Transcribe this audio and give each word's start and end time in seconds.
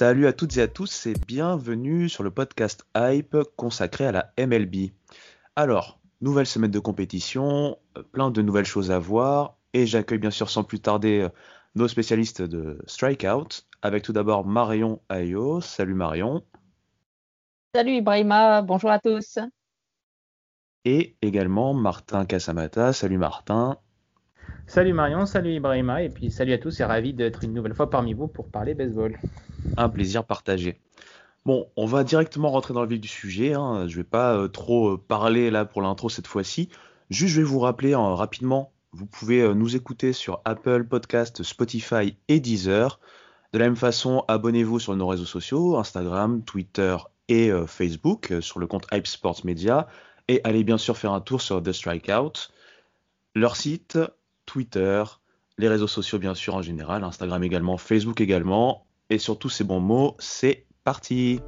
Salut 0.00 0.26
à 0.26 0.32
toutes 0.32 0.56
et 0.56 0.62
à 0.62 0.66
tous 0.66 1.04
et 1.04 1.12
bienvenue 1.26 2.08
sur 2.08 2.22
le 2.22 2.30
podcast 2.30 2.86
Hype 2.96 3.36
consacré 3.54 4.06
à 4.06 4.12
la 4.12 4.32
MLB. 4.38 4.92
Alors, 5.56 6.00
nouvelle 6.22 6.46
semaine 6.46 6.70
de 6.70 6.78
compétition, 6.78 7.76
euh, 7.98 8.02
plein 8.02 8.30
de 8.30 8.40
nouvelles 8.40 8.64
choses 8.64 8.90
à 8.90 8.98
voir 8.98 9.58
et 9.74 9.84
j'accueille 9.84 10.16
bien 10.16 10.30
sûr 10.30 10.48
sans 10.48 10.64
plus 10.64 10.80
tarder 10.80 11.20
euh, 11.20 11.28
nos 11.74 11.86
spécialistes 11.86 12.40
de 12.40 12.78
Strikeout 12.86 13.66
avec 13.82 14.02
tout 14.02 14.14
d'abord 14.14 14.46
Marion 14.46 15.02
Ayo. 15.10 15.60
Salut 15.60 15.92
Marion. 15.92 16.42
Salut 17.74 17.96
Ibrahima, 17.96 18.62
bonjour 18.62 18.90
à 18.90 19.00
tous. 19.00 19.38
Et 20.86 21.18
également 21.20 21.74
Martin 21.74 22.24
Casamata. 22.24 22.94
Salut 22.94 23.18
Martin. 23.18 23.76
Salut 24.66 24.92
Marion, 24.92 25.26
salut 25.26 25.54
Ibrahima, 25.54 26.02
et 26.02 26.08
puis 26.10 26.30
salut 26.30 26.52
à 26.52 26.58
tous 26.58 26.78
et 26.78 26.84
ravi 26.84 27.12
d'être 27.12 27.42
une 27.42 27.52
nouvelle 27.52 27.74
fois 27.74 27.90
parmi 27.90 28.14
vous 28.14 28.28
pour 28.28 28.48
parler 28.48 28.74
baseball. 28.74 29.18
Un 29.76 29.88
plaisir 29.88 30.24
partagé. 30.24 30.78
Bon, 31.46 31.68
on 31.74 31.86
va 31.86 32.04
directement 32.04 32.50
rentrer 32.50 32.74
dans 32.74 32.82
le 32.82 32.88
vif 32.88 33.00
du 33.00 33.08
sujet. 33.08 33.54
Hein. 33.54 33.88
Je 33.88 33.96
vais 33.96 34.04
pas 34.04 34.36
euh, 34.36 34.48
trop 34.48 34.90
euh, 34.90 34.96
parler 34.98 35.50
là 35.50 35.64
pour 35.64 35.80
l'intro 35.80 36.10
cette 36.10 36.26
fois-ci. 36.26 36.68
Juste, 37.08 37.34
je 37.34 37.40
vais 37.40 37.46
vous 37.46 37.60
rappeler 37.60 37.94
hein, 37.94 38.14
rapidement, 38.14 38.72
vous 38.92 39.06
pouvez 39.06 39.40
euh, 39.40 39.54
nous 39.54 39.74
écouter 39.74 40.12
sur 40.12 40.42
Apple 40.44 40.84
Podcast, 40.84 41.42
Spotify 41.42 42.16
et 42.28 42.40
Deezer. 42.40 43.00
De 43.52 43.58
la 43.58 43.64
même 43.64 43.76
façon, 43.76 44.24
abonnez-vous 44.28 44.78
sur 44.78 44.94
nos 44.94 45.08
réseaux 45.08 45.24
sociaux, 45.24 45.78
Instagram, 45.78 46.42
Twitter 46.44 46.96
et 47.28 47.50
Facebook, 47.66 48.32
sur 48.40 48.60
le 48.60 48.68
compte 48.68 48.86
Hype 48.92 49.08
Sports 49.08 49.40
Media. 49.44 49.88
Et 50.28 50.40
allez 50.44 50.62
bien 50.62 50.78
sûr 50.78 50.96
faire 50.96 51.12
un 51.12 51.20
tour 51.20 51.42
sur 51.42 51.60
The 51.60 51.72
Strikeout, 51.72 52.52
leur 53.34 53.56
site, 53.56 53.98
Twitter, 54.50 55.04
les 55.58 55.68
réseaux 55.68 55.86
sociaux 55.86 56.18
bien 56.18 56.34
sûr 56.34 56.56
en 56.56 56.62
général, 56.62 57.04
Instagram 57.04 57.44
également, 57.44 57.76
Facebook 57.76 58.20
également. 58.20 58.84
Et 59.08 59.18
sur 59.18 59.38
tous 59.38 59.48
ces 59.48 59.62
bons 59.62 59.78
mots, 59.78 60.16
c'est 60.18 60.66
parti. 60.82 61.40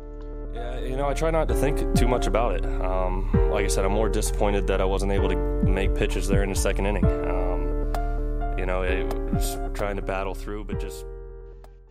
Yeah, 0.55 0.89
you 0.89 0.95
know, 0.95 1.11
I 1.11 1.15
try 1.15 1.33
not 1.33 1.47
to 1.47 1.55
think 1.55 1.79
too 1.95 2.07
much 2.07 2.29
about 2.29 2.55
it. 2.55 2.65
Um, 2.65 3.29
like 3.51 3.65
I 3.65 3.69
said, 3.69 3.85
I'm 3.85 3.93
more 3.93 4.09
disappointed 4.09 4.69
that 4.69 4.81
I 4.81 4.85
wasn't 4.85 5.11
able 5.11 5.29
to 5.31 5.37
make 5.69 5.95
pitches 5.95 6.29
there 6.29 6.45
in 6.45 6.53
the 6.53 6.59
second 6.59 6.87
inning. 6.87 7.05
Um, 7.05 7.91
you 8.57 8.67
know, 8.67 8.83
it 8.83 9.13
was 9.33 9.59
trying 9.75 9.97
to 9.97 10.03
battle 10.03 10.35
through, 10.35 10.65
but 10.65 10.79
just 10.79 11.05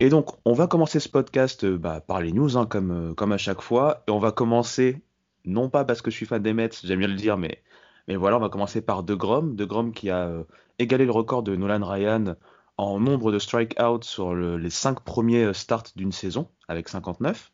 Et 0.00 0.08
donc, 0.08 0.30
on 0.46 0.54
va 0.54 0.66
commencer 0.66 0.98
ce 0.98 1.10
podcast 1.10 1.64
euh, 1.64 1.76
bah, 1.76 2.00
par 2.00 2.22
les 2.22 2.32
news, 2.32 2.56
hein, 2.56 2.64
comme, 2.64 3.10
euh, 3.10 3.14
comme 3.14 3.32
à 3.32 3.38
chaque 3.38 3.60
fois. 3.60 4.02
Et 4.08 4.10
on 4.10 4.18
va 4.18 4.32
commencer, 4.32 5.02
non 5.44 5.68
pas 5.68 5.84
parce 5.84 6.00
que 6.00 6.10
je 6.10 6.16
suis 6.16 6.26
fan 6.26 6.42
des 6.42 6.54
Mets, 6.54 6.70
j'aime 6.82 7.00
bien 7.00 7.08
le 7.08 7.14
dire, 7.14 7.36
mais, 7.36 7.62
mais 8.08 8.16
voilà, 8.16 8.36
on 8.36 8.40
va 8.40 8.48
commencer 8.48 8.80
par 8.82 9.02
De 9.02 9.14
Grom. 9.14 9.54
De 9.56 9.64
Grom 9.64 9.92
qui 9.92 10.10
a 10.10 10.26
euh, 10.28 10.44
égalé 10.78 11.04
le 11.04 11.12
record 11.12 11.42
de 11.42 11.56
Nolan 11.56 11.86
Ryan 11.86 12.36
en 12.78 12.98
nombre 13.00 13.32
de 13.32 13.38
strikeouts 13.38 14.02
sur 14.02 14.34
le- 14.34 14.56
les 14.58 14.70
cinq 14.70 15.00
premiers 15.00 15.44
euh, 15.44 15.52
starts 15.52 15.84
d'une 15.96 16.12
saison, 16.12 16.48
avec 16.68 16.88
59. 16.88 17.52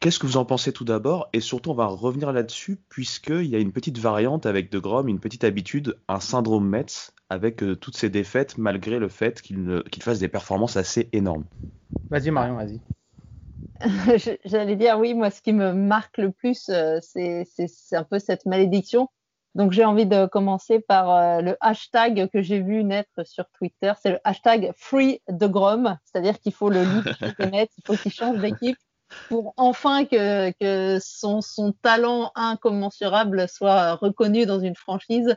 Qu'est-ce 0.00 0.18
que 0.18 0.26
vous 0.26 0.36
en 0.36 0.44
pensez 0.44 0.72
tout 0.72 0.84
d'abord? 0.84 1.28
Et 1.32 1.40
surtout, 1.40 1.70
on 1.70 1.74
va 1.74 1.86
revenir 1.86 2.32
là-dessus, 2.32 2.76
puisqu'il 2.88 3.46
y 3.46 3.54
a 3.54 3.58
une 3.58 3.72
petite 3.72 3.98
variante 3.98 4.46
avec 4.46 4.70
De 4.70 4.78
Grom, 4.80 5.08
une 5.08 5.20
petite 5.20 5.44
habitude, 5.44 5.96
un 6.08 6.18
syndrome 6.20 6.68
Mets, 6.68 7.12
avec 7.30 7.62
euh, 7.62 7.76
toutes 7.76 7.96
ces 7.96 8.10
défaites, 8.10 8.58
malgré 8.58 8.98
le 8.98 9.08
fait 9.08 9.40
qu'il 9.40 9.82
fasse 10.00 10.18
des 10.18 10.28
performances 10.28 10.76
assez 10.76 11.08
énormes. 11.12 11.44
Vas-y 12.10 12.30
Marion, 12.30 12.56
vas-y. 12.56 12.80
J'allais 14.44 14.76
dire 14.76 14.98
oui, 14.98 15.14
moi 15.14 15.30
ce 15.30 15.42
qui 15.42 15.52
me 15.52 15.72
marque 15.72 16.18
le 16.18 16.30
plus, 16.32 16.68
euh, 16.68 16.98
c'est 17.02 17.44
un 17.92 18.04
peu 18.04 18.18
cette 18.18 18.46
malédiction. 18.46 19.08
Donc 19.54 19.72
j'ai 19.72 19.84
envie 19.84 20.06
de 20.06 20.26
commencer 20.26 20.80
par 20.80 21.10
euh, 21.10 21.40
le 21.42 21.56
hashtag 21.60 22.28
que 22.30 22.40
j'ai 22.40 22.60
vu 22.60 22.84
naître 22.84 23.26
sur 23.26 23.44
Twitter, 23.58 23.92
c'est 24.00 24.10
le 24.10 24.18
hashtag 24.24 24.72
Free 24.76 25.20
de 25.28 25.46
Grom, 25.46 25.98
c'est-à-dire 26.04 26.38
qu'il 26.40 26.54
faut 26.54 26.70
le 26.70 26.80
net, 27.52 27.70
il 27.76 27.84
faut 27.84 27.96
qu'il 27.96 28.12
change 28.12 28.38
d'équipe 28.38 28.78
pour 29.28 29.52
enfin 29.56 30.04
que, 30.04 30.50
que 30.52 30.98
son, 31.00 31.40
son 31.40 31.72
talent 31.82 32.32
incommensurable 32.34 33.46
soit 33.48 33.94
reconnu 33.94 34.46
dans 34.46 34.60
une 34.60 34.76
franchise 34.76 35.36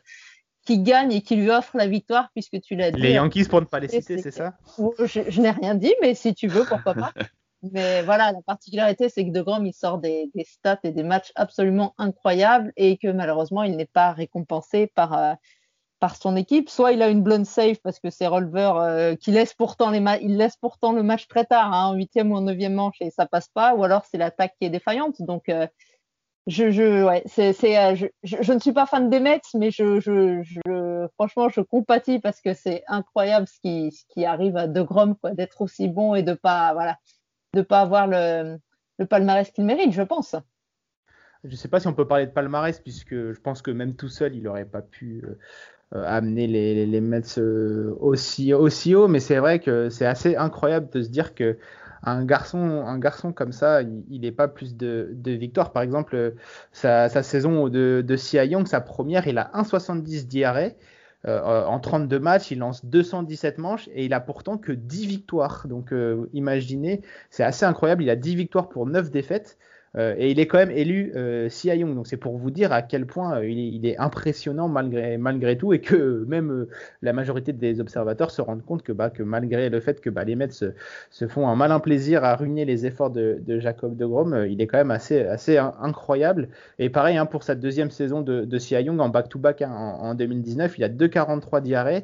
qui 0.66 0.80
gagne 0.80 1.12
et 1.12 1.22
qui 1.22 1.36
lui 1.36 1.52
offre 1.52 1.78
la 1.78 1.88
victoire, 1.88 2.30
puisque 2.34 2.60
tu 2.62 2.76
l'as 2.76 2.92
dit. 2.92 3.02
Les 3.02 3.14
Yankees 3.14 3.46
pour 3.46 3.62
ne 3.62 3.66
pas 3.66 3.80
les 3.80 3.88
citer, 3.88 4.18
c'est- 4.18 4.32
ça? 4.32 4.54
je 4.78 5.42
n'ai 5.42 5.52
rien 5.52 5.76
dit, 5.76 5.94
mais 6.02 6.16
si 6.16 6.34
tu 6.34 6.48
veux, 6.48 6.66
pourquoi 6.66 6.94
pas. 6.94 7.12
Mais 7.72 8.02
voilà, 8.04 8.32
la 8.32 8.42
particularité, 8.42 9.10
c'est 9.10 9.26
que 9.26 9.32
De 9.32 9.42
Grom, 9.42 9.66
il 9.66 9.74
sort 9.74 9.98
des, 9.98 10.30
stats 10.46 10.80
et 10.84 10.92
des 10.92 11.04
matchs 11.04 11.32
absolument 11.36 11.94
incroyables 11.98 12.72
et 12.78 12.98
que 12.98 13.08
malheureusement, 13.08 13.64
il 13.64 13.76
n'est 13.76 13.86
pas 13.86 14.12
récompensé 14.12 14.88
par, 14.88 15.18
euh, 15.18 15.34
par 16.00 16.16
son 16.16 16.36
équipe. 16.36 16.70
Soit 16.70 16.94
il 16.94 17.02
a 17.02 17.10
une 17.10 17.24
blonde 17.24 17.46
save 17.46 17.78
parce 17.84 18.00
que 18.00 18.10
c'est 18.10 18.28
Rolver 18.28 18.72
euh, 18.76 19.16
qui 19.16 19.32
laisse 19.32 19.54
pourtant 19.54 19.90
les 19.92 20.04
il 20.22 20.38
laisse 20.38 20.58
pourtant 20.58 20.92
le 20.94 21.04
match 21.04 21.28
très 21.28 21.46
tard, 21.46 21.74
hein, 21.74 21.88
en 21.88 21.94
huitième 21.94 22.32
ou 22.32 22.36
en 22.36 22.42
neuvième 22.42 22.74
manche 22.74 22.98
et 23.02 23.10
ça 23.10 23.26
passe 23.26 23.48
pas, 23.50 23.74
ou 23.76 23.84
alors 23.84 24.06
c'est 24.06 24.18
l'attaque 24.18 24.56
qui 24.60 24.66
est 24.66 24.70
défaillante. 24.70 25.22
Donc, 25.22 25.50
euh, 25.50 25.68
je, 26.48 26.70
je, 26.70 27.04
ouais, 27.04 27.24
c'est, 27.26 27.54
je, 27.96 28.06
je 28.24 28.54
ne 28.54 28.60
suis 28.60 28.72
pas 28.72 28.86
fan 28.86 29.10
des 29.10 29.20
Mets, 29.20 29.42
mais 29.56 29.72
je, 29.72 30.00
je, 30.00 30.44
je, 30.44 31.08
franchement, 31.16 31.50
je 31.50 31.62
compatis 31.62 32.20
parce 32.20 32.40
que 32.40 32.54
c'est 32.54 32.84
incroyable 32.88 33.48
ce 33.48 33.60
qui, 33.60 33.92
ce 33.92 34.04
qui 34.10 34.26
arrive 34.26 34.56
à 34.56 34.68
De 34.68 34.82
Grom, 34.84 35.16
quoi, 35.16 35.32
d'être 35.32 35.62
aussi 35.62 35.88
bon 35.88 36.14
et 36.14 36.22
de 36.22 36.34
pas, 36.34 36.74
voilà, 36.74 36.98
de 37.56 37.62
pas 37.62 37.82
avoir 37.82 38.08
le, 38.08 38.58
palmarès 39.10 39.50
qu'il 39.50 39.66
mérite, 39.66 39.94
je 39.94 40.04
pense. 40.04 40.36
Je 41.44 41.50
ne 41.50 41.56
sais 41.56 41.68
pas 41.68 41.80
si 41.80 41.88
on 41.88 41.94
peut 41.94 42.08
parler 42.08 42.28
de 42.28 42.32
palmarès, 42.32 42.80
puisque 42.80 43.16
je 43.16 43.40
pense 43.40 43.62
que 43.62 43.72
même 43.72 43.96
tout 43.96 44.10
seul, 44.10 44.36
il 44.36 44.44
n'aurait 44.44 44.66
pas 44.66 44.82
pu 44.82 45.24
euh, 45.24 45.38
euh, 45.96 46.04
amener 46.06 46.48
les, 46.48 46.86
les, 46.86 47.02
Mets 47.02 47.38
euh, 47.38 47.96
aussi, 48.00 48.54
aussi 48.54 48.96
haut, 48.96 49.08
mais 49.08 49.20
c'est 49.20 49.38
vrai 49.38 49.60
que 49.60 49.90
c'est 49.90 50.06
assez 50.06 50.36
incroyable 50.36 50.90
de 50.92 51.02
se 51.02 51.10
dire 51.10 51.34
que 51.34 51.58
un 52.04 52.24
garçon, 52.24 52.60
un 52.60 53.00
garçon 53.00 53.34
comme 53.34 53.52
ça, 53.52 53.82
il 53.82 54.22
n'est 54.22 54.32
pas 54.32 54.48
plus 54.48 54.76
de, 54.76 55.10
victoires. 55.26 55.72
Par 55.72 55.82
exemple, 55.82 56.36
sa, 56.72 57.10
sa 57.10 57.24
saison 57.24 57.68
de, 57.68 58.04
de 58.06 58.16
Cy 58.16 58.38
Young, 58.38 58.68
sa 58.68 58.80
première, 58.80 59.28
il 59.28 59.40
a 59.40 59.50
1,70 59.56 60.28
d'IRA. 60.28 60.70
Euh, 61.28 61.66
en 61.66 61.80
32 61.80 62.20
matchs, 62.20 62.52
il 62.52 62.60
lance 62.60 62.86
217 62.86 63.58
manches 63.58 63.90
et 63.94 64.06
il 64.06 64.14
a 64.14 64.20
pourtant 64.20 64.58
que 64.58 64.72
10 64.72 65.08
victoires. 65.08 65.68
Donc 65.68 65.92
euh, 65.92 66.30
imaginez, 66.34 67.02
c'est 67.30 67.44
assez 67.44 67.66
incroyable. 67.66 68.04
Il 68.04 68.10
a 68.10 68.16
10 68.16 68.36
victoires 68.36 68.70
pour 68.70 68.86
9 68.86 69.10
défaites. 69.10 69.58
Euh, 69.98 70.16
et 70.18 70.32
il 70.32 70.40
est 70.40 70.48
quand 70.48 70.58
même 70.58 70.72
élu 70.72 71.12
euh, 71.16 71.50
Cy 71.50 71.70
Young. 71.70 71.96
Donc 71.96 72.08
c'est 72.08 72.18
pour 72.18 72.38
vous 72.38 72.52
dire 72.52 72.72
à 72.72 72.82
quel 72.82 73.06
point 73.06 73.38
euh, 73.38 73.50
il, 73.50 73.86
est, 73.86 73.98
impressionnant 73.98 74.68
malgré, 74.68 75.58
tout 75.58 75.74
et 75.74 75.80
que 75.80 76.26
même 76.28 76.52
euh, 76.52 76.70
la 77.02 77.14
majorité 77.14 77.54
des 77.54 77.80
observateurs 77.80 78.32
se 78.32 78.42
rendent 78.42 78.66
compte 78.66 78.84
que, 78.84 78.92
bah, 78.92 79.10
que 79.10 79.24
malgré 79.24 79.70
le 79.70 79.80
fait 79.80 80.02
que 80.02 80.10
bah, 80.10 80.24
les 80.24 80.36
Mets 80.36 80.52
se, 80.52 80.74
se, 81.10 81.28
font 81.28 81.48
un 81.48 81.56
malin 81.56 81.80
plaisir 81.80 82.24
à 82.24 82.36
ruiner 82.36 82.66
les 82.66 82.86
efforts 82.86 83.12
de, 83.12 83.42
Jacob 83.60 83.96
de 83.96 84.06
Grom, 84.06 84.34
euh, 84.34 84.48
il 84.48 84.62
est 84.62 84.68
quand 84.68 84.78
même 84.78 84.92
assez, 84.92 85.22
assez 85.22 85.58
incroyable. 85.58 86.50
Et 86.80 86.90
pareil 86.90 87.18
hein, 87.18 87.26
pour 87.26 87.44
sa 87.44 87.56
deuxième 87.56 87.92
saison 87.92 88.22
de, 88.22 88.44
de 88.46 88.58
Young 88.82 89.00
en 89.00 89.10
back-to-back 89.10 89.60
-back, 89.60 89.66
hein, 89.66 89.72
en, 89.72 90.10
en, 90.10 90.16
2019, 90.16 90.78
il 90.78 90.84
a 90.84 90.90
2,43 90.90 91.62
d'IRA. 91.62 92.02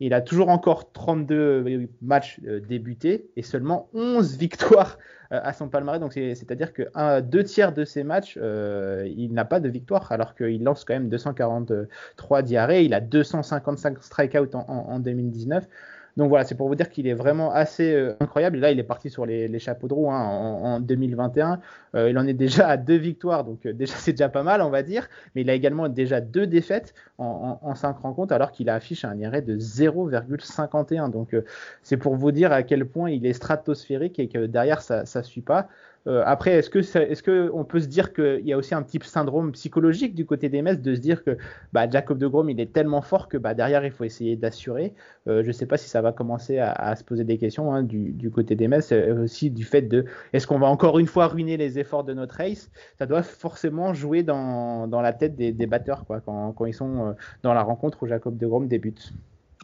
Il 0.00 0.12
a 0.12 0.20
toujours 0.20 0.48
encore 0.48 0.92
32 0.92 1.88
matchs 2.02 2.40
euh, 2.46 2.60
débutés 2.60 3.30
et 3.36 3.42
seulement 3.42 3.88
11 3.94 4.36
victoires 4.38 4.98
euh, 5.32 5.40
à 5.42 5.52
son 5.52 5.68
palmarès. 5.68 6.00
Donc 6.00 6.12
c'est-à-dire 6.14 6.72
que 6.72 7.20
deux 7.20 7.44
tiers 7.44 7.72
de 7.72 7.84
ses 7.84 8.02
matchs, 8.02 8.38
euh, 8.40 9.08
il 9.16 9.32
n'a 9.32 9.44
pas 9.44 9.60
de 9.60 9.68
victoire 9.68 10.10
alors 10.10 10.34
qu'il 10.34 10.62
lance 10.64 10.84
quand 10.84 10.94
même 10.94 11.08
243 11.08 12.42
diarrhées. 12.42 12.84
Il 12.84 12.94
a 12.94 13.00
255 13.00 14.02
strikeouts 14.02 14.54
en 14.54 14.98
2019. 14.98 15.66
Donc 16.16 16.28
voilà, 16.28 16.44
c'est 16.44 16.54
pour 16.54 16.68
vous 16.68 16.76
dire 16.76 16.88
qu'il 16.90 17.06
est 17.08 17.14
vraiment 17.14 17.52
assez 17.52 17.92
euh, 17.92 18.14
incroyable. 18.20 18.58
Là, 18.58 18.70
il 18.70 18.78
est 18.78 18.84
parti 18.84 19.10
sur 19.10 19.26
les, 19.26 19.58
chapeaux 19.58 19.88
de 19.88 19.94
roue 19.94 20.10
hein, 20.10 20.20
en, 20.22 20.80
2021. 20.80 21.60
Euh, 21.94 22.10
il 22.10 22.18
en 22.18 22.26
est 22.26 22.34
déjà 22.34 22.68
à 22.68 22.76
deux 22.76 22.96
victoires, 22.96 23.44
donc 23.44 23.66
euh, 23.66 23.72
déjà 23.72 23.94
c'est 23.96 24.12
déjà 24.12 24.28
pas 24.28 24.42
mal, 24.44 24.62
on 24.62 24.70
va 24.70 24.82
dire. 24.82 25.08
Mais 25.34 25.40
il 25.40 25.50
a 25.50 25.54
également 25.54 25.88
déjà 25.88 26.20
deux 26.20 26.46
défaites 26.46 26.94
en, 27.18 27.74
cinq 27.74 27.98
rencontres, 27.98 28.32
alors 28.32 28.52
qu'il 28.52 28.68
a 28.68 28.74
affiché 28.74 29.06
un 29.06 29.18
IRA 29.18 29.40
de 29.40 29.56
0,51. 29.56 31.10
Donc 31.10 31.36
c'est 31.82 31.96
pour 31.96 32.14
vous 32.16 32.32
dire 32.32 32.52
à 32.52 32.62
quel 32.62 32.86
point 32.86 33.10
il 33.10 33.26
est 33.26 33.32
stratosphérique 33.32 34.18
et 34.18 34.28
que 34.28 34.46
derrière 34.46 34.82
ça 34.82 35.02
ne 35.02 35.22
suit 35.22 35.40
pas. 35.40 35.68
Euh, 36.06 36.22
après, 36.26 36.52
est-ce 36.52 36.68
que 36.68 36.78
est-ce 36.78 37.22
que 37.22 37.50
on 37.54 37.64
peut 37.64 37.80
se 37.80 37.86
dire 37.86 38.12
qu'il 38.12 38.46
y 38.46 38.52
a 38.52 38.58
aussi 38.58 38.74
un 38.74 38.82
petit 38.82 38.98
syndrome 39.02 39.52
psychologique 39.52 40.14
du 40.14 40.26
côté 40.26 40.48
des 40.48 40.60
Mets 40.60 40.76
de 40.76 40.94
se 40.94 41.00
dire 41.00 41.24
que 41.24 41.38
bah, 41.72 41.88
Jacob 41.88 42.18
de 42.18 42.26
Grom 42.26 42.50
il 42.50 42.60
est 42.60 42.72
tellement 42.72 43.00
fort 43.00 43.28
que 43.28 43.38
bah, 43.38 43.54
derrière 43.54 43.84
il 43.84 43.90
faut 43.90 44.04
essayer 44.04 44.36
d'assurer. 44.36 44.92
Euh, 45.28 45.42
je 45.42 45.48
ne 45.48 45.52
sais 45.52 45.66
pas 45.66 45.78
si 45.78 45.88
ça 45.88 46.02
va 46.02 46.12
commencer 46.12 46.58
à, 46.58 46.94
se 46.96 47.04
poser 47.04 47.24
des 47.24 47.38
questions 47.38 47.72
hein, 47.72 47.82
du, 47.82 48.30
côté 48.30 48.54
des 48.54 48.68
Mets, 48.68 48.92
aussi 48.92 49.50
du 49.50 49.64
fait 49.64 49.82
de 49.82 50.04
est-ce 50.32 50.46
qu'on 50.46 50.58
va 50.58 50.66
encore 50.66 50.98
une 50.98 51.06
fois 51.06 51.26
ruiner 51.28 51.56
les 51.56 51.78
efforts 51.78 52.04
de 52.04 52.12
notre 52.12 52.36
race 52.36 52.70
Ça 52.98 53.06
doit 53.06 53.22
forcément 53.22 53.94
jouer 53.94 54.22
dans, 54.22 54.86
dans 54.88 55.00
la 55.00 55.12
tête 55.12 55.36
des, 55.36 55.66
batteurs 55.66 56.04
quoi, 56.04 56.20
quand, 56.20 56.52
quand, 56.52 56.66
ils 56.66 56.74
sont 56.74 57.08
euh, 57.08 57.12
dans 57.42 57.54
la 57.54 57.62
rencontre 57.62 58.02
où 58.02 58.06
Jacob 58.06 58.36
de 58.36 58.46
Grom 58.46 58.68
débute. 58.68 59.12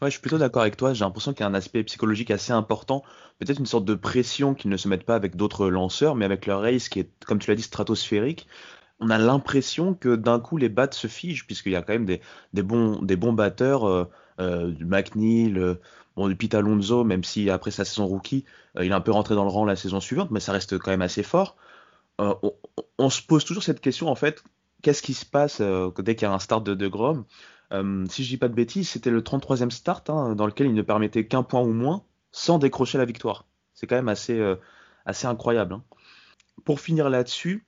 Ouais, 0.02 0.08
je 0.08 0.12
suis 0.12 0.20
plutôt 0.20 0.38
d'accord 0.38 0.62
avec 0.62 0.76
toi. 0.78 0.94
J'ai 0.94 1.04
l'impression 1.04 1.34
qu'il 1.34 1.40
y 1.40 1.44
a 1.44 1.48
un 1.48 1.54
aspect 1.54 1.84
psychologique 1.84 2.30
assez 2.30 2.52
important. 2.52 3.02
Peut-être 3.38 3.58
une 3.58 3.66
sorte 3.66 3.84
de 3.84 3.94
pression 3.94 4.54
qu'ils 4.54 4.70
ne 4.70 4.76
se 4.78 4.88
mettent 4.88 5.04
pas 5.04 5.14
avec 5.14 5.36
d'autres 5.36 5.68
lanceurs, 5.68 6.14
mais 6.14 6.24
avec 6.24 6.46
leur 6.46 6.62
race 6.62 6.88
qui 6.88 7.00
est, 7.00 7.10
comme 7.26 7.38
tu 7.38 7.50
l'as 7.50 7.54
dit, 7.56 7.62
stratosphérique. 7.62 8.46
On 8.98 9.10
a 9.10 9.18
l'impression 9.18 9.94
que 9.94 10.16
d'un 10.16 10.40
coup 10.40 10.56
les 10.56 10.70
battes 10.70 10.94
se 10.94 11.06
figent, 11.06 11.46
puisqu'il 11.46 11.72
y 11.72 11.76
a 11.76 11.82
quand 11.82 11.92
même 11.92 12.06
des, 12.06 12.20
des, 12.54 12.62
bons, 12.62 13.02
des 13.02 13.16
bons 13.16 13.32
batteurs, 13.34 13.86
euh, 13.86 14.04
euh, 14.40 14.70
du 14.70 14.86
McNeil, 14.86 15.58
euh, 15.58 15.74
bon, 16.16 16.28
du 16.28 16.36
Pete 16.36 16.54
Alonso, 16.54 17.04
même 17.04 17.24
si 17.24 17.50
après 17.50 17.70
sa 17.70 17.84
saison 17.84 18.06
rookie, 18.06 18.44
il 18.80 18.90
est 18.90 18.92
un 18.92 19.00
peu 19.02 19.12
rentré 19.12 19.34
dans 19.34 19.44
le 19.44 19.50
rang 19.50 19.64
la 19.66 19.76
saison 19.76 20.00
suivante, 20.00 20.30
mais 20.30 20.40
ça 20.40 20.52
reste 20.52 20.78
quand 20.78 20.90
même 20.90 21.02
assez 21.02 21.22
fort. 21.22 21.56
On, 22.18 22.36
on, 22.98 23.10
se 23.10 23.22
pose 23.22 23.44
toujours 23.44 23.62
cette 23.62 23.80
question, 23.80 24.08
en 24.08 24.14
fait, 24.14 24.44
qu'est-ce 24.82 25.02
qui 25.02 25.14
se 25.14 25.24
passe 25.24 25.62
dès 25.98 26.14
qu'il 26.16 26.28
y 26.28 26.30
a 26.30 26.34
un 26.34 26.38
start 26.38 26.64
de 26.64 26.74
De 26.74 26.88
Grom? 26.88 27.24
Euh, 27.72 28.04
si 28.08 28.24
je 28.24 28.28
dis 28.28 28.36
pas 28.36 28.48
de 28.48 28.54
bêtises, 28.54 28.88
c'était 28.88 29.10
le 29.10 29.22
33e 29.22 29.70
start 29.70 30.10
hein, 30.10 30.34
dans 30.34 30.46
lequel 30.46 30.66
il 30.66 30.74
ne 30.74 30.82
permettait 30.82 31.26
qu'un 31.26 31.42
point 31.42 31.62
ou 31.62 31.72
moins 31.72 32.02
sans 32.32 32.58
décrocher 32.58 32.98
la 32.98 33.04
victoire. 33.04 33.46
C'est 33.74 33.86
quand 33.86 33.96
même 33.96 34.08
assez, 34.08 34.38
euh, 34.38 34.56
assez 35.06 35.26
incroyable. 35.26 35.74
Hein. 35.74 35.84
Pour 36.64 36.80
finir 36.80 37.08
là-dessus, 37.10 37.64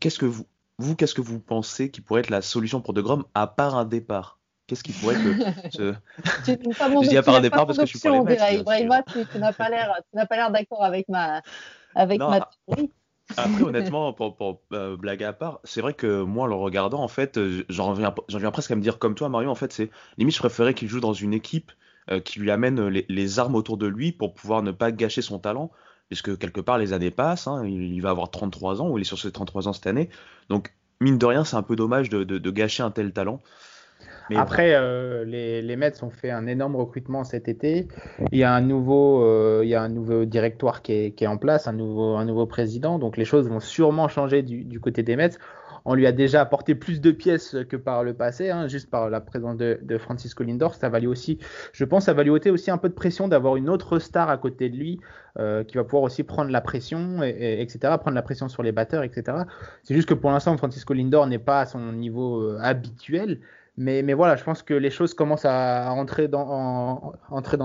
qu'est-ce 0.00 0.18
que 0.18 0.26
vous, 0.26 0.46
vous 0.78 0.96
qu'est-ce 0.96 1.14
que 1.14 1.20
vous 1.20 1.38
pensez 1.38 1.90
qui 1.90 2.00
pourrait 2.00 2.20
être 2.20 2.30
la 2.30 2.42
solution 2.42 2.80
pour 2.80 2.94
De 2.94 3.02
Grom 3.02 3.24
à 3.34 3.46
part 3.46 3.76
un 3.76 3.84
départ? 3.84 4.38
Qu'est-ce 4.66 4.84
qui 4.84 4.92
pourrait 4.92 5.16
être 5.16 5.72
ce... 5.72 5.94
je 6.46 7.08
dis 7.08 7.16
à 7.16 7.22
part 7.22 7.34
un 7.34 7.40
départ 7.40 7.66
parce 7.66 7.78
que 7.78 7.86
je 7.86 7.90
suis 7.90 7.98
pas 7.98 8.10
les 8.10 8.58
Ibrahima, 8.60 9.02
tu, 9.02 9.38
n'as 9.38 9.52
pas 9.52 9.68
l'air, 9.68 10.50
d'accord 10.50 10.84
avec 10.84 11.08
ma, 11.08 11.42
avec 11.94 12.20
ma 12.20 12.48
théorie. 12.66 12.92
Après, 13.36 13.62
honnêtement, 13.62 14.12
pour, 14.12 14.62
euh, 14.72 14.96
blague 14.96 15.22
à 15.22 15.32
part, 15.32 15.60
c'est 15.64 15.80
vrai 15.80 15.94
que 15.94 16.22
moi, 16.22 16.44
en 16.44 16.46
le 16.46 16.54
regardant, 16.54 17.02
en 17.02 17.08
fait, 17.08 17.38
euh, 17.38 17.64
j'en 17.68 17.92
viens, 17.92 18.12
presque 18.50 18.70
à 18.70 18.76
me 18.76 18.80
dire 18.80 18.98
comme 18.98 19.14
toi, 19.14 19.28
Mario. 19.28 19.50
En 19.50 19.54
fait, 19.54 19.72
c'est 19.72 19.90
limite, 20.18 20.34
je 20.34 20.40
préférais 20.40 20.74
qu'il 20.74 20.88
joue 20.88 21.00
dans 21.00 21.12
une 21.12 21.34
équipe 21.34 21.72
euh, 22.10 22.20
qui 22.20 22.40
lui 22.40 22.50
amène 22.50 22.88
les, 22.88 23.38
armes 23.38 23.54
autour 23.54 23.76
de 23.76 23.86
lui 23.86 24.12
pour 24.12 24.34
pouvoir 24.34 24.62
ne 24.62 24.72
pas 24.72 24.92
gâcher 24.92 25.22
son 25.22 25.38
talent. 25.38 25.70
Puisque 26.08 26.36
quelque 26.38 26.60
part, 26.60 26.78
les 26.78 26.92
années 26.92 27.12
passent. 27.12 27.46
Hein, 27.46 27.64
il, 27.66 28.00
va 28.00 28.10
avoir 28.10 28.30
33 28.30 28.82
ans, 28.82 28.90
ou 28.90 28.98
il 28.98 29.02
est 29.02 29.04
sur 29.04 29.18
ses 29.18 29.30
33 29.30 29.68
ans 29.68 29.72
cette 29.72 29.86
année. 29.86 30.10
Donc, 30.48 30.74
mine 31.00 31.18
de 31.18 31.26
rien, 31.26 31.44
c'est 31.44 31.56
un 31.56 31.62
peu 31.62 31.76
dommage 31.76 32.08
de 32.10 32.50
gâcher 32.50 32.82
un 32.82 32.90
tel 32.90 33.12
talent. 33.12 33.40
Après, 34.36 34.74
euh, 34.74 35.24
les, 35.24 35.62
les, 35.62 35.76
Mets 35.76 36.02
ont 36.02 36.10
fait 36.10 36.30
un 36.30 36.46
énorme 36.46 36.76
recrutement 36.76 37.24
cet 37.24 37.48
été. 37.48 37.88
Il 38.32 38.38
y 38.38 38.44
a 38.44 38.52
un 38.54 38.60
nouveau, 38.60 39.24
euh, 39.24 39.60
il 39.62 39.68
y 39.68 39.74
a 39.74 39.82
un 39.82 39.88
nouveau 39.88 40.24
directoire 40.24 40.82
qui 40.82 40.92
est, 40.92 41.10
qui 41.12 41.24
est, 41.24 41.26
en 41.26 41.36
place, 41.36 41.66
un 41.66 41.72
nouveau, 41.72 42.16
un 42.16 42.24
nouveau 42.24 42.46
président. 42.46 42.98
Donc 42.98 43.16
les 43.16 43.24
choses 43.24 43.48
vont 43.48 43.60
sûrement 43.60 44.08
changer 44.08 44.42
du, 44.42 44.64
du, 44.64 44.80
côté 44.80 45.02
des 45.02 45.16
Mets. 45.16 45.30
On 45.84 45.94
lui 45.94 46.06
a 46.06 46.12
déjà 46.12 46.42
apporté 46.42 46.74
plus 46.74 47.00
de 47.00 47.10
pièces 47.10 47.56
que 47.68 47.76
par 47.76 48.04
le 48.04 48.12
passé, 48.12 48.50
hein, 48.50 48.68
juste 48.68 48.90
par 48.90 49.08
la 49.08 49.20
présence 49.20 49.56
de, 49.56 49.78
de, 49.82 49.98
Francisco 49.98 50.44
Lindor. 50.44 50.74
Ça 50.74 50.90
va 50.90 51.00
lui 51.00 51.06
aussi, 51.06 51.38
je 51.72 51.84
pense, 51.84 52.04
ça 52.04 52.12
va 52.12 52.22
lui 52.22 52.30
ôter 52.30 52.50
aussi 52.50 52.70
un 52.70 52.76
peu 52.76 52.88
de 52.90 52.94
pression 52.94 53.28
d'avoir 53.28 53.56
une 53.56 53.70
autre 53.70 53.98
star 53.98 54.28
à 54.28 54.36
côté 54.36 54.68
de 54.68 54.76
lui 54.76 55.00
euh, 55.38 55.62
qui 55.62 55.76
va 55.76 55.84
pouvoir 55.84 56.02
aussi 56.02 56.24
prendre 56.24 56.50
la 56.50 56.60
pression, 56.60 57.22
et, 57.22 57.60
etc., 57.62 57.78
prendre 58.00 58.14
la 58.14 58.22
pression 58.22 58.48
sur 58.48 58.64
les 58.64 58.72
batteurs, 58.72 59.04
etc. 59.04 59.38
C'est 59.84 59.94
juste 59.94 60.08
que 60.08 60.14
pour 60.14 60.30
l'instant, 60.30 60.56
Francisco 60.56 60.92
Lindor 60.92 61.26
n'est 61.28 61.38
pas 61.38 61.60
à 61.60 61.66
son 61.66 61.92
niveau 61.92 62.42
euh, 62.42 62.58
habituel. 62.60 63.38
Mais, 63.82 64.12
voilà, 64.12 64.36
je 64.36 64.44
pense 64.44 64.62
que 64.62 64.74
les 64.74 64.90
choses 64.90 65.14
commencent 65.14 65.46
à, 65.46 65.90
entrer 65.94 66.28
dans, 66.28 67.14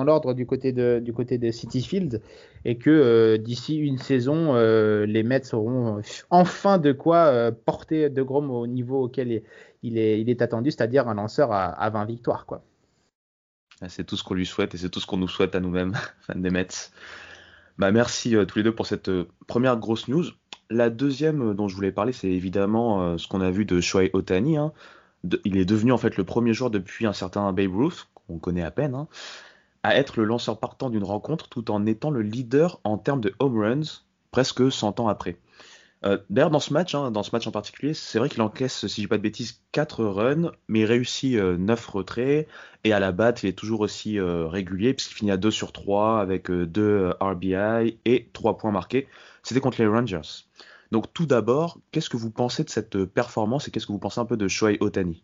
l'ordre 0.06 0.34
du 0.34 0.46
côté 0.46 0.72
de, 0.72 1.04
du 1.04 1.52
City 1.52 1.82
Field 1.82 2.22
et 2.64 2.78
que 2.78 2.90
euh, 2.90 3.38
d'ici 3.38 3.76
une 3.76 3.98
saison, 3.98 4.56
euh, 4.56 5.06
les 5.06 5.24
Mets 5.24 5.54
auront 5.54 6.02
enfin 6.30 6.78
de 6.78 6.94
quoi 6.94 7.26
euh, 7.26 7.52
porter 7.52 8.10
De 8.10 8.24
Grom 8.24 8.50
au 8.50 8.66
niveau 8.66 9.04
auquel 9.04 9.44
il 9.84 9.98
est, 9.98 10.42
attendu, 10.42 10.72
c'est-à-dire 10.72 11.10
un 11.10 11.16
lanceur 11.16 11.52
à, 11.52 11.66
à 11.66 11.90
20 11.90 12.06
victoires. 12.06 12.46
Ah, 13.82 13.90
c'est 13.90 14.06
tout 14.06 14.16
ce 14.16 14.24
qu'on 14.24 14.36
lui 14.36 14.46
souhaite 14.46 14.74
et 14.74 14.78
c'est 14.78 14.90
tout 14.90 15.02
ce 15.02 15.08
qu'on 15.08 15.18
nous 15.18 15.28
souhaite 15.28 15.54
à 15.54 15.60
nous-mêmes, 15.60 15.96
fans 16.22 16.40
des 16.40 16.50
Mets. 16.50 16.92
Bah, 17.78 17.92
merci 17.92 18.38
tous 18.48 18.58
les 18.58 18.64
deux 18.64 18.74
pour 18.74 18.86
cette 18.86 19.12
première 19.48 19.76
grosse 19.76 20.08
news. 20.08 20.24
La 20.70 20.90
deuxième 20.90 21.54
dont 21.56 21.68
je 21.68 21.76
voulais 21.76 21.92
parler, 21.92 22.14
c'est 22.14 22.32
évidemment 22.32 23.18
ce 23.18 23.28
qu'on 23.28 23.42
a 23.42 23.52
vu 23.52 23.66
de 23.66 23.82
Shohei 23.82 24.12
Otani. 24.14 24.56
Hein 24.56 24.72
il 25.44 25.58
est 25.58 25.66
devenu 25.66 25.92
en 25.92 25.98
fait 25.98 26.18
le 26.18 26.24
premier 26.24 26.54
joueur 26.54 26.70
depuis 26.70 27.06
un 27.06 27.14
certain 27.14 27.52
Babe 27.54 27.76
Ruth, 27.76 28.08
qu'on 28.28 28.40
connaît 28.40 28.64
à 28.64 28.72
peine, 28.72 28.96
hein, 28.96 29.08
à 29.84 29.96
être 29.96 30.18
le 30.18 30.26
lanceur 30.26 30.60
partant 30.60 30.90
d'une 30.90 31.04
rencontre 31.04 31.48
tout 31.48 31.70
en 31.72 31.86
étant 31.86 32.10
le 32.10 32.22
leader 32.22 32.80
en 32.84 32.98
termes 32.98 33.22
de 33.22 33.34
home 33.40 33.60
runs 33.60 34.04
presque 34.32 34.72
100 34.72 35.00
ans 35.00 35.08
après. 35.08 35.38
Euh, 36.06 36.18
d'ailleurs, 36.30 36.52
dans 36.52 36.60
ce 36.60 36.74
match, 36.74 36.94
hein, 36.94 37.10
dans 37.10 37.24
ce 37.24 37.32
match 37.32 37.48
en 37.48 37.52
particulier, 37.52 37.94
c'est 37.94 38.20
vrai 38.20 38.30
qu'il 38.30 38.42
encaisse, 38.42 38.86
si 38.88 39.02
je 39.02 39.02
dis 39.02 39.08
pas 39.08 39.18
de 39.18 39.24
bêtises, 39.24 39.62
4 39.72 40.06
runs, 40.06 40.52
mais 40.68 40.82
il 40.82 40.86
réussit 40.86 41.36
9 41.36 41.40
euh, 41.40 41.92
retraits, 41.92 42.48
et 42.84 42.94
à 42.94 43.00
la 43.00 43.12
batte, 43.12 43.44
il 43.44 43.50
est 43.50 43.58
toujours 43.58 43.80
aussi 43.80 44.20
euh, 44.20 44.48
régulier, 44.48 44.94
puisqu'il 44.94 45.16
finit 45.16 45.32
à 45.32 45.38
2 45.38 45.50
sur 45.50 45.72
3 45.72 46.20
avec 46.20 46.52
2 46.52 47.14
RBI 47.20 47.98
et 48.06 48.30
3 48.34 48.58
points 48.58 48.72
marqués. 48.72 49.08
C'était 49.42 49.62
contre 49.62 49.82
les 49.82 49.88
Rangers. 49.88 50.46
Donc 50.92 51.14
tout 51.14 51.26
d'abord, 51.26 51.80
qu'est-ce 51.92 52.10
que 52.10 52.18
vous 52.18 52.32
pensez 52.32 52.64
de 52.64 52.70
cette 52.70 52.96
euh, 52.96 53.06
performance 53.06 53.68
et 53.68 53.72
qu'est-ce 53.72 53.88
que 53.88 53.92
vous 53.92 54.00
pensez 54.00 54.20
un 54.20 54.26
peu 54.26 54.38
de 54.38 54.48
Shohei 54.48 54.78
Otani? 54.82 55.24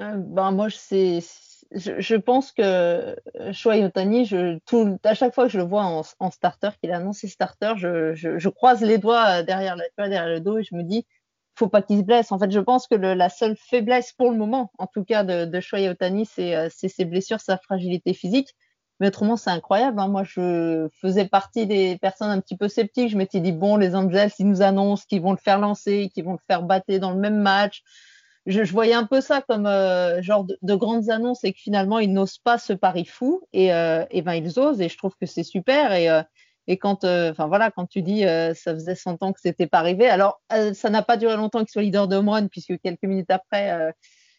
Euh, 0.00 0.14
ben 0.16 0.50
moi, 0.50 0.68
je, 0.68 2.16
pense 2.16 2.52
que 2.52 2.62
euh, 2.62 3.14
Shohei 3.52 3.84
Otani, 3.84 4.24
je, 4.24 4.58
à 5.04 5.14
chaque 5.14 5.34
fois 5.34 5.46
que 5.46 5.52
je 5.52 5.58
le 5.58 5.64
vois 5.64 5.84
en, 5.84 6.30
starter, 6.30 6.70
qu'il 6.80 6.90
a 6.92 6.96
annoncé 6.96 7.28
starter, 7.28 7.74
je, 7.76 8.48
croise 8.48 8.80
les 8.80 8.98
doigts 8.98 9.42
derrière, 9.42 9.76
le 9.76 10.38
dos 10.40 10.58
et 10.58 10.64
je 10.64 10.74
me 10.74 10.82
dis, 10.82 11.06
faut 11.54 11.68
pas 11.68 11.82
qu'il 11.82 11.98
se 11.98 12.04
blesse. 12.04 12.32
En 12.32 12.38
fait, 12.38 12.50
je 12.50 12.60
pense 12.60 12.86
que 12.86 12.94
la 12.94 13.28
seule 13.28 13.56
faiblesse 13.56 14.12
pour 14.12 14.30
le 14.30 14.36
moment, 14.38 14.72
en 14.78 14.86
tout 14.86 15.04
cas 15.04 15.22
de, 15.24 15.44
de 15.44 15.90
Otani, 15.90 16.26
c'est 16.26 16.70
ses 16.70 17.04
blessures, 17.04 17.40
sa 17.40 17.58
fragilité 17.58 18.14
physique. 18.14 18.56
Mais 19.00 19.06
autrement, 19.06 19.38
c'est 19.38 19.50
incroyable. 19.50 19.98
Hein. 19.98 20.08
Moi, 20.08 20.24
je 20.24 20.88
faisais 21.00 21.24
partie 21.24 21.66
des 21.66 21.96
personnes 21.96 22.30
un 22.30 22.40
petit 22.40 22.56
peu 22.56 22.68
sceptiques. 22.68 23.08
Je 23.08 23.16
m'étais 23.16 23.40
dit, 23.40 23.52
bon, 23.52 23.76
les 23.76 23.96
Angels, 23.96 24.30
ils 24.38 24.46
nous 24.46 24.60
annoncent 24.60 25.04
qu'ils 25.08 25.22
vont 25.22 25.32
le 25.32 25.38
faire 25.38 25.58
lancer, 25.58 26.10
qu'ils 26.12 26.24
vont 26.24 26.32
le 26.32 26.38
faire 26.46 26.62
battre 26.62 26.94
dans 26.98 27.10
le 27.10 27.18
même 27.18 27.38
match. 27.38 27.82
Je, 28.44 28.62
voyais 28.62 28.94
un 28.94 29.04
peu 29.04 29.22
ça 29.22 29.40
comme 29.40 29.66
euh, 29.66 30.20
genre 30.22 30.44
de, 30.44 30.74
grandes 30.74 31.08
annonces 31.08 31.44
et 31.44 31.52
que 31.52 31.58
finalement, 31.58 31.98
ils 31.98 32.12
n'osent 32.12 32.38
pas 32.38 32.58
ce 32.58 32.74
pari 32.74 33.06
fou. 33.06 33.42
Et, 33.54 33.72
euh, 33.72 34.04
et 34.10 34.20
ben, 34.20 34.34
ils 34.34 34.58
osent 34.58 34.82
et 34.82 34.90
je 34.90 34.98
trouve 34.98 35.14
que 35.18 35.26
c'est 35.26 35.44
super. 35.44 35.92
Et, 35.94 36.10
euh, 36.10 36.22
et 36.66 36.76
quand, 36.76 37.04
enfin 37.04 37.46
voilà, 37.46 37.70
quand 37.70 37.86
tu 37.86 38.02
dis, 38.02 38.22
ça 38.22 38.74
faisait 38.74 38.94
100 38.94 39.22
ans 39.22 39.32
que 39.32 39.40
c'était 39.40 39.66
pas 39.66 39.78
arrivé. 39.78 40.08
Alors, 40.08 40.40
ça 40.74 40.90
n'a 40.90 41.02
pas 41.02 41.16
duré 41.16 41.36
longtemps 41.36 41.60
qu'il 41.60 41.70
soit 41.70 41.82
leader 41.82 42.06
de 42.06 42.16
home 42.16 42.28
run 42.28 42.48
puisque 42.48 42.78
quelques 42.80 43.02
minutes 43.02 43.30
après, 43.30 43.92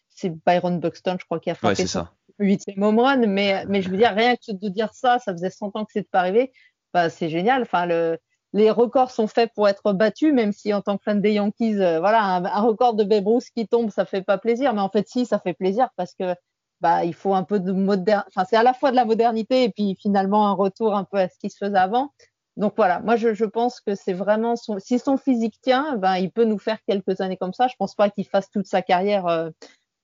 c'est 0.08 0.32
Byron 0.46 0.78
Buxton, 0.78 1.16
je 1.20 1.24
crois, 1.26 1.40
qui 1.40 1.50
a 1.50 1.54
frappé 1.54 1.86
ça 1.86 2.12
huitième 2.38 2.82
home 2.82 2.98
run, 2.98 3.26
mais, 3.26 3.64
mais 3.68 3.82
je 3.82 3.90
veux 3.90 3.96
dire, 3.96 4.12
rien 4.14 4.36
que 4.36 4.52
de 4.52 4.68
dire 4.68 4.92
ça, 4.94 5.18
ça 5.18 5.32
faisait 5.32 5.50
100 5.50 5.76
ans 5.76 5.84
que 5.84 5.92
c'était 5.92 6.08
pas 6.10 6.20
arrivé, 6.20 6.52
bah, 6.94 7.10
c'est 7.10 7.28
génial. 7.28 7.62
Enfin, 7.62 7.86
le, 7.86 8.18
les 8.52 8.70
records 8.70 9.10
sont 9.10 9.26
faits 9.26 9.50
pour 9.54 9.68
être 9.68 9.92
battus, 9.92 10.32
même 10.32 10.52
si 10.52 10.74
en 10.74 10.82
tant 10.82 10.98
que 10.98 11.04
fan 11.04 11.20
des 11.20 11.32
Yankees, 11.32 11.80
euh, 11.80 12.00
voilà, 12.00 12.22
un, 12.22 12.60
record 12.62 12.94
de 12.94 13.04
Babe 13.04 13.26
Ruth 13.26 13.46
qui 13.56 13.66
tombe, 13.66 13.90
ça 13.90 14.04
fait 14.04 14.22
pas 14.22 14.38
plaisir. 14.38 14.74
Mais 14.74 14.80
en 14.80 14.90
fait, 14.90 15.08
si, 15.08 15.26
ça 15.26 15.38
fait 15.38 15.54
plaisir 15.54 15.88
parce 15.96 16.14
que 16.14 16.34
bah, 16.80 17.04
il 17.04 17.14
faut 17.14 17.34
un 17.34 17.44
peu 17.44 17.60
de 17.60 17.72
moderne, 17.72 18.24
enfin, 18.28 18.44
c'est 18.48 18.56
à 18.56 18.62
la 18.62 18.74
fois 18.74 18.90
de 18.90 18.96
la 18.96 19.04
modernité 19.04 19.64
et 19.64 19.70
puis 19.70 19.96
finalement 20.00 20.48
un 20.48 20.52
retour 20.52 20.94
un 20.94 21.04
peu 21.04 21.18
à 21.18 21.28
ce 21.28 21.38
qui 21.38 21.48
se 21.48 21.56
faisait 21.56 21.78
avant. 21.78 22.12
Donc 22.56 22.74
voilà, 22.76 23.00
moi 23.00 23.16
je, 23.16 23.32
je 23.32 23.44
pense 23.46 23.80
que 23.80 23.94
c'est 23.94 24.12
vraiment 24.12 24.54
si 24.56 24.98
son 24.98 25.16
physique 25.16 25.58
tient, 25.62 25.96
ben 25.96 26.16
il 26.16 26.30
peut 26.30 26.44
nous 26.44 26.58
faire 26.58 26.78
quelques 26.86 27.20
années 27.20 27.38
comme 27.38 27.54
ça. 27.54 27.68
Je 27.68 27.74
pense 27.78 27.94
pas 27.94 28.10
qu'il 28.10 28.26
fasse 28.26 28.50
toute 28.50 28.66
sa 28.66 28.82
carrière 28.82 29.26
euh, 29.26 29.50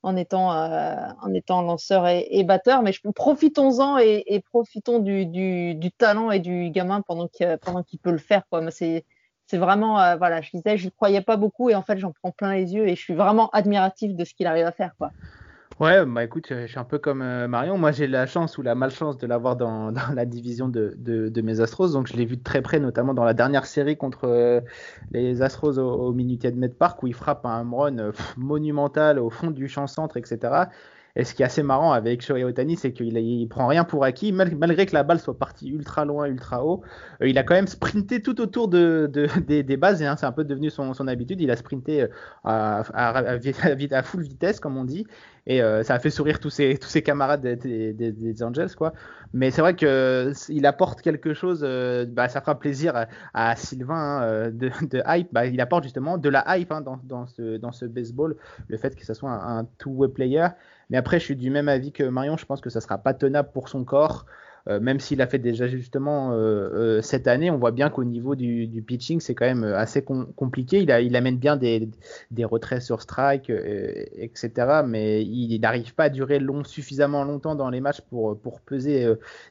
en 0.02 0.16
étant, 0.16 0.52
euh, 0.52 0.94
en 1.22 1.32
étant 1.34 1.62
lanceur 1.62 2.06
et, 2.08 2.44
batteur. 2.44 2.82
Mais 2.82 2.92
profitons-en 3.14 3.98
et, 3.98 4.42
profitons 4.50 4.98
du, 5.00 5.90
talent 5.96 6.30
et 6.30 6.40
du 6.40 6.70
gamin 6.70 7.02
pendant 7.02 7.28
qu'il 7.28 7.58
pendant 7.60 7.84
peut 8.02 8.10
le 8.10 8.18
faire. 8.18 8.42
C'est, 8.70 9.04
vraiment, 9.56 10.00
euh, 10.00 10.16
voilà, 10.16 10.42
je 10.42 10.50
disais, 10.52 10.76
je 10.76 10.86
ne 10.86 10.90
croyais 10.90 11.22
pas 11.22 11.36
beaucoup 11.36 11.70
et 11.70 11.74
en 11.74 11.82
fait, 11.82 11.98
j'en 11.98 12.12
prends 12.12 12.32
plein 12.32 12.54
les 12.54 12.74
yeux 12.74 12.86
et 12.86 12.94
je 12.96 13.00
suis 13.00 13.14
vraiment 13.14 13.48
admiratif 13.50 14.14
de 14.14 14.24
ce 14.24 14.34
qu'il 14.34 14.46
arrive 14.46 14.66
à 14.66 14.72
faire. 14.72 14.92
Ouais, 15.80 16.04
bah 16.04 16.24
écoute, 16.24 16.46
je 16.50 16.66
suis 16.66 16.78
un 16.78 16.84
peu 16.84 16.98
comme 16.98 17.22
euh, 17.22 17.46
Marion. 17.46 17.78
Moi, 17.78 17.92
j'ai 17.92 18.08
la 18.08 18.26
chance 18.26 18.58
ou 18.58 18.62
la 18.62 18.74
malchance 18.74 19.16
de 19.16 19.28
l'avoir 19.28 19.54
dans, 19.54 19.92
la 20.14 20.24
division 20.26 20.68
de, 20.68 20.96
de, 20.98 21.40
mes 21.40 21.60
Astros. 21.60 21.92
Donc, 21.92 22.08
je 22.08 22.16
l'ai 22.16 22.24
vu 22.24 22.36
de 22.36 22.42
très 22.42 22.62
près, 22.62 22.80
notamment 22.80 23.14
dans 23.14 23.22
la 23.22 23.32
dernière 23.32 23.64
série 23.64 23.96
contre 23.96 24.24
euh, 24.24 24.60
les 25.12 25.40
Astros 25.40 25.78
au, 25.78 25.88
au 25.88 26.12
Minute 26.12 26.44
Med 26.46 26.74
Park, 26.74 27.00
où 27.04 27.06
il 27.06 27.14
frappe 27.14 27.46
un 27.46 27.60
home 27.72 28.00
euh, 28.00 28.12
monumental 28.36 29.20
au 29.20 29.30
fond 29.30 29.52
du 29.52 29.68
champ 29.68 29.86
centre, 29.86 30.16
etc. 30.16 30.64
Et 31.18 31.24
ce 31.24 31.34
qui 31.34 31.42
est 31.42 31.46
assez 31.46 31.64
marrant 31.64 31.90
avec 31.90 32.22
Shohei 32.22 32.44
Otani, 32.44 32.76
c'est 32.76 32.92
qu'il 32.92 33.18
il 33.18 33.48
prend 33.48 33.66
rien 33.66 33.82
pour 33.82 34.04
acquis, 34.04 34.30
malgré 34.32 34.86
que 34.86 34.94
la 34.94 35.02
balle 35.02 35.18
soit 35.18 35.36
partie 35.36 35.68
ultra 35.68 36.04
loin, 36.04 36.26
ultra 36.26 36.64
haut. 36.64 36.82
Euh, 37.20 37.28
il 37.28 37.36
a 37.38 37.42
quand 37.42 37.54
même 37.54 37.66
sprinté 37.66 38.22
tout 38.22 38.40
autour 38.40 38.68
de, 38.68 39.10
de 39.12 39.26
des, 39.62 39.76
bases, 39.76 40.00
hein, 40.00 40.14
c'est 40.16 40.26
un 40.26 40.32
peu 40.32 40.44
devenu 40.44 40.70
son, 40.70 41.08
habitude. 41.08 41.40
Il 41.40 41.50
a 41.50 41.56
sprinté 41.56 42.02
euh, 42.02 42.08
à, 42.44 44.02
full 44.04 44.22
vitesse, 44.22 44.60
comme 44.60 44.76
on 44.76 44.84
dit, 44.84 45.08
et 45.48 45.60
euh, 45.60 45.82
ça 45.82 45.94
a 45.94 45.98
fait 45.98 46.10
sourire 46.10 46.38
tous 46.38 46.50
ses, 46.50 47.02
camarades 47.02 47.42
des, 47.42 48.42
Angels, 48.44 48.76
quoi. 48.76 48.92
Mais 49.32 49.50
c'est 49.50 49.60
vrai 49.60 49.74
que 49.74 50.32
il 50.48 50.66
apporte 50.66 51.02
quelque 51.02 51.34
chose, 51.34 51.62
bah, 52.10 52.28
ça 52.28 52.40
fera 52.40 52.56
plaisir 52.60 53.06
à, 53.34 53.56
Sylvain 53.56 54.22
hein, 54.22 54.50
de, 54.52 55.02
hype. 55.04 55.32
Bah, 55.32 55.46
il 55.46 55.60
apporte 55.60 55.82
justement 55.82 56.16
de 56.16 56.28
la 56.28 56.44
hype 56.56 56.70
hein, 56.70 56.80
dans, 56.80 57.26
ce, 57.26 57.84
baseball, 57.86 58.36
le 58.68 58.76
fait 58.76 58.94
que 58.94 59.04
ce 59.04 59.14
soit 59.14 59.30
un, 59.30 59.58
un 59.58 59.64
two-way 59.78 60.06
player. 60.06 60.46
Mais 60.90 60.96
après, 60.96 61.18
je 61.18 61.24
suis 61.24 61.36
du 61.36 61.50
même 61.50 61.68
avis 61.68 61.92
que 61.92 62.04
Marion. 62.04 62.36
Je 62.36 62.46
pense 62.46 62.60
que 62.60 62.70
ça 62.70 62.80
sera 62.80 62.98
pas 62.98 63.14
tenable 63.14 63.50
pour 63.52 63.68
son 63.68 63.84
corps. 63.84 64.26
Euh, 64.68 64.80
même 64.80 65.00
s'il 65.00 65.22
a 65.22 65.26
fait 65.26 65.38
des 65.38 65.62
ajustements 65.62 66.32
euh, 66.32 66.36
euh, 66.36 67.02
cette 67.02 67.26
année, 67.26 67.50
on 67.50 67.56
voit 67.56 67.70
bien 67.70 67.88
qu'au 67.88 68.04
niveau 68.04 68.34
du, 68.34 68.84
pitching, 68.86 69.20
c'est 69.20 69.34
quand 69.34 69.46
même 69.46 69.64
assez 69.64 70.02
com 70.02 70.30
compliqué. 70.36 70.80
Il, 70.82 71.16
amène 71.16 71.38
bien 71.38 71.56
des, 71.56 71.88
retraits 72.44 72.82
sur 72.82 73.00
strike, 73.00 73.50
etc. 73.50 74.82
Mais 74.86 75.22
il 75.24 75.58
n'arrive 75.60 75.94
pas 75.94 76.04
à 76.04 76.08
durer 76.10 76.40
suffisamment 76.64 77.24
longtemps 77.24 77.54
dans 77.54 77.70
les 77.70 77.80
matchs 77.80 78.00
pour, 78.02 78.60
peser 78.66 79.06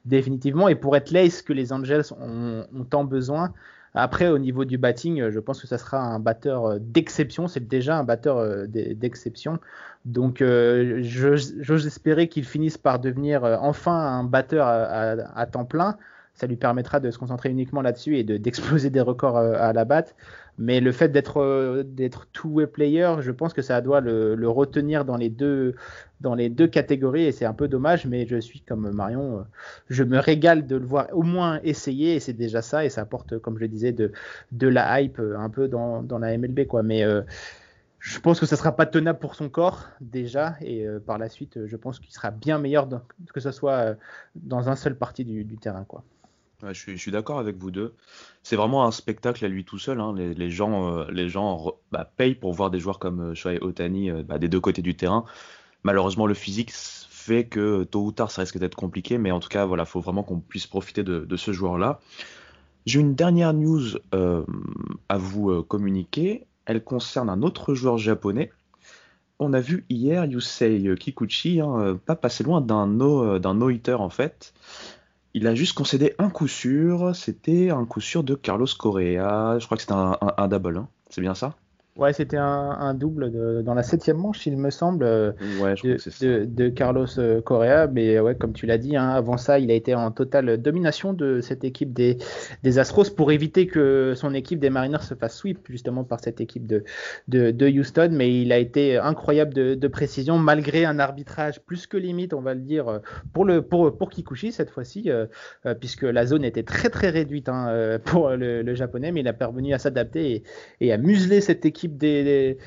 définitivement 0.06 0.68
et 0.68 0.76
pour 0.76 0.96
être 0.96 1.12
l'ace 1.12 1.42
que 1.42 1.54
les 1.54 1.74
Angels 1.74 2.04
ont 2.20 2.86
tant 2.90 3.04
besoin. 3.04 3.54
Après, 3.98 4.28
au 4.30 4.38
niveau 4.38 4.64
du 4.66 4.78
batting, 4.78 5.30
je 5.30 5.40
pense 5.40 5.62
que 5.62 5.68
ça 5.68 5.78
sera 5.78 6.00
un 6.00 6.20
batteur 6.20 6.80
d'exception. 6.80 7.48
C'est 7.48 7.68
déjà 7.68 7.98
un 7.98 8.04
batteur 8.04 8.68
d'exception. 8.68 9.60
Donc, 10.08 10.42
euh, 10.42 11.00
j'ose 11.02 11.86
espérer 11.86 12.30
qu'il 12.30 12.46
finisse 12.46 12.78
par 12.78 12.98
devenir 13.00 13.44
euh, 13.44 13.58
enfin 13.60 13.92
un 13.92 14.24
batteur 14.24 14.66
à, 14.66 15.46
temps 15.48 15.66
plein. 15.66 15.98
Ça 16.34 16.48
lui 16.48 16.56
permettra 16.56 17.02
de 17.02 17.12
se 17.12 17.18
concentrer 17.18 17.50
uniquement 17.50 17.82
là-dessus 17.82 18.18
et 18.18 18.24
d'exploser 18.24 18.90
de, 18.90 18.94
des 18.94 19.02
records 19.02 19.38
euh, 19.38 19.56
à 19.60 19.74
la 19.74 19.84
batte. 19.84 20.16
Mais 20.58 20.80
le 20.80 20.92
fait 20.92 21.10
d'être 21.10 21.38
euh, 21.38 21.84
d'être 21.84 22.28
two-way 22.34 22.68
player, 22.68 23.16
je 23.20 23.32
pense 23.32 23.54
que 23.54 23.62
ça 23.62 23.80
doit 23.82 24.02
le, 24.02 24.36
le, 24.36 24.50
retenir 24.50 25.06
dans 25.06 25.18
les 25.18 25.30
deux 25.30 25.76
dans 26.22 26.34
les 26.34 26.50
deux 26.50 26.68
catégories 26.68 27.26
et 27.26 27.32
c'est 27.32 27.46
un 27.46 27.54
peu 27.54 27.68
dommage. 27.68 28.06
Mais 28.06 28.26
je 28.26 28.38
suis 28.38 28.62
comme 28.62 28.90
Marion, 28.92 29.46
je 29.90 30.04
me 30.04 30.18
régale 30.20 30.66
de 30.66 30.76
le 30.76 30.86
voir 30.86 31.08
au 31.14 31.24
moins 31.24 31.60
essayer 31.64 32.16
et 32.16 32.20
c'est 32.20 32.34
déjà 32.34 32.62
ça 32.62 32.86
et 32.86 32.90
ça 32.90 33.02
apporte, 33.02 33.38
comme 33.40 33.60
je 33.60 33.66
disais, 33.66 33.92
de 33.92 34.12
de 34.52 34.68
la 34.68 35.02
hype 35.02 35.20
un 35.20 35.50
peu 35.50 35.68
dans 35.68 36.02
dans 36.04 36.20
la 36.20 36.38
MLB 36.38 36.66
quoi. 36.68 36.84
Mais 36.84 37.04
euh, 37.04 37.22
je 38.00 38.20
pense 38.20 38.40
que 38.40 38.46
ça 38.46 38.56
sera 38.56 38.76
pas 38.76 38.86
tenable 38.86 39.20
pour 39.20 39.36
son 39.36 39.50
corps 39.50 39.88
déjà 40.02 40.56
et 40.62 40.86
euh, 40.88 41.00
par 41.00 41.18
la 41.18 41.30
suite 41.30 41.66
je 41.66 41.76
pense 41.76 42.00
qu'il 42.00 42.14
sera 42.14 42.32
bien 42.32 42.58
meilleur 42.58 42.88
que 43.34 43.40
ce 43.40 43.52
soit 43.52 43.74
euh, 43.74 43.96
dans 44.36 44.70
un 44.70 44.76
seul 44.76 44.96
parti 44.96 45.26
du, 45.26 45.44
du 45.44 45.58
terrain 45.58 45.84
quoi. 45.84 46.04
Je 46.64 46.96
suis, 46.96 47.12
d'accord 47.12 47.40
avec 47.40 47.58
vous 47.58 47.70
deux. 47.70 47.96
C'est 48.42 48.56
vraiment 48.56 48.86
un 48.86 48.92
spectacle 48.92 49.46
à 49.46 49.48
lui 49.48 49.64
tout 49.64 49.78
seul. 49.78 50.00
Hein. 50.00 50.16
Les, 50.16 50.50
gens, 50.50 50.92
euh, 50.92 51.06
les 51.12 51.30
gens 51.30 51.74
bah, 51.92 52.12
payent 52.18 52.36
pour 52.36 52.54
voir 52.54 52.72
des 52.72 52.80
joueurs 52.80 52.98
comme 52.98 53.36
Shohei 53.36 53.60
Otani 53.62 54.12
bah, 54.24 54.40
des 54.40 54.50
deux 54.50 54.60
côtés 54.60 54.82
du 54.82 54.96
terrain. 54.96 55.24
Malheureusement, 55.84 56.26
le 56.26 56.34
physique 56.34 56.72
fait 56.74 57.46
que 57.46 57.84
tôt 57.84 58.06
ou 58.06 58.12
tard, 58.12 58.32
ça 58.32 58.42
risque 58.42 58.58
d'être 58.58 58.76
compliqué. 58.76 59.18
Mais 59.18 59.32
en 59.32 59.40
tout 59.40 59.50
cas, 59.50 59.66
voilà, 59.66 59.86
faut 59.86 60.00
vraiment 60.00 60.24
qu'on 60.24 60.40
puisse 60.40 60.66
profiter 60.66 61.04
de, 61.04 61.36
ce 61.36 61.52
joueur-là. 61.52 62.00
J'ai 62.86 63.00
une 63.00 63.14
dernière 63.14 63.54
news 63.54 63.84
à 64.12 65.18
vous 65.18 65.64
communiquer 65.64 66.48
elle 66.68 66.84
concerne 66.84 67.30
un 67.30 67.42
autre 67.42 67.74
joueur 67.74 67.98
japonais. 67.98 68.52
On 69.40 69.54
a 69.54 69.62
vu 69.62 69.86
hier 69.90 70.26
Yusei 70.26 70.96
Kikuchi, 71.00 71.62
hein, 71.62 72.00
pas 72.06 72.16
passer 72.16 72.44
loin 72.44 72.60
d'un 72.60 72.88
no, 72.88 73.40
no-hitter 73.40 73.94
en 73.94 74.10
fait. 74.10 74.54
Il 75.38 75.46
a 75.46 75.54
juste 75.54 75.74
concédé 75.74 76.16
un 76.18 76.32
coup 76.32 76.48
sûr, 76.48 77.16
c'était 77.16 77.70
un 77.70 77.86
coup 77.86 78.02
sûr 78.02 78.24
de 78.24 78.34
Carlos 78.34 78.66
Correa, 78.76 79.60
je 79.60 79.66
crois 79.68 79.78
que 79.78 79.84
c'était 79.84 79.94
un, 79.94 80.48
double, 80.48 80.78
hein. 80.78 80.90
c'est 81.12 81.22
bien 81.22 81.36
ça? 81.36 81.56
Ouais, 81.98 82.14
c'était 82.14 82.38
un, 82.38 82.46
un, 82.80 82.94
double 82.94 83.32
de, 83.32 83.64
dans 83.64 83.74
la 83.74 83.82
septième 83.82 84.18
manche, 84.18 84.46
il 84.46 84.56
me 84.56 84.70
semble, 84.70 85.04
ouais, 85.60 85.74
de, 85.84 85.98
de, 86.22 86.46
de, 86.46 86.70
Carlos 86.70 87.08
euh, 87.18 87.42
Correa. 87.42 87.88
Mais 87.88 88.20
ouais, 88.20 88.36
comme 88.36 88.54
tu 88.54 88.68
l'as 88.68 88.78
dit, 88.78 88.96
hein, 88.96 89.10
avant 89.10 89.38
ça, 89.38 89.58
il 89.58 89.72
a 89.72 89.74
été 89.74 89.96
en 89.96 90.12
totale 90.12 90.62
domination 90.62 91.14
de 91.14 91.42
cette 91.42 91.64
équipe 91.64 91.94
des, 91.94 92.20
des 92.62 92.78
Astros 92.78 93.10
pour 93.10 93.32
éviter 93.32 93.66
que 93.66 94.14
son 94.16 94.36
équipe 94.36 94.60
des 94.60 94.70
Mariners 94.70 95.02
se 95.02 95.16
fasse 95.16 95.38
sweep 95.38 95.68
justement 95.70 96.04
par 96.04 96.20
cette 96.20 96.40
équipe 96.40 96.68
de, 96.68 96.84
Houston. 97.68 98.10
Mais 98.12 98.42
il 98.42 98.52
a 98.52 98.60
été 98.60 98.98
incroyable 98.98 99.56
de, 99.56 99.74
de, 99.74 99.88
précision 99.88 100.38
malgré 100.38 100.86
un 100.86 101.00
arbitrage 101.00 101.62
plus 101.62 101.88
que 101.88 101.98
limite, 101.98 102.36
on 102.36 102.42
va 102.42 102.54
le 102.54 102.62
dire, 102.62 103.02
pour 103.34 103.44
le 103.44 103.64
pour 103.64 103.98
pour 103.98 104.12
Kikuchi 104.12 104.52
cette 104.52 104.70
fois-ci, 104.70 105.10
euh, 105.10 105.26
puisque 105.80 106.04
la 106.04 106.28
zone 106.28 106.44
était 106.44 106.64
très 106.64 106.90
très 106.90 107.10
réduite 107.10 107.50
hein, 107.50 107.98
pour 108.06 108.30
le, 108.30 108.62
le, 108.62 108.76
japonais, 108.76 109.12
mais 109.12 109.22
il 109.22 109.28
a 109.28 109.34
parvenu 109.34 109.74
à 109.74 109.80
s'adapter 109.80 110.32
et, 110.36 110.44
et 110.82 110.94
à 110.94 110.98
museler 110.98 111.42
cette 111.42 111.66
équipe 111.66 111.87
des, 111.88 112.58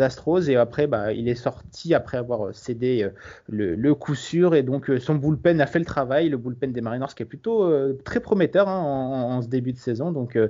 Astros 0.00 0.48
et 0.48 0.56
après 0.56 0.86
bah, 0.86 1.12
il 1.12 1.28
est 1.28 1.34
sorti 1.34 1.94
après 1.94 2.16
avoir 2.16 2.54
cédé 2.54 3.02
euh, 3.02 3.76
le, 3.76 3.94
coup 3.94 4.14
sûr 4.14 4.54
et 4.54 4.62
donc 4.62 4.88
euh, 4.88 4.98
son 4.98 5.14
bullpen 5.16 5.60
a 5.60 5.66
fait 5.66 5.78
le 5.78 5.84
travail, 5.84 6.28
le 6.28 6.36
bullpen 6.36 6.72
des 6.72 6.80
Mariners 6.80 7.14
qui 7.14 7.22
est 7.22 7.26
plutôt 7.26 7.64
euh, 7.64 7.98
très 8.04 8.20
prometteur 8.20 8.68
hein, 8.68 8.78
en, 8.80 9.42
ce 9.42 9.48
début 9.48 9.72
de 9.72 9.78
saison. 9.78 10.12
Donc 10.12 10.36
euh, 10.36 10.48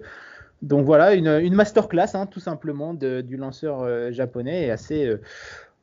donc 0.62 0.84
voilà 0.84 1.14
une, 1.14 1.54
masterclass 1.54 2.14
hein, 2.14 2.26
tout 2.26 2.40
simplement 2.40 2.94
du 2.94 3.36
lanceur 3.36 3.80
euh, 3.80 4.12
japonais 4.12 4.66
et 4.66 4.70
assez 4.70 5.16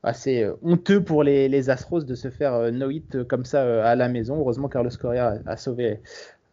assez 0.03 0.47
honteux 0.61 1.03
pour 1.03 1.23
les, 1.23 1.69
Astros 1.69 2.05
de 2.05 2.15
se 2.15 2.29
faire 2.29 2.71
no 2.71 2.89
hit 2.89 3.23
comme 3.23 3.45
ça 3.45 3.83
à 3.83 3.95
la 3.95 4.07
maison. 4.07 4.37
Heureusement 4.37 4.69
Carlos 4.69 4.91
Correa 4.99 5.39
a, 5.45 5.57
sauvé 5.57 5.99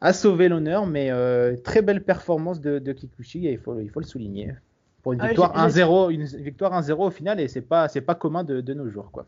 a 0.01 0.13
sauvé 0.13 0.49
l'honneur 0.49 0.87
mais 0.87 1.11
très 1.63 1.83
belle 1.83 2.03
performance 2.03 2.61
de, 2.61 2.79
de 2.79 2.93
Kikuchi 2.93 3.47
et 3.47 3.53
il 3.53 3.59
faut 3.59 3.79
il 3.79 3.91
faut 3.91 4.01
le 4.01 4.07
souligner 4.07 4.55
pour 5.05 5.13
une 5.13 5.23
victoire 5.23 5.53
ah, 5.55 5.69
1-0 5.69 6.11
une 6.11 6.25
victoire 6.25 6.73
1-0 6.73 6.93
au 6.95 7.11
final 7.11 7.39
et 7.39 7.47
c'est 7.47 7.61
pas 7.61 7.89
c'est 7.89 8.01
pas 8.01 8.15
commun 8.15 8.43
de, 8.43 8.61
de, 8.61 8.75
nos 8.75 8.89
jours 8.89 9.13
quoi. 9.13 9.27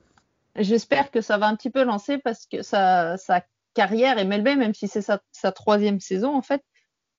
J'espère 0.56 1.11
que 1.11 1.21
ça 1.21 1.37
va 1.37 1.47
un 1.47 1.54
petit 1.54 1.68
peu 1.68 1.85
lancer 1.85 2.16
parce 2.16 2.47
que 2.47 2.62
sa, 2.62 3.18
sa 3.18 3.42
carrière 3.75 4.16
MLB 4.16 4.56
même 4.56 4.75
si 4.75 4.88
c'est 4.88 5.02
sa, 5.02 5.21
sa, 5.33 5.52
troisième 5.52 6.00
saison 6.00 6.35
en 6.35 6.40
fait 6.40 6.62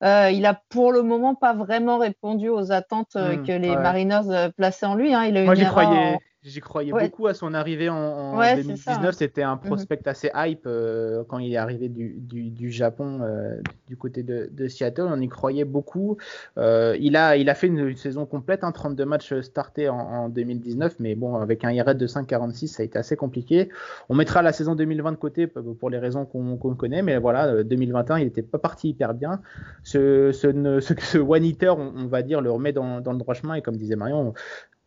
euh, 0.03 0.31
il 0.31 0.45
a 0.47 0.59
pour 0.69 0.91
le 0.91 1.03
moment 1.03 1.35
pas 1.35 1.53
vraiment 1.53 1.99
répondu 1.99 2.49
aux 2.49 2.71
attentes 2.71 3.15
mmh, 3.15 3.43
que 3.43 3.51
les 3.51 3.69
ouais. 3.69 3.77
Mariners 3.77 4.29
euh, 4.29 4.49
plaçaient 4.49 4.87
en 4.87 4.95
lui 4.95 5.13
hein. 5.13 5.25
il 5.25 5.37
a 5.37 5.43
Moi 5.43 5.55
j'y 5.55 5.65
croyais. 5.65 6.17
J'y 6.43 6.59
croyais 6.61 6.93
ouais. 6.93 7.05
beaucoup 7.05 7.25
à 7.25 7.33
son 7.33 7.55
arrivée 7.55 7.89
en, 7.89 7.95
en 7.95 8.37
ouais, 8.37 8.57
2019. 8.57 9.15
C'était 9.15 9.41
un 9.41 9.55
mhm. 9.55 9.61
prospect 9.61 10.01
mmh. 10.05 10.09
assez 10.09 10.31
hype 10.35 10.63
euh, 10.67 11.23
quand 11.27 11.39
il 11.39 11.51
est 11.51 11.57
arrivé 11.57 11.89
du, 11.89 12.15
du, 12.19 12.51
du 12.51 12.71
Japon, 12.71 13.21
euh, 13.21 13.59
du 13.87 13.97
côté 13.97 14.21
de, 14.21 14.47
de, 14.51 14.67
Seattle. 14.67 15.07
On 15.09 15.19
y 15.19 15.27
croyait 15.27 15.65
beaucoup. 15.65 16.17
Euh, 16.57 16.95
il, 16.99 17.15
a, 17.15 17.37
il 17.37 17.49
a 17.49 17.55
fait 17.55 17.67
une, 17.67 17.79
une 17.79 17.97
saison 17.97 18.27
complète, 18.27 18.63
hein, 18.63 18.71
32 18.71 19.03
matchs 19.03 19.33
startés 19.41 19.89
en, 19.89 19.97
en, 19.97 20.29
2019, 20.29 20.97
mais 20.99 21.15
bon, 21.15 21.35
avec 21.35 21.65
un 21.65 21.71
IRA 21.71 21.95
de 21.95 22.05
5,46, 22.05 22.67
ça 22.67 22.83
a 22.83 22.85
été 22.85 22.99
assez 22.99 23.15
compliqué. 23.15 23.69
On 24.07 24.15
mettra 24.15 24.43
la 24.43 24.53
saison 24.53 24.75
2020 24.75 25.13
de 25.13 25.17
côté 25.17 25.47
pour 25.47 25.89
les 25.89 25.97
raisons 25.97 26.25
qu'on 26.25 26.55
qu 26.57 26.75
connaît, 26.75 27.01
mais 27.01 27.17
voilà, 27.17 27.63
2021, 27.63 28.19
il 28.19 28.25
n'était 28.25 28.43
pas 28.43 28.59
parti 28.59 28.89
hyper 28.89 29.15
bien. 29.15 29.41
Ce, 29.83 30.31
ce, 30.31 30.79
ce, 30.81 30.93
ce 30.99 31.17
one-hitter, 31.17 31.69
on, 31.69 31.93
on, 31.97 32.07
va 32.07 32.21
dire, 32.21 32.41
le 32.41 32.51
remet 32.51 32.73
dans, 32.73 33.01
dans 33.01 33.11
le 33.11 33.17
droit 33.17 33.33
chemin, 33.33 33.55
et 33.55 33.63
comme 33.63 33.75
disait 33.75 33.95
Marion, 33.95 34.33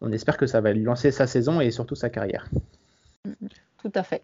on 0.01 0.13
espère 0.13 0.37
que 0.37 0.47
ça 0.47 0.61
va 0.61 0.73
lui 0.73 0.83
lancer 0.83 1.11
sa 1.11 1.27
saison 1.27 1.61
et 1.61 1.71
surtout 1.71 1.95
sa 1.95 2.11
carrière. 2.11 2.49
Tout 3.83 3.93
à 3.95 4.03
fait. 4.03 4.23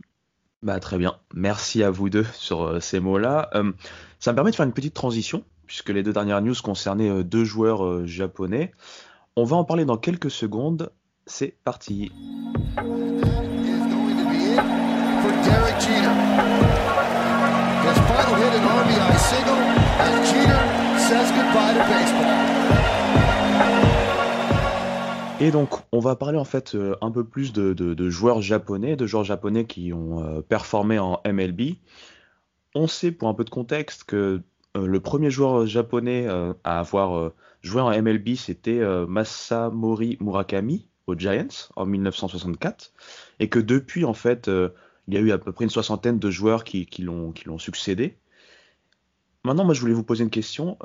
Bah, 0.63 0.81
très 0.81 0.99
bien. 0.99 1.17
Merci 1.35 1.83
à 1.83 1.91
vous 1.91 2.09
deux 2.09 2.25
sur 2.33 2.63
euh, 2.63 2.81
ces 2.81 2.99
mots-là. 3.01 3.51
Euh, 3.55 3.73
ça 4.19 4.33
me 4.33 4.35
permet 4.35 4.51
de 4.51 4.57
faire 4.57 4.67
une 4.67 4.73
petite 4.73 4.95
transition, 4.95 5.45
puisque 5.67 5.91
les 5.91 6.03
deux 6.03 6.13
dernières 6.13 6.41
news 6.41 6.55
concernaient 6.63 7.11
euh, 7.11 7.23
deux 7.23 7.45
joueurs 7.45 7.85
euh, 7.85 8.07
japonais. 8.07 8.73
On 9.37 9.45
va 9.45 9.57
en 9.57 9.65
parler 9.65 9.85
dans 9.85 9.99
quelques 9.99 10.31
secondes. 10.31 10.91
C'est 11.27 11.57
parti. 11.65 12.11
Et 25.41 25.51
donc, 25.51 25.71
on 25.93 26.01
va 26.01 26.17
parler 26.17 26.39
en 26.39 26.45
fait 26.45 26.75
euh, 26.75 26.97
un 27.03 27.11
peu 27.11 27.25
plus 27.25 27.53
de, 27.53 27.75
de, 27.75 27.95
de, 27.95 28.11
joueurs 28.11 28.41
japonais, 28.41 28.97
de 28.97 29.07
joueurs 29.07 29.25
japonais 29.25 29.67
qui 29.67 29.93
ont 29.93 30.25
euh, 30.25 30.41
performé 30.41 30.99
en 30.99 31.21
MLB. 31.27 31.77
On 32.75 32.87
sait, 32.87 33.13
pour 33.13 33.29
un 33.29 33.35
peu 33.35 33.45
de 33.45 33.51
contexte, 33.51 34.05
que 34.05 34.43
euh, 34.77 34.87
le 34.87 35.01
premier 35.01 35.31
joueur 35.31 35.67
japonais 35.67 36.27
euh, 36.29 36.53
à 36.65 36.79
avoir 36.79 37.17
euh, 37.17 37.35
joué 37.63 37.81
en 37.81 37.91
MLB, 37.91 38.35
c'était 38.37 38.81
Masamori 39.07 40.19
Murakami, 40.21 40.89
aux 41.07 41.15
Giants 41.15 41.71
en 41.77 41.87
1964 41.87 42.93
et 43.41 43.49
que 43.49 43.59
depuis 43.59 44.05
en 44.05 44.15
fait 44.15 44.49
il 45.09 45.15
y 45.15 45.17
a 45.17 45.21
eu 45.21 45.33
à 45.33 45.39
peu 45.39 45.53
près 45.53 45.65
une 45.65 45.71
soixantaine 45.71 46.19
de 46.19 46.31
joueurs 46.31 46.65
qui, 46.65 46.87
qui 46.87 47.03
l'ont 47.03 47.59
succédé. 47.59 48.19
Maintenant, 49.45 49.65
moi 49.65 49.75
je 49.75 49.81
voulais 49.81 49.95
vous 49.95 50.05
poser 50.05 50.25
une 50.25 50.31
question. 50.31 50.79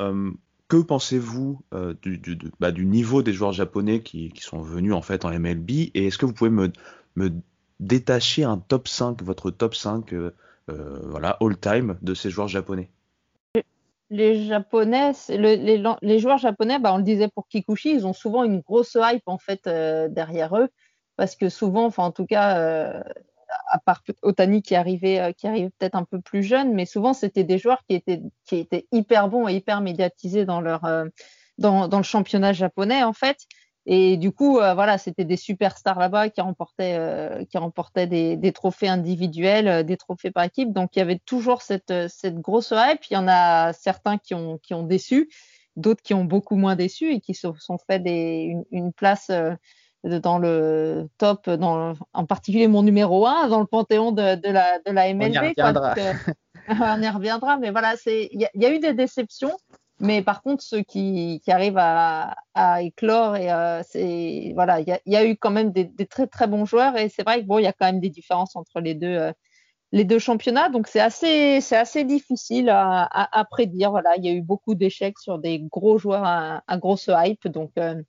Que 0.71 0.77
pensez-vous 0.77 1.59
du, 2.01 2.17
du, 2.17 2.37
bah, 2.61 2.71
du, 2.71 2.85
niveau 2.85 3.21
des 3.21 3.33
joueurs 3.33 3.51
japonais 3.51 4.01
qui, 4.01 4.31
sont 4.39 4.61
venus 4.61 4.93
en 4.93 5.01
fait 5.01 5.25
en 5.25 5.29
MLB 5.29 5.69
et 5.69 6.07
est-ce 6.07 6.17
que 6.17 6.25
vous 6.25 6.33
pouvez 6.33 6.49
me, 6.49 6.71
détacher 7.81 8.45
un 8.45 8.57
top 8.57 8.87
5, 8.87 9.21
votre 9.21 9.51
top 9.51 9.75
5 9.75 10.13
voilà, 10.67 11.37
all-time 11.41 11.97
de 12.01 12.13
ces 12.13 12.29
joueurs 12.29 12.47
japonais? 12.47 12.89
Les 14.11 14.45
Japonais, 14.45 15.13
les, 15.29 16.19
joueurs 16.19 16.37
japonais, 16.37 16.79
bah, 16.79 16.93
on 16.93 16.97
le 16.97 17.03
disait 17.03 17.29
pour 17.29 17.47
Kikuchi, 17.47 17.91
ils 17.91 18.05
ont 18.05 18.11
souvent 18.11 18.43
une 18.43 18.59
grosse 18.59 18.97
hype 18.99 19.23
en 19.25 19.37
fait 19.37 19.67
euh, 19.67 20.09
derrière 20.09 20.57
eux, 20.57 20.67
parce 21.15 21.37
que 21.37 21.47
souvent, 21.47 21.85
enfin 21.85 22.03
en 22.03 22.11
tout 22.11 22.25
cas, 22.25 22.57
euh, 22.57 23.03
à 23.67 23.79
part 23.79 24.03
Otani 24.21 24.61
qui 24.61 24.75
arrivait, 24.75 25.19
euh, 25.19 25.31
qui 25.31 25.47
arrivait 25.47 25.71
peut-être 25.77 25.95
un 25.95 26.05
peu 26.05 26.19
plus 26.21 26.43
jeune, 26.43 26.73
mais 26.73 26.85
souvent 26.85 27.13
c'était 27.13 27.43
des 27.43 27.57
joueurs 27.57 27.83
qui 27.87 27.95
étaient, 27.95 28.87
hyper 28.91 29.29
bons 29.29 29.47
et 29.47 29.55
hyper 29.55 29.81
médiatisés 29.81 30.45
dans 30.45 30.61
leur 30.61 30.81
dans, 31.57 31.87
dans, 31.87 31.97
le 31.97 32.03
championnat 32.03 32.53
japonais 32.53 33.03
en 33.03 33.13
fait. 33.13 33.37
Et 33.87 34.17
du 34.17 34.31
coup, 34.31 34.59
euh, 34.59 34.73
voilà, 34.75 34.97
c'était 34.97 35.25
des 35.25 35.37
superstars 35.37 35.97
là-bas 35.97 36.29
qui 36.29 36.41
remportaient, 36.41 36.95
euh, 36.97 37.43
qui 37.45 37.57
remportaient 37.57 38.05
des, 38.05 38.51
trophées 38.51 38.87
individuels, 38.87 39.67
euh, 39.67 39.83
des 39.83 39.97
trophées 39.97 40.29
par 40.31 40.43
équipe. 40.43 40.71
Donc, 40.71 40.95
il 40.95 40.99
y 40.99 41.01
avait 41.01 41.19
toujours 41.25 41.63
cette, 41.63 41.93
cette 42.07 42.39
grosse 42.39 42.73
hype. 42.75 43.03
Il 43.09 43.15
y 43.15 43.17
en 43.17 43.27
a 43.27 43.73
certains 43.73 44.17
qui 44.19 44.35
ont, 44.35 44.59
qui 44.59 44.75
ont 44.75 44.83
déçu, 44.83 45.29
d'autres 45.75 46.03
qui 46.03 46.13
ont 46.13 46.25
beaucoup 46.25 46.57
moins 46.57 46.75
déçu 46.75 47.11
et 47.11 47.21
qui 47.21 47.33
se 47.33 47.47
sont 47.57 47.79
fait 47.79 48.01
une 48.71 48.93
place 48.93 49.31
dans 50.03 50.39
le 50.39 51.07
top, 51.17 51.49
dans, 51.49 51.93
en 52.13 52.25
particulier 52.25 52.67
mon 52.67 52.83
numéro 52.83 53.27
1 53.27 53.49
dans 53.49 53.59
le 53.59 53.65
panthéon 53.65 54.11
de, 54.11 54.35
de, 54.35 54.49
la, 54.49 54.79
de 54.79 54.91
la 54.91 55.13
MLB. 55.13 55.23
On 55.23 55.31
y 55.31 55.37
reviendra. 55.37 55.95
on 56.69 57.01
y 57.01 57.09
reviendra, 57.09 57.57
mais 57.57 57.71
voilà, 57.71 57.95
il 58.05 58.29
y, 58.31 58.47
y, 58.53 58.65
a 58.65 58.73
eu 58.73 58.79
des 58.79 58.93
déceptions. 58.93 59.55
Mais 59.99 60.23
par 60.23 60.41
contre, 60.41 60.63
ceux 60.63 60.81
qui, 60.81 61.41
qui 61.43 61.51
arrivent 61.51 61.77
à, 61.77 62.35
à, 62.55 62.81
éclore, 62.81 63.35
et 63.35 63.51
euh, 63.51 63.83
c'est 63.87 64.51
voilà, 64.55 64.79
il 64.79 64.87
y, 64.87 65.11
y, 65.11 65.15
a 65.15 65.25
eu 65.25 65.37
quand 65.37 65.51
même 65.51 65.71
des, 65.71 65.83
des, 65.83 66.07
très 66.07 66.25
très 66.25 66.47
bons 66.47 66.65
joueurs, 66.65 66.97
et 66.97 67.07
c'est 67.07 67.23
vrai 67.23 67.41
que 67.41 67.45
bon, 67.45 67.59
il 67.59 67.63
y 67.63 67.67
a 67.67 67.73
quand 67.73 67.85
même 67.85 67.99
des 67.99 68.09
différences 68.09 68.55
entre 68.55 68.79
les 68.79 68.95
deux 68.95 69.15
euh, 69.15 69.31
les 69.91 70.03
deux 70.03 70.17
championnats, 70.17 70.69
donc 70.69 70.87
c'est 70.87 70.99
assez 70.99 71.61
c'est 71.61 71.77
assez 71.77 72.03
difficile 72.03 72.69
à, 72.69 73.03
à, 73.03 73.39
à, 73.39 73.45
prédire. 73.45 73.91
Voilà, 73.91 74.15
il 74.17 74.25
y 74.25 74.29
a 74.29 74.31
eu 74.31 74.41
beaucoup 74.41 74.73
d'échecs 74.73 75.19
sur 75.19 75.37
des 75.37 75.59
gros 75.59 75.99
joueurs 75.99 76.23
à, 76.23 76.63
à 76.67 76.77
grosse 76.77 77.09
hype, 77.13 77.47
donc 77.47 77.71
euh, 77.77 78.01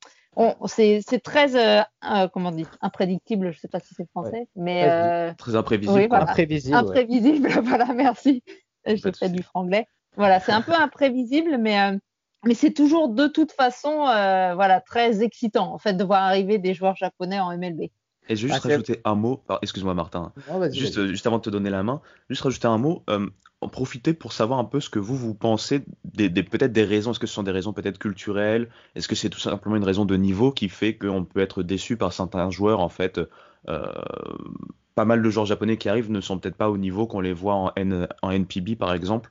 c'est 0.67 1.23
très 1.23 1.57
euh, 1.57 1.83
euh, 2.11 2.29
comment 2.29 2.53
dit 2.53 2.67
imprédictible. 2.81 3.53
Je 3.53 3.61
sais 3.61 3.69
pas 3.69 3.81
si 3.81 3.95
c'est 3.95 4.09
français, 4.11 4.49
mais 4.57 5.35
très 5.39 5.57
imprévisible. 5.57 5.99
Oui, 5.99 6.07
voilà. 6.09 6.31
Imprévisible. 6.31 6.77
Imprévisible, 6.77 7.49
voilà, 7.65 7.93
merci. 7.95 8.43
J'ai 8.87 8.97
fait 8.97 9.29
du 9.29 9.43
franglais. 9.43 9.87
Voilà, 10.17 10.41
c'est 10.41 10.53
un 10.53 10.63
peu 10.63 10.75
imprévisible, 10.75 11.57
mais, 11.59 11.81
euh, 11.81 11.99
mais 12.45 12.55
c'est 12.55 12.73
toujours 12.73 13.09
de 13.09 13.27
toute 13.29 13.53
façon 13.53 14.07
euh, 14.07 14.55
voilà, 14.55 14.81
très 14.81 15.23
excitant 15.23 15.73
en 15.73 15.79
fait 15.79 15.95
de 15.95 16.05
voir 16.05 16.23
arriver 16.23 16.59
des 16.59 16.75
joueurs 16.75 16.97
japonais 16.97 17.41
en 17.41 17.57
MLB. 17.57 17.83
Et 18.29 18.37
je 18.37 18.47
vais 18.47 18.53
juste 18.53 18.65
ah, 18.65 18.69
rajouter 18.69 19.01
un 19.05 19.15
mot, 19.15 19.43
excuse-moi 19.63 19.95
Martin, 19.95 20.33
juste, 20.71 21.07
juste 21.07 21.27
avant 21.27 21.39
de 21.39 21.43
te 21.43 21.51
donner 21.51 21.71
la 21.71 21.83
main, 21.83 22.01
juste 22.31 22.43
rajouter 22.43 22.69
un 22.69 22.79
mot, 22.79 23.03
euh, 23.11 23.27
en 23.63 23.69
profiter 23.69 24.13
pour 24.13 24.33
savoir 24.33 24.59
un 24.59 24.65
peu 24.65 24.81
ce 24.81 24.91
que 24.91 24.99
vous, 24.99 25.17
vous 25.17 25.35
pensez, 25.35 25.85
des, 26.05 26.31
peut-être 26.43 26.73
des 26.73 26.85
raisons, 26.85 27.13
est-ce 27.13 27.21
que 27.21 27.27
ce 27.27 27.35
sont 27.35 27.43
des 27.43 27.53
raisons 27.53 27.73
peut-être 27.73 27.99
culturelles, 27.99 28.69
est-ce 28.95 29.09
que 29.09 29.15
c'est 29.15 29.31
tout 29.31 29.39
simplement 29.39 29.77
une 29.77 29.85
raison 29.85 30.05
de 30.05 30.17
niveau 30.17 30.51
qui 30.51 30.69
fait 30.69 30.97
qu'on 30.97 31.25
peut 31.25 31.41
être 31.41 31.63
déçu 31.63 31.97
par 31.97 32.13
certains 32.13 32.51
joueurs 32.51 32.81
en 32.81 32.89
fait 32.89 33.21
euh, 33.69 33.87
pas 34.95 35.05
mal 35.05 35.23
de 35.23 35.31
joueurs 35.31 35.47
japonais 35.47 35.77
qui 35.77 35.89
arrivent 35.89 36.11
ne 36.11 36.21
sont 36.21 36.39
peut-être 36.39 36.57
pas 36.57 36.71
au 36.71 36.77
niveau 36.77 37.07
qu'on 37.07 37.21
les 37.21 37.33
voit 37.33 37.55
en, 37.55 38.31
NPB 38.31 38.77
par 38.77 38.93
exemple? 38.93 39.31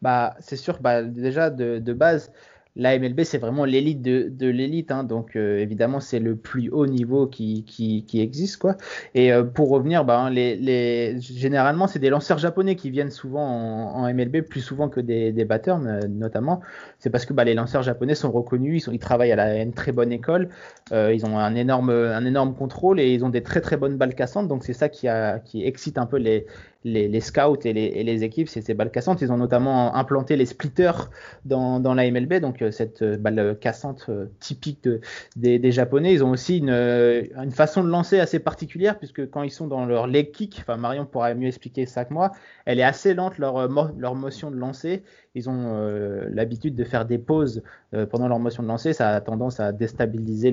Bah, 0.00 0.34
c'est 0.38 0.56
sûr, 0.56 0.78
bah, 0.80 1.02
déjà 1.02 1.50
de 1.50 1.92
base, 1.92 2.30
la 2.76 2.98
MLB, 2.98 3.22
c'est 3.22 3.38
vraiment 3.38 3.64
l'élite 3.64 4.02
de, 4.02 4.48
l'élite, 4.48 4.90
hein, 4.90 5.04
donc 5.04 5.36
euh, 5.36 5.58
évidemment 5.58 6.00
c'est 6.00 6.18
le 6.18 6.34
plus 6.34 6.70
haut 6.70 6.86
niveau 6.86 7.28
qui, 7.28 7.64
qui, 7.64 8.20
existe 8.20 8.56
quoi. 8.56 8.76
Et 9.14 9.32
euh, 9.32 9.44
pour 9.44 9.70
revenir, 9.70 10.04
bah, 10.04 10.18
hein, 10.18 10.30
les, 10.30 11.16
généralement 11.20 11.86
c'est 11.86 12.00
des 12.00 12.10
lanceurs 12.10 12.38
japonais 12.38 12.74
qui 12.74 12.90
viennent 12.90 13.12
souvent 13.12 13.44
en, 13.44 14.12
MLB 14.12 14.42
plus 14.42 14.60
souvent 14.60 14.88
que 14.88 15.00
des, 15.00 15.30
des 15.32 15.44
batteurs 15.44 15.78
notamment. 15.78 16.60
C'est 16.98 17.10
parce 17.10 17.26
que 17.26 17.32
bah, 17.32 17.44
les 17.44 17.54
lanceurs 17.54 17.82
japonais 17.82 18.16
sont 18.16 18.32
reconnus, 18.32 18.88
ils, 18.90 18.98
travaillent 18.98 19.32
à 19.32 19.36
la, 19.36 19.62
une 19.62 19.72
très 19.72 19.92
bonne 19.92 20.10
école, 20.10 20.48
euh, 20.92 21.14
ils 21.14 21.24
ont 21.26 21.38
un 21.38 21.54
énorme, 21.54 21.90
un 21.90 22.24
énorme 22.24 22.54
contrôle 22.54 22.98
et 22.98 23.14
ils 23.14 23.24
ont 23.24 23.30
des 23.30 23.42
très 23.42 23.60
très 23.60 23.76
bonnes 23.76 23.96
balles 23.96 24.16
cassantes, 24.16 24.48
donc 24.48 24.64
c'est 24.64 24.72
ça 24.72 24.88
qui, 24.88 25.06
qui 25.44 25.64
excite 25.64 25.96
un 25.96 26.06
peu 26.06 26.16
les, 26.16 26.46
les, 26.84 27.20
scouts 27.20 27.58
et 27.64 27.72
les, 27.72 28.24
équipes, 28.24 28.48
c'est 28.48 28.60
ces 28.60 28.74
balles 28.74 28.90
cassantes. 28.90 29.22
Ils 29.22 29.32
ont 29.32 29.38
notamment 29.38 29.94
implanté 29.94 30.36
les 30.36 30.46
splitters 30.46 31.08
dans, 31.44 31.80
la 31.94 32.10
MLB, 32.10 32.34
donc 32.34 32.60
euh, 32.60 32.70
cette 32.70 33.02
euh, 33.02 33.16
balle 33.16 33.56
cassante 33.58 34.06
euh, 34.10 34.26
typique 34.38 34.84
de, 34.84 35.00
des, 35.36 35.72
Japonais. 35.72 36.12
Ils 36.12 36.22
ont 36.22 36.30
aussi 36.30 36.58
une, 36.58 37.50
façon 37.52 37.82
de 37.82 37.88
lancer 37.88 38.20
assez 38.20 38.38
particulière, 38.38 38.98
puisque 38.98 39.30
quand 39.30 39.42
ils 39.42 39.50
sont 39.50 39.66
dans 39.66 39.86
leur 39.86 40.06
leg 40.06 40.30
kick, 40.30 40.58
enfin 40.60 40.76
Marion 40.76 41.06
pourra 41.06 41.32
mieux 41.34 41.48
expliquer 41.48 41.86
ça 41.86 42.04
que 42.04 42.12
moi, 42.12 42.32
elle 42.66 42.78
est 42.78 42.84
assez 42.84 43.14
lente 43.14 43.38
leur, 43.38 43.68
motion 44.14 44.50
de 44.50 44.56
lancer. 44.56 45.02
Ils 45.34 45.48
ont 45.48 46.28
l'habitude 46.30 46.76
de 46.76 46.84
faire 46.84 47.06
des 47.06 47.18
pauses 47.18 47.62
pendant 48.10 48.28
leur 48.28 48.38
motion 48.38 48.62
de 48.62 48.68
lancer. 48.68 48.92
Ça 48.92 49.10
a 49.10 49.20
tendance 49.20 49.58
à 49.58 49.72
déstabiliser 49.72 50.52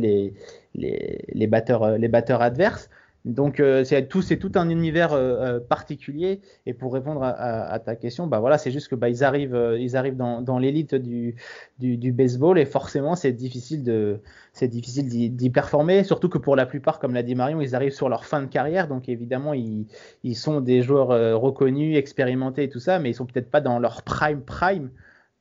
les 0.73 1.47
batteurs 1.47 2.41
adverses. 2.41 2.89
Donc 3.25 3.59
euh, 3.59 3.83
c'est 3.83 4.07
tout, 4.07 4.23
c'est 4.23 4.37
tout 4.37 4.51
un 4.55 4.69
univers 4.69 5.13
euh, 5.13 5.57
euh, 5.57 5.59
particulier. 5.59 6.41
Et 6.65 6.73
pour 6.73 6.93
répondre 6.93 7.23
à, 7.23 7.79
ta 7.79 7.95
question, 7.95 8.25
bah 8.25 8.39
voilà, 8.39 8.57
c'est 8.57 8.71
juste 8.71 8.87
que 8.87 8.95
bah 8.95 9.09
ils 9.09 9.23
arrivent, 9.23 9.75
ils 9.79 9.95
arrivent 9.95 10.17
dans, 10.17 10.41
dans 10.41 10.57
l'élite 10.57 10.95
du, 10.95 11.35
du, 11.79 11.97
du, 11.97 12.11
baseball 12.11 12.57
et 12.57 12.65
forcément 12.65 13.15
c'est 13.15 13.31
difficile 13.31 13.83
de, 13.83 14.21
c'est 14.53 14.67
difficile 14.67 15.07
d'y 15.35 15.49
performer. 15.51 16.03
Surtout 16.03 16.29
que 16.29 16.39
pour 16.39 16.55
la 16.55 16.65
plupart, 16.65 16.99
comme 16.99 17.13
l'a 17.13 17.23
dit 17.23 17.35
Marion, 17.35 17.61
ils 17.61 17.75
arrivent 17.75 17.93
sur 17.93 18.09
leur 18.09 18.25
fin 18.25 18.41
de 18.41 18.47
carrière, 18.47 18.87
donc 18.87 19.07
évidemment 19.07 19.53
ils, 19.53 19.85
ils 20.23 20.35
sont 20.35 20.59
des 20.59 20.81
joueurs 20.81 21.39
reconnus, 21.39 21.97
expérimentés 21.97 22.63
et 22.63 22.69
tout 22.69 22.79
ça, 22.79 22.97
mais 22.97 23.11
ils 23.11 23.15
sont 23.15 23.25
peut-être 23.25 23.51
pas 23.51 23.61
dans 23.61 23.77
leur 23.77 24.01
prime 24.01 24.41
prime. 24.41 24.89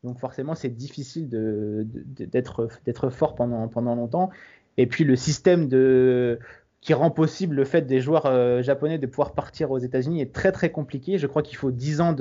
Donc 0.05 0.19
forcément 0.19 0.55
c'est 0.55 0.75
difficile 0.75 1.29
de, 1.29 1.87
d'être, 1.87 2.69
d'être 2.85 3.09
fort 3.11 3.35
pendant 3.35 3.69
pendant 3.69 3.95
longtemps. 3.95 4.31
Et 4.77 4.87
puis 4.87 5.05
le 5.05 5.17
système 5.17 5.69
de 5.69 6.39
qui 6.81 6.95
rend 6.95 7.11
possible 7.11 7.57
le 7.57 7.65
fait 7.65 7.83
des 7.83 8.01
joueurs 8.01 8.27
euh, 8.27 8.63
japonais 8.63 8.99
de 8.99 9.07
pouvoir 9.07 9.33
partir 9.33 9.71
aux 9.71 9.79
États-Unis 9.79 10.23
est 10.23 10.33
très 10.33 10.51
très 10.51 10.71
compliqué. 10.71 11.19
Je 11.19 11.27
crois 11.27 11.43
qu'il 11.43 11.57
faut 11.57 11.71
10 11.71 12.01
ans 12.01 12.17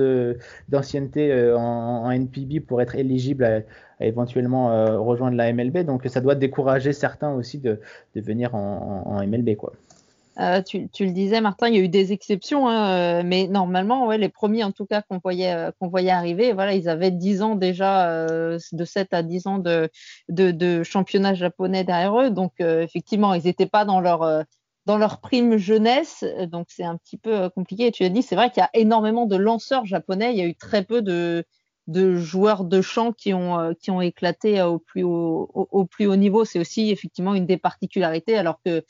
d'ancienneté 0.68 1.32
euh, 1.32 1.58
en, 1.58 2.06
en, 2.06 2.12
NPB 2.12 2.60
pour 2.60 2.82
être 2.82 2.96
éligible 2.96 3.46
à, 3.46 3.62
éventuellement 4.06 4.72
euh, 4.72 5.00
rejoindre 5.00 5.38
la 5.38 5.54
MLB. 5.54 5.86
Donc 5.86 6.06
ça 6.08 6.20
doit 6.20 6.36
décourager 6.36 6.92
certains 6.92 7.32
aussi 7.32 7.58
de, 7.58 7.80
venir 8.16 8.54
en, 8.54 9.04
en, 9.06 9.26
MLB. 9.26 9.56
Quoi. 9.56 9.74
Euh, 10.40 10.62
tu, 10.62 10.88
le 11.00 11.12
disais, 11.12 11.42
Martin, 11.42 11.68
il 11.68 11.76
y 11.76 11.78
a 11.80 11.82
eu 11.82 11.90
des 11.90 12.14
exceptions, 12.14 12.70
hein, 12.70 13.24
mais 13.24 13.48
normalement, 13.48 14.10
les 14.12 14.30
premiers 14.30 14.64
en 14.64 14.72
tout 14.72 14.86
cas 14.86 15.02
qu'on 15.02 15.18
voyait, 15.18 15.70
voyait 15.82 16.12
arriver, 16.12 16.56
ils 16.74 16.88
avaient 16.88 17.12
10 17.12 17.42
ans 17.42 17.56
déjà, 17.56 18.26
de 18.26 18.86
7 18.86 19.14
à 19.14 19.22
10 19.22 19.48
ans 19.48 19.60
de, 19.60 20.84
championnat 20.84 21.34
japonais 21.34 21.84
derrière 21.84 22.18
eux. 22.18 22.30
Donc, 22.30 22.54
effectivement, 22.62 23.34
ils 23.34 23.44
n'étaient 23.44 23.66
pas 23.66 23.84
dans 23.84 24.00
leur 24.00 25.20
prime 25.20 25.58
jeunesse, 25.58 26.24
donc 26.48 26.68
c'est 26.70 26.86
un 26.86 26.96
petit 26.96 27.18
peu 27.18 27.50
compliqué. 27.50 27.92
Tu 27.92 28.06
as 28.06 28.10
dit, 28.10 28.22
c'est 28.22 28.36
vrai 28.36 28.50
qu'il 28.50 28.62
y 28.62 28.64
a 28.64 28.70
énormément 28.74 29.26
de 29.26 29.36
lanceurs 29.36 29.86
japonais. 29.86 30.32
Il 30.32 30.38
y 30.40 30.42
a 30.42 30.46
eu 30.46 30.56
très 30.56 30.86
peu 30.86 31.02
de, 31.02 31.44
joueurs 32.16 32.64
de 32.64 32.82
champ 32.82 33.12
qui 33.12 33.34
ont, 33.34 34.02
éclaté 34.02 34.62
au 34.62 34.80
plus 34.80 35.04
haut, 35.04 35.50
au, 35.54 35.68
au 35.70 35.86
plus 35.86 36.08
haut 36.08 36.16
niveau. 36.16 36.46
C'est 36.46 36.60
aussi 36.60 36.92
effectivement 36.92 37.36
une 37.36 37.46
des 37.46 37.58
particularités, 37.58 38.38
alors 38.38 38.62
que 38.64 38.86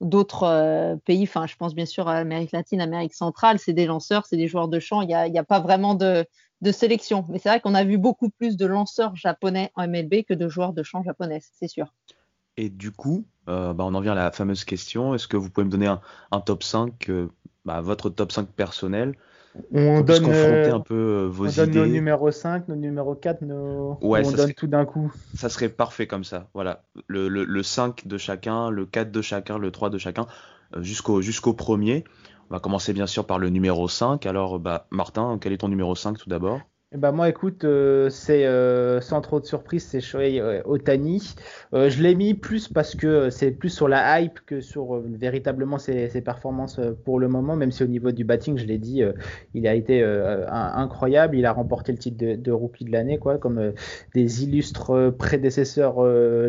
d'autres 0.00 0.98
pays, 1.04 1.24
enfin, 1.24 1.46
je 1.46 1.56
pense 1.56 1.74
bien 1.74 1.86
sûr 1.86 2.08
à 2.08 2.14
l'Amérique 2.14 2.52
latine, 2.52 2.80
Amérique 2.80 3.14
centrale, 3.14 3.58
c'est 3.58 3.72
des 3.72 3.86
lanceurs, 3.86 4.26
c'est 4.26 4.36
des 4.36 4.48
joueurs 4.48 4.68
de 4.68 4.78
champ. 4.78 5.02
Il 5.02 5.08
n'y 5.08 5.14
a, 5.14 5.22
a, 5.22 5.44
pas 5.44 5.60
vraiment 5.60 5.94
de, 5.94 6.26
sélection. 6.72 7.24
Mais 7.28 7.38
c'est 7.38 7.48
vrai 7.48 7.60
qu'on 7.60 7.74
a 7.74 7.84
vu 7.84 7.98
beaucoup 7.98 8.30
plus 8.30 8.56
de 8.56 8.66
lanceurs 8.66 9.16
japonais 9.16 9.70
en 9.74 9.86
MLB 9.86 10.24
que 10.28 10.34
de 10.34 10.48
joueurs 10.48 10.72
de 10.72 10.82
champ 10.82 11.02
japonais, 11.02 11.40
c'est 11.58 11.68
sûr. 11.68 11.92
Et 12.56 12.70
du 12.70 12.90
coup, 12.90 13.24
euh, 13.48 13.72
bah, 13.72 13.84
on 13.84 13.94
en 13.94 14.00
vient 14.00 14.12
à 14.12 14.16
la 14.16 14.32
fameuse 14.32 14.64
question. 14.64 15.14
Est-ce 15.14 15.28
que 15.28 15.36
vous 15.36 15.50
pouvez 15.50 15.64
me 15.64 15.70
donner 15.70 15.86
un, 15.86 16.00
un 16.30 16.40
top 16.40 16.62
5, 16.62 17.08
euh, 17.10 17.30
bah, 17.64 17.80
votre 17.80 18.10
top 18.10 18.32
5 18.32 18.48
personnel? 18.48 19.14
On 19.72 20.00
donne, 20.02 20.24
confronter 20.24 20.70
un 20.70 20.80
peu 20.80 20.94
euh, 20.94 21.26
vos 21.28 21.46
on 21.46 21.48
idées. 21.48 21.66
donne 21.66 21.74
nos 21.74 21.86
numéros 21.86 22.30
5, 22.30 22.68
nos 22.68 22.76
numéros 22.76 23.14
4, 23.14 23.42
nos... 23.42 23.98
Ouais, 24.02 24.20
on 24.24 24.30
donne 24.30 24.36
serait- 24.40 24.52
tout 24.54 24.66
d'un 24.66 24.84
coup. 24.84 25.12
Ça 25.34 25.48
serait 25.48 25.68
parfait 25.68 26.06
comme 26.06 26.24
ça. 26.24 26.48
Voilà. 26.54 26.84
Le, 27.06 27.28
le, 27.28 27.44
le 27.44 27.62
5 27.62 28.06
de 28.06 28.18
chacun, 28.18 28.70
le 28.70 28.86
4 28.86 29.10
de 29.10 29.22
chacun, 29.22 29.58
le 29.58 29.70
3 29.70 29.90
de 29.90 29.98
chacun, 29.98 30.26
euh, 30.76 30.82
jusqu'au 30.82 31.20
jusqu'au 31.22 31.52
premier. 31.54 32.04
On 32.50 32.54
va 32.54 32.60
commencer 32.60 32.92
bien 32.92 33.06
sûr 33.06 33.26
par 33.26 33.38
le 33.38 33.48
numéro 33.50 33.88
5. 33.88 34.24
Alors, 34.26 34.58
bah, 34.60 34.86
Martin, 34.90 35.38
quel 35.40 35.52
est 35.52 35.58
ton 35.58 35.68
numéro 35.68 35.94
5 35.94 36.18
tout 36.18 36.28
d'abord? 36.28 36.60
Ben 36.92 37.10
moi, 37.10 37.28
écoute, 37.28 37.64
euh, 37.64 38.08
c'est 38.10 38.46
euh, 38.46 39.00
sans 39.00 39.20
trop 39.20 39.40
de 39.40 39.44
surprise, 39.44 39.84
c'est 39.84 40.00
Shohei 40.00 40.40
euh, 40.40 40.62
Otani. 40.64 41.34
je 41.72 42.00
l'ai 42.00 42.14
mis 42.14 42.32
plus 42.32 42.68
parce 42.68 42.94
que 42.94 43.28
c'est 43.28 43.50
plus 43.50 43.70
sur 43.70 43.88
la 43.88 44.20
hype 44.20 44.38
que 44.46 44.60
sur 44.60 45.00
véritablement 45.00 45.78
ses, 45.78 46.08
ses, 46.10 46.20
performances 46.20 46.80
pour 47.04 47.18
le 47.18 47.26
moment, 47.26 47.56
même 47.56 47.72
si 47.72 47.82
au 47.82 47.88
niveau 47.88 48.12
du 48.12 48.22
batting, 48.22 48.56
je 48.56 48.66
l'ai 48.66 48.78
dit, 48.78 49.02
il 49.52 49.66
a 49.66 49.74
été 49.74 50.00
incroyable. 50.04 51.36
Il 51.36 51.44
a 51.44 51.52
remporté 51.52 51.90
le 51.90 51.98
titre 51.98 52.18
de, 52.18 52.36
de 52.36 52.52
rookie 52.52 52.84
de 52.84 52.92
l'année, 52.92 53.18
quoi, 53.18 53.36
comme 53.36 53.72
des 54.14 54.44
illustres 54.44 55.12
prédécesseurs 55.18 55.98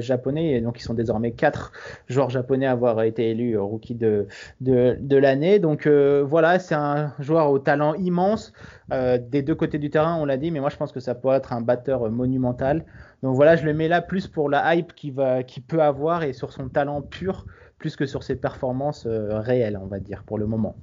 japonais. 0.02 0.54
Et 0.54 0.62
donc, 0.62 0.80
ils 0.80 0.84
sont 0.84 0.94
désormais 0.94 1.32
quatre 1.32 1.72
joueurs 2.08 2.30
japonais 2.30 2.68
à 2.68 2.74
avoir 2.74 3.02
été 3.02 3.32
élus 3.32 3.58
rookie 3.58 3.96
de, 3.96 4.28
de, 4.62 4.98
de 5.00 5.18
l'année. 5.18 5.58
Donc 5.58 5.88
voilà, 5.88 6.60
c'est 6.60 6.76
un 6.76 7.14
joueur 7.20 7.50
au 7.50 7.58
talent 7.58 7.96
immense. 7.96 8.54
Euh, 8.94 9.18
des 9.18 9.42
deux 9.42 9.56
côtés 9.56 9.80
du 9.80 9.90
terrain, 9.90 10.16
on 10.16 10.26
l'a 10.26 10.38
dit, 10.38 10.50
mais 10.50 10.62
moi 10.62 10.70
je 10.70 10.78
pense 10.78 10.92
que 10.92 11.00
ça 11.00 11.14
pourrait 11.14 11.38
être 11.38 11.52
un 11.52 11.62
batteur 11.62 12.10
monumental. 12.10 12.86
Donc 13.22 13.36
voilà, 13.36 13.56
je 13.56 13.66
le 13.66 13.74
mets 13.74 13.88
là 13.88 14.02
plus 14.02 14.28
pour 14.28 14.50
la 14.50 14.76
hype 14.76 14.94
qu'il 14.94 15.14
va, 15.14 15.40
peut 15.68 15.82
avoir 15.82 16.24
et 16.24 16.34
sur 16.34 16.54
son 16.54 16.70
talent 16.70 17.02
pur, 17.02 17.46
plus 17.78 17.96
que 17.96 18.06
sur 18.06 18.24
ses 18.24 18.36
performances 18.36 19.06
euh, 19.06 19.40
réelles, 19.40 19.78
on 19.82 19.88
va 19.88 20.00
dire, 20.00 20.24
pour 20.24 20.38
le 20.38 20.48
moment. 20.48 20.76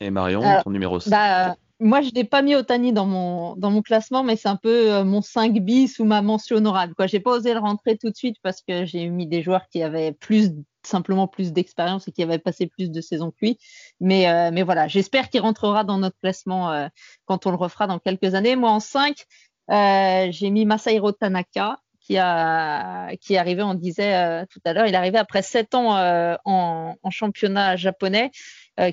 Et 0.00 0.10
Marion, 0.10 0.42
ton 0.62 0.70
numéro 0.70 1.00
5 1.00 1.10
bah, 1.10 1.56
Moi, 1.80 2.02
je 2.02 2.10
n'ai 2.14 2.24
pas 2.24 2.42
mis 2.42 2.54
Otani 2.54 2.92
dans 2.92 3.06
mon, 3.06 3.56
dans 3.56 3.70
mon 3.70 3.80
classement, 3.80 4.22
mais 4.22 4.36
c'est 4.36 4.48
un 4.48 4.56
peu 4.56 4.92
euh, 4.92 5.04
mon 5.04 5.22
5 5.22 5.54
bis 5.60 5.98
ou 5.98 6.04
ma 6.04 6.20
mention 6.20 6.56
honorable. 6.56 6.94
Je 6.98 7.16
n'ai 7.16 7.20
pas 7.20 7.36
osé 7.36 7.54
le 7.54 7.60
rentrer 7.60 7.96
tout 7.96 8.10
de 8.10 8.16
suite 8.16 8.36
parce 8.42 8.60
que 8.60 8.84
j'ai 8.84 9.08
mis 9.08 9.26
des 9.26 9.42
joueurs 9.42 9.68
qui 9.70 9.82
avaient 9.82 10.12
plus 10.12 10.50
simplement 10.86 11.28
plus 11.28 11.52
d'expérience 11.52 12.08
et 12.08 12.12
qui 12.12 12.22
avait 12.22 12.38
passé 12.38 12.66
plus 12.66 12.90
de 12.90 13.00
saisons 13.00 13.30
que 13.30 13.36
lui. 13.42 13.58
Mais, 14.00 14.28
euh, 14.28 14.50
mais 14.52 14.62
voilà, 14.62 14.88
j'espère 14.88 15.28
qu'il 15.28 15.40
rentrera 15.40 15.84
dans 15.84 15.98
notre 15.98 16.18
classement 16.20 16.72
euh, 16.72 16.88
quand 17.24 17.46
on 17.46 17.50
le 17.50 17.56
refera 17.56 17.86
dans 17.86 17.98
quelques 17.98 18.34
années. 18.34 18.56
Moi, 18.56 18.70
en 18.70 18.80
5, 18.80 19.24
euh, 19.70 20.28
j'ai 20.30 20.50
mis 20.50 20.64
Masahiro 20.64 21.12
Tanaka, 21.12 21.78
qui, 22.00 22.18
a, 22.18 23.14
qui 23.16 23.34
est 23.34 23.38
arrivé, 23.38 23.62
on 23.62 23.74
disait 23.74 24.46
tout 24.46 24.60
à 24.64 24.72
l'heure, 24.72 24.86
il 24.86 24.94
est 24.94 24.96
arrivé 24.96 25.18
après 25.18 25.42
7 25.42 25.74
ans 25.74 25.96
en, 26.44 27.10
championnat 27.10 27.74
japonais, 27.74 28.30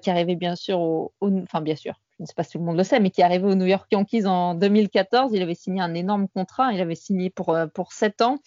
qui 0.01 0.10
arrivé 0.10 0.36
bien 0.36 0.56
sûr 0.56 0.79
au, 0.79 1.13
enfin 1.21 1.62
bien 1.62 1.75
sûr, 1.75 1.93
je 2.17 2.23
ne 2.23 2.25
sais 2.25 2.34
pas 2.34 2.41
si 2.41 2.53
tout 2.53 2.58
le 2.58 2.65
monde 2.65 2.77
le 2.77 2.84
sait, 2.84 2.99
mais 2.99 3.12
qui 3.12 3.21
est 3.21 3.23
arrivé 3.23 3.45
au 3.45 3.53
New 3.53 3.67
York 3.67 3.86
Yankees 3.91 4.25
en 4.25 4.56
2014. 4.56 5.32
Il 5.32 5.43
avait 5.43 5.53
signé 5.53 5.79
un 5.79 5.93
énorme 5.93 6.27
contrat, 6.27 6.73
il 6.73 6.82
avait 6.82 6.95
signé 6.95 7.29
pour, 7.29 7.56
pour 7.75 7.93
7 7.93 8.23
ans. 8.23 8.39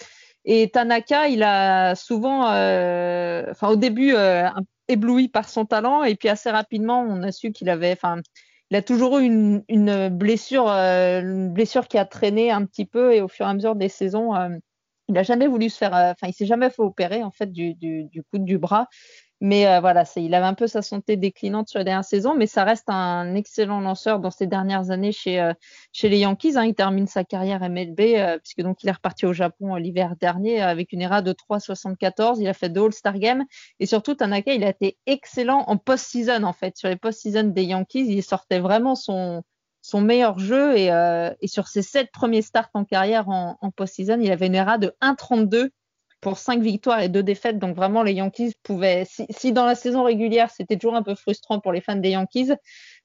Et 0.47 0.71
Tanaka, 0.71 1.29
il 1.29 1.43
a 1.43 1.97
souvent, 1.97 2.49
euh, 2.51 3.45
enfin 3.51 3.69
au 3.69 3.77
début, 3.77 4.15
euh, 4.15 4.49
ébloui 4.87 5.29
par 5.29 5.49
son 5.49 5.67
talent, 5.67 6.05
et 6.05 6.15
puis 6.15 6.29
assez 6.29 6.51
rapidement, 6.51 7.01
on 7.01 7.23
a 7.25 7.33
su 7.33 7.51
qu'il 7.51 7.69
avait, 7.69 7.93
enfin, 7.93 8.21
il 8.71 8.77
a 8.77 8.83
toujours 8.83 9.19
eu 9.19 9.25
une, 9.25 10.09
blessure, 10.09 10.69
euh, 10.69 11.21
une 11.21 11.53
blessure 11.53 11.89
qui 11.89 11.99
a 11.99 12.05
traîné 12.05 12.53
un 12.53 12.65
petit 12.65 12.87
peu, 12.87 13.13
et 13.13 13.21
au 13.21 13.29
fur 13.29 13.45
et 13.47 13.49
à 13.51 13.55
mesure 13.55 13.75
des 13.75 13.89
saisons, 13.89 14.35
il 15.09 15.15
n'a 15.15 15.25
jamais 15.25 15.49
voulu 15.49 15.69
se 15.69 15.79
faire, 15.79 15.93
enfin, 15.93 16.29
il 16.29 16.33
s'est 16.33 16.47
jamais 16.47 16.71
fait 16.71 16.83
opérer 16.83 17.25
en 17.25 17.33
fait 17.33 17.51
du, 17.51 17.75
du, 17.75 18.05
du 18.05 18.23
coude 18.23 18.45
du 18.45 18.59
bras. 18.59 18.87
Mais 19.42 19.66
euh, 19.66 19.81
voilà, 19.81 20.05
il 20.16 20.35
avait 20.35 20.46
un 20.46 20.55
peu 20.55 20.66
sa 20.66 20.81
santé 20.81 21.16
déclinante 21.16 21.68
sur 21.68 21.79
la 21.79 21.85
dernière 21.85 22.05
saison, 22.05 22.35
mais 22.35 22.46
ça 22.46 22.64
reste 22.64 22.88
un 22.88 23.35
excellent 23.35 23.81
lanceur 23.81 24.18
dans 24.18 24.31
ses 24.31 24.46
dernières 24.46 24.90
années 24.90 25.12
chez, 25.12 25.38
euh, 25.38 25.53
chez 25.92 26.09
les 26.09 26.20
Yankees. 26.20 26.57
Hein. 26.57 26.64
Il 26.64 26.75
termine 26.75 27.07
sa 27.07 27.22
carrière 27.22 27.61
MLB, 27.61 28.01
euh, 28.01 28.38
puisque 28.38 28.62
donc 28.62 28.83
il 28.83 28.88
est 28.88 28.92
reparti 28.92 29.27
au 29.27 29.35
Japon 29.35 29.75
l'hiver 29.75 30.14
dernier 30.18 30.62
avec 30.62 30.92
une 30.92 31.03
ERA 31.03 31.20
de 31.20 31.33
3,74. 31.35 32.40
Il 32.40 32.49
a 32.49 32.55
fait 32.55 32.70
deux 32.70 32.87
All-Star 32.87 33.18
Games. 33.18 33.44
Et 33.79 33.85
surtout, 33.85 34.14
Tanaka, 34.14 34.55
il 34.55 34.64
a 34.64 34.70
été 34.70 34.96
excellent 35.05 35.64
en 35.66 35.77
post-season, 35.77 36.42
en 36.42 36.55
fait. 36.55 36.79
Sur 36.79 36.88
les 36.88 36.96
post-season 36.96 37.44
des 37.44 37.64
Yankees, 37.64 38.07
il 38.09 38.22
sortait 38.22 38.61
vraiment 38.61 38.94
son, 38.94 39.42
son 39.83 40.01
meilleur 40.01 40.38
jeu. 40.38 40.79
Et, 40.79 40.87
et 41.40 41.49
sur 41.49 41.68
ses 41.68 41.83
sept 41.83 42.11
premiers 42.11 42.42
starts 42.42 42.70
en 42.72 42.85
carrière 42.85 43.29
en, 43.29 43.59
en 43.61 43.70
post-season, 43.70 44.18
il 44.18 44.33
avait 44.33 44.46
une 44.46 44.55
ERA 44.55 44.79
de 44.79 44.94
1,32 45.03 45.68
pour 46.21 46.39
cinq 46.39 46.61
victoires 46.61 47.01
et 47.01 47.09
deux 47.09 47.23
défaites. 47.23 47.59
Donc 47.59 47.77
vraiment, 47.77 48.03
les 48.03 48.15
Yankees 48.15 48.55
pouvaient, 48.63 49.07
si, 49.07 49.53
dans 49.53 49.67
la 49.67 49.75
saison 49.75 50.03
régulière, 50.03 50.51
c'était 50.51 50.77
toujours 50.77 50.97
un 50.97 51.03
peu 51.03 51.15
frustrant 51.15 51.61
pour 51.61 51.73
les 51.73 51.81
fans 51.81 51.97
des 51.97 52.11
Yankees, 52.11 52.53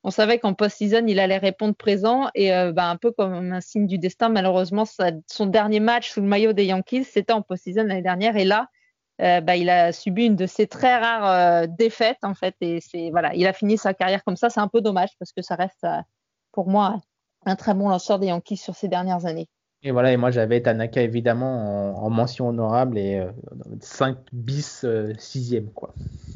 on 0.03 0.09
savait 0.09 0.39
qu'en 0.39 0.53
post-season, 0.53 1.05
il 1.07 1.19
allait 1.19 1.37
répondre 1.37 1.75
présent 1.75 2.29
et 2.33 2.53
euh, 2.53 2.71
bah, 2.71 2.89
un 2.89 2.97
peu 2.97 3.11
comme 3.11 3.53
un 3.53 3.61
signe 3.61 3.85
du 3.85 3.99
destin, 3.99 4.29
malheureusement, 4.29 4.85
son 5.27 5.45
dernier 5.45 5.79
match 5.79 6.11
sous 6.11 6.21
le 6.21 6.27
maillot 6.27 6.53
des 6.53 6.65
Yankees, 6.65 7.03
c'était 7.03 7.33
en 7.33 7.41
post-season 7.41 7.83
l'année 7.83 8.01
dernière 8.01 8.35
et 8.35 8.45
là, 8.45 8.67
euh, 9.21 9.41
bah, 9.41 9.55
il 9.55 9.69
a 9.69 9.91
subi 9.91 10.25
une 10.25 10.35
de 10.35 10.47
ses 10.47 10.65
très 10.65 10.97
rares 10.97 11.29
euh, 11.29 11.67
défaites 11.67 12.23
en 12.23 12.33
fait 12.33 12.55
et 12.61 13.11
voilà, 13.11 13.35
il 13.35 13.45
a 13.45 13.53
fini 13.53 13.77
sa 13.77 13.93
carrière 13.93 14.23
comme 14.23 14.37
ça. 14.37 14.49
C'est 14.49 14.59
un 14.59 14.67
peu 14.67 14.81
dommage 14.81 15.09
parce 15.19 15.31
que 15.31 15.43
ça 15.43 15.55
reste 15.55 15.85
pour 16.51 16.67
moi 16.67 16.99
un 17.45 17.55
très 17.55 17.75
bon 17.75 17.89
lanceur 17.89 18.17
des 18.17 18.27
Yankees 18.27 18.57
sur 18.57 18.75
ces 18.75 18.87
dernières 18.87 19.27
années. 19.27 19.47
Et 19.83 19.91
voilà, 19.91 20.13
et 20.13 20.17
moi 20.17 20.29
j'avais 20.29 20.61
Tanaka 20.61 21.01
évidemment 21.01 22.03
en, 22.03 22.09
mention 22.11 22.49
honorable 22.49 22.99
et 22.99 23.25
5 23.79 24.15
euh, 24.15 24.19
bis 24.31 24.85
6ème 24.85 25.65
euh, 25.65 25.71
quoi. 25.73 25.93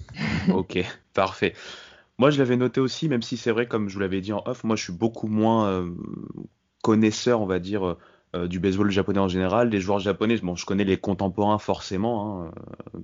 ok, 0.53 0.83
parfait. 1.13 1.53
Moi 2.17 2.31
je 2.31 2.39
l'avais 2.39 2.57
noté 2.57 2.81
aussi, 2.81 3.07
même 3.07 3.21
si 3.21 3.37
c'est 3.37 3.51
vrai, 3.51 3.67
comme 3.67 3.87
je 3.87 3.93
vous 3.93 3.99
l'avais 3.99 4.21
dit 4.21 4.33
en 4.33 4.41
off, 4.47 4.63
moi 4.63 4.75
je 4.75 4.83
suis 4.83 4.93
beaucoup 4.93 5.27
moins 5.27 5.67
euh, 5.67 5.91
connaisseur, 6.81 7.41
on 7.41 7.45
va 7.45 7.59
dire, 7.59 7.97
du 8.49 8.59
baseball 8.59 8.91
japonais 8.91 9.19
en 9.19 9.29
général, 9.29 9.69
des 9.69 9.79
joueurs 9.79 9.99
japonais. 9.99 10.37
Bon, 10.37 10.55
je 10.55 10.65
connais 10.65 10.83
les 10.83 10.97
contemporains 10.97 11.57
forcément, 11.57 12.43
hein, 12.43 12.51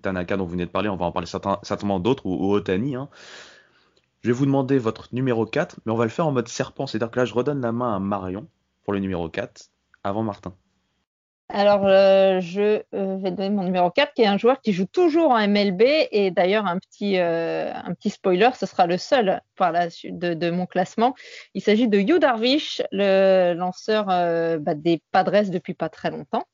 Tanaka 0.02 0.38
dont 0.38 0.46
vous 0.46 0.52
venez 0.52 0.66
de 0.66 0.72
parler, 0.72 0.90
on 0.90 0.98
va 0.98 1.06
en 1.06 1.12
parler 1.12 1.28
certainement 1.28 2.00
d'autres, 2.00 2.26
ou, 2.26 2.54
Otani. 2.54 2.96
Hein. 2.96 3.10
Je 4.22 4.28
vais 4.28 4.34
vous 4.34 4.46
demander 4.46 4.78
votre 4.78 5.08
numéro 5.14 5.46
4, 5.46 5.80
mais 5.86 5.92
on 5.92 5.96
va 5.96 6.04
le 6.04 6.10
faire 6.10 6.28
en 6.28 6.32
mode 6.32 6.48
serpent, 6.48 6.86
c'est-à-dire 6.86 7.12
que 7.12 7.20
là 7.20 7.26
je 7.26 7.34
redonne 7.34 7.62
la 7.62 7.72
main 7.72 7.96
à 7.96 8.00
Marion 8.00 8.48
pour 8.84 8.92
le 8.92 9.00
numéro 9.00 9.30
4 9.30 9.71
avant 10.04 10.24
Martin 10.24 10.54
alors, 11.54 11.86
euh, 11.86 12.40
je 12.40 12.82
euh, 12.94 13.18
vais 13.18 13.32
donner 13.32 13.50
mon 13.50 13.64
numéro 13.64 13.90
4, 13.90 14.14
qui 14.14 14.22
est 14.22 14.28
un 14.28 14.38
joueur 14.38 14.62
qui 14.62 14.72
joue 14.72 14.86
toujours 14.86 15.32
en 15.32 15.48
MLB. 15.48 15.82
Et 16.12 16.32
d'ailleurs, 16.32 16.66
un, 16.66 16.78
petit, 16.78 17.18
euh, 17.18 17.74
un 17.74 17.94
petit 17.94 18.10
spoiler, 18.10 18.50
ce 18.58 18.66
sera 18.66 18.88
le 18.88 18.98
seul 18.98 19.42
par 19.58 19.74
la 19.74 19.90
suite 19.90 20.18
de, 20.18 20.50
mon 20.50 20.66
classement. 20.66 21.14
Il 21.54 21.62
s'agit 21.62 21.90
de 21.90 22.00
Yu 22.00 22.20
Darvish, 22.20 22.82
le 22.92 23.54
lanceur 23.54 24.06
bah, 24.06 24.76
des 24.76 25.02
Padres 25.12 25.50
depuis 25.50 25.74
pas 25.74 25.90
très 25.90 26.10
longtemps. 26.10 26.46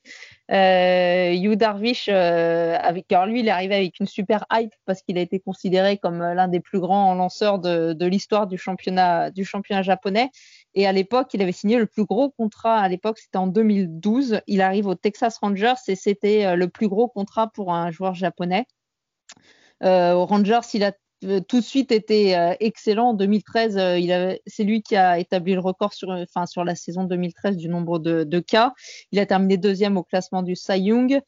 Yu 0.50 1.56
Darvish, 1.56 2.10
avec, 2.10 3.06
lui, 3.28 3.40
il 3.42 3.48
est 3.48 3.52
arrivé 3.52 3.76
avec 3.76 4.00
une 4.00 4.08
super 4.08 4.46
hype 4.52 4.74
parce 4.86 5.02
qu'il 5.04 5.18
a 5.18 5.22
été 5.22 5.40
considéré 5.40 5.98
comme 5.98 6.20
l'un 6.20 6.48
des 6.48 6.60
plus 6.60 6.80
grands 6.80 7.14
lanceurs 7.14 7.60
de, 7.60 7.94
de 7.94 8.06
l'histoire 8.06 8.48
du 8.48 8.58
championnat, 8.58 9.32
du 9.32 9.46
championnat 9.46 9.84
japonais. 9.84 10.32
Et 10.78 10.86
à 10.86 10.92
l'époque, 10.92 11.34
il 11.34 11.42
avait 11.42 11.52
signé 11.54 11.80
le 11.80 11.88
plus 11.88 12.06
gros 12.06 12.30
contrat. 12.30 12.78
À 12.78 12.88
l'époque, 12.88 13.18
c'était 13.18 13.40
en 13.40 13.48
2012. 13.48 14.42
Il 14.46 14.62
arrive 14.62 14.86
au 14.86 14.94
Texas 14.94 15.40
Rangers 15.40 15.74
et 15.88 15.96
c'était 15.96 16.46
euh, 16.46 16.56
le 16.56 16.70
plus 16.70 16.88
gros 16.88 17.08
contrat 17.08 17.48
pour 17.48 17.74
un 17.74 17.90
joueur 17.90 18.14
japonais. 18.14 18.68
Euh, 19.84 20.14
au 20.14 20.28
Rangers, 20.28 20.68
il 20.76 20.84
a 20.84 20.92
euh, 21.24 21.40
tout 21.40 21.62
de 21.62 21.66
suite 21.66 21.92
été 21.92 22.34
excellent. 22.60 23.10
En 23.10 23.14
2013, 23.16 23.74
c'est 24.46 24.64
lui 24.64 24.84
qui 24.84 24.96
a 24.96 25.18
établi 25.18 25.56
le 25.56 25.62
record 25.62 25.94
sur, 25.94 26.10
enfin, 26.12 26.46
sur 26.46 26.64
la 26.64 26.76
saison 26.76 27.06
2013 27.06 27.58
du 27.58 27.70
nombre 27.70 27.98
de, 27.98 28.24
de, 28.24 28.40
cas. 28.40 28.74
Il 29.12 29.18
a 29.18 29.26
terminé 29.26 29.58
deuxième 29.58 29.98
au 29.98 30.04
classement 30.04 30.44
du 30.44 30.56
Cy 30.56 30.78
Young. 30.78 31.20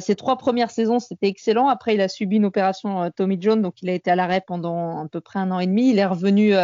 ses 0.00 0.16
trois 0.16 0.38
premières 0.38 0.70
saisons, 0.70 0.98
c'était 0.98 1.28
excellent. 1.28 1.68
Après, 1.68 1.94
il 1.94 2.00
a 2.00 2.08
subi 2.08 2.36
une 2.36 2.46
opération 2.46 3.10
Tommy 3.14 3.36
John, 3.38 3.60
donc 3.60 3.82
il 3.82 3.90
a 3.90 3.92
été 3.92 4.10
à 4.10 4.16
l'arrêt 4.16 4.42
pendant 4.46 5.04
à 5.04 5.08
peu 5.08 5.20
près 5.20 5.40
un 5.40 5.50
an 5.50 5.60
et 5.60 5.66
demi. 5.66 5.90
Il 5.90 5.98
est 5.98 6.06
revenu 6.06 6.54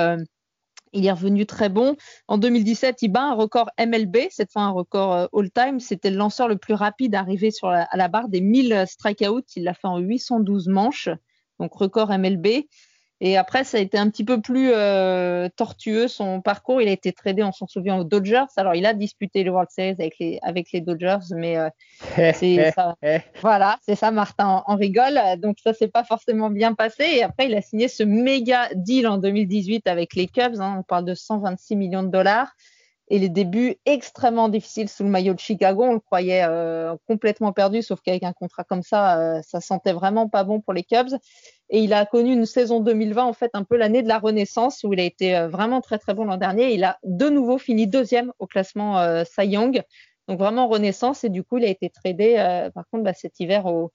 il 0.92 1.06
est 1.06 1.12
revenu 1.12 1.46
très 1.46 1.68
bon. 1.68 1.96
En 2.28 2.38
2017, 2.38 3.02
il 3.02 3.08
bat 3.08 3.22
un 3.22 3.34
record 3.34 3.70
MLB, 3.78 4.28
cette 4.30 4.52
fois 4.52 4.62
un 4.62 4.70
record 4.70 5.12
euh, 5.12 5.26
all-time. 5.32 5.80
C'était 5.80 6.10
le 6.10 6.16
lanceur 6.16 6.48
le 6.48 6.56
plus 6.56 6.74
rapide 6.74 7.14
arrivé 7.14 7.50
sur 7.50 7.68
à 7.68 7.86
la 7.94 8.08
barre 8.08 8.28
des 8.28 8.40
1000 8.40 8.84
strikeouts. 8.86 9.42
Il 9.56 9.64
l'a 9.64 9.74
fait 9.74 9.88
en 9.88 9.98
812 9.98 10.68
manches, 10.68 11.08
donc 11.58 11.72
record 11.74 12.10
MLB. 12.10 12.64
Et 13.22 13.36
après, 13.36 13.64
ça 13.64 13.76
a 13.76 13.80
été 13.80 13.98
un 13.98 14.08
petit 14.08 14.24
peu 14.24 14.40
plus 14.40 14.70
euh, 14.72 15.48
tortueux 15.54 16.08
son 16.08 16.40
parcours. 16.40 16.80
Il 16.80 16.88
a 16.88 16.92
été 16.92 17.12
tradé, 17.12 17.42
on 17.42 17.52
s'en 17.52 17.66
souvient, 17.66 17.96
aux 17.98 18.04
Dodgers. 18.04 18.46
Alors, 18.56 18.74
il 18.74 18.86
a 18.86 18.94
disputé 18.94 19.44
le 19.44 19.50
World 19.50 19.70
Series 19.70 19.96
avec 19.98 20.18
les, 20.18 20.38
avec 20.42 20.72
les 20.72 20.80
Dodgers, 20.80 21.18
mais 21.34 21.58
euh, 21.58 21.68
c'est 22.34 22.72
ça. 22.72 22.96
Voilà, 23.42 23.78
c'est 23.82 23.94
ça, 23.94 24.10
Martin 24.10 24.62
en, 24.66 24.76
rigole. 24.76 25.20
Donc, 25.38 25.58
ça 25.62 25.74
s'est 25.74 25.88
pas 25.88 26.04
forcément 26.04 26.50
bien 26.50 26.74
passé. 26.74 27.04
Et 27.04 27.22
après, 27.22 27.46
il 27.46 27.54
a 27.54 27.60
signé 27.60 27.88
ce 27.88 28.02
méga 28.02 28.68
deal 28.74 29.06
en 29.06 29.18
2018 29.18 29.86
avec 29.86 30.14
les 30.14 30.26
Cubs. 30.26 30.60
Hein. 30.60 30.76
On 30.78 30.82
parle 30.82 31.04
de 31.04 31.14
126 31.14 31.76
millions 31.76 32.02
de 32.02 32.10
dollars 32.10 32.54
et 33.10 33.18
les 33.18 33.28
débuts 33.28 33.74
extrêmement 33.86 34.48
difficiles 34.48 34.88
sous 34.88 35.02
le 35.02 35.10
maillot 35.10 35.34
de 35.34 35.40
Chicago. 35.40 35.82
On 35.82 35.94
le 35.94 36.00
croyait 36.00 36.44
euh, 36.44 36.94
complètement 37.08 37.52
perdu, 37.52 37.82
sauf 37.82 38.00
qu'avec 38.00 38.22
un 38.22 38.32
contrat 38.32 38.62
comme 38.62 38.82
ça, 38.82 39.18
euh, 39.20 39.40
ça 39.42 39.60
sentait 39.60 39.92
vraiment 39.92 40.28
pas 40.28 40.44
bon 40.44 40.60
pour 40.60 40.72
les 40.72 40.84
Cubs. 40.84 41.18
Et 41.70 41.80
il 41.80 41.92
a 41.92 42.06
connu 42.06 42.32
une 42.32 42.46
saison 42.46 42.80
2020, 42.80 43.24
en 43.24 43.32
fait, 43.32 43.50
un 43.54 43.64
peu 43.64 43.76
l'année 43.76 44.02
de 44.02 44.08
la 44.08 44.20
renaissance, 44.20 44.84
où 44.84 44.92
il 44.92 45.00
a 45.00 45.04
été 45.04 45.36
euh, 45.36 45.48
vraiment 45.48 45.80
très 45.80 45.98
très 45.98 46.14
bon 46.14 46.24
l'an 46.24 46.36
dernier. 46.36 46.72
Il 46.72 46.84
a 46.84 46.98
de 47.02 47.28
nouveau 47.28 47.58
fini 47.58 47.88
deuxième 47.88 48.32
au 48.38 48.46
classement 48.46 49.24
Cy 49.24 49.46
Young, 49.46 49.82
donc 50.28 50.38
vraiment 50.38 50.68
renaissance. 50.68 51.24
Et 51.24 51.30
du 51.30 51.42
coup, 51.42 51.58
il 51.58 51.64
a 51.64 51.68
été 51.68 51.90
tradé, 51.90 52.36
par 52.74 52.84
contre, 52.90 53.02
bah, 53.02 53.14
cet 53.14 53.40
hiver 53.40 53.66
au, 53.66 53.90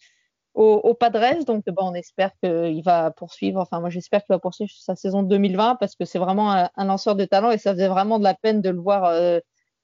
au, 0.56 0.94
Padres. 0.94 1.44
Donc, 1.46 1.64
on 1.78 1.94
espère 1.94 2.32
qu'il 2.42 2.82
va 2.84 3.12
poursuivre. 3.12 3.60
Enfin, 3.60 3.80
moi, 3.80 3.90
j'espère 3.90 4.24
qu'il 4.24 4.34
va 4.34 4.40
poursuivre 4.40 4.72
sa 4.72 4.96
saison 4.96 5.24
2020 5.24 5.76
parce 5.76 5.96
que 5.96 6.06
c'est 6.06 6.20
vraiment 6.20 6.52
un, 6.52 6.86
lanceur 6.86 7.16
de 7.16 7.26
talent 7.26 7.52
et 7.52 7.58
ça 7.58 7.74
faisait 7.74 7.88
vraiment 7.88 8.20
de 8.20 8.24
la 8.24 8.34
peine 8.34 8.62
de 8.62 8.70
le 8.70 8.80
voir 8.80 9.06
euh, 9.06 9.40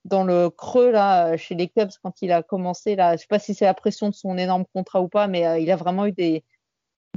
dans 0.06 0.24
le 0.24 0.50
creux 0.50 0.92
là 0.92 1.38
chez 1.38 1.56
les 1.56 1.68
Cubs 1.68 1.92
quand 2.04 2.22
il 2.22 2.32
a 2.32 2.42
commencé 2.42 2.96
là. 2.96 3.16
Je 3.16 3.22
sais 3.22 3.28
pas 3.28 3.40
si 3.40 3.54
c'est 3.54 3.66
la 3.66 3.74
pression 3.74 4.10
de 4.10 4.16
son 4.16 4.38
énorme 4.38 4.66
contrat 4.74 5.02
ou 5.02 5.08
pas, 5.10 5.28
mais 5.28 5.62
il 5.62 5.70
a 5.72 5.76
vraiment 5.76 6.06
eu 6.06 6.14
des 6.14 6.44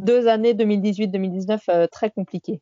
deux 0.01 0.29
années 0.29 0.55
2018-2019 0.55 1.89
très 1.89 2.11
compliquées. 2.11 2.61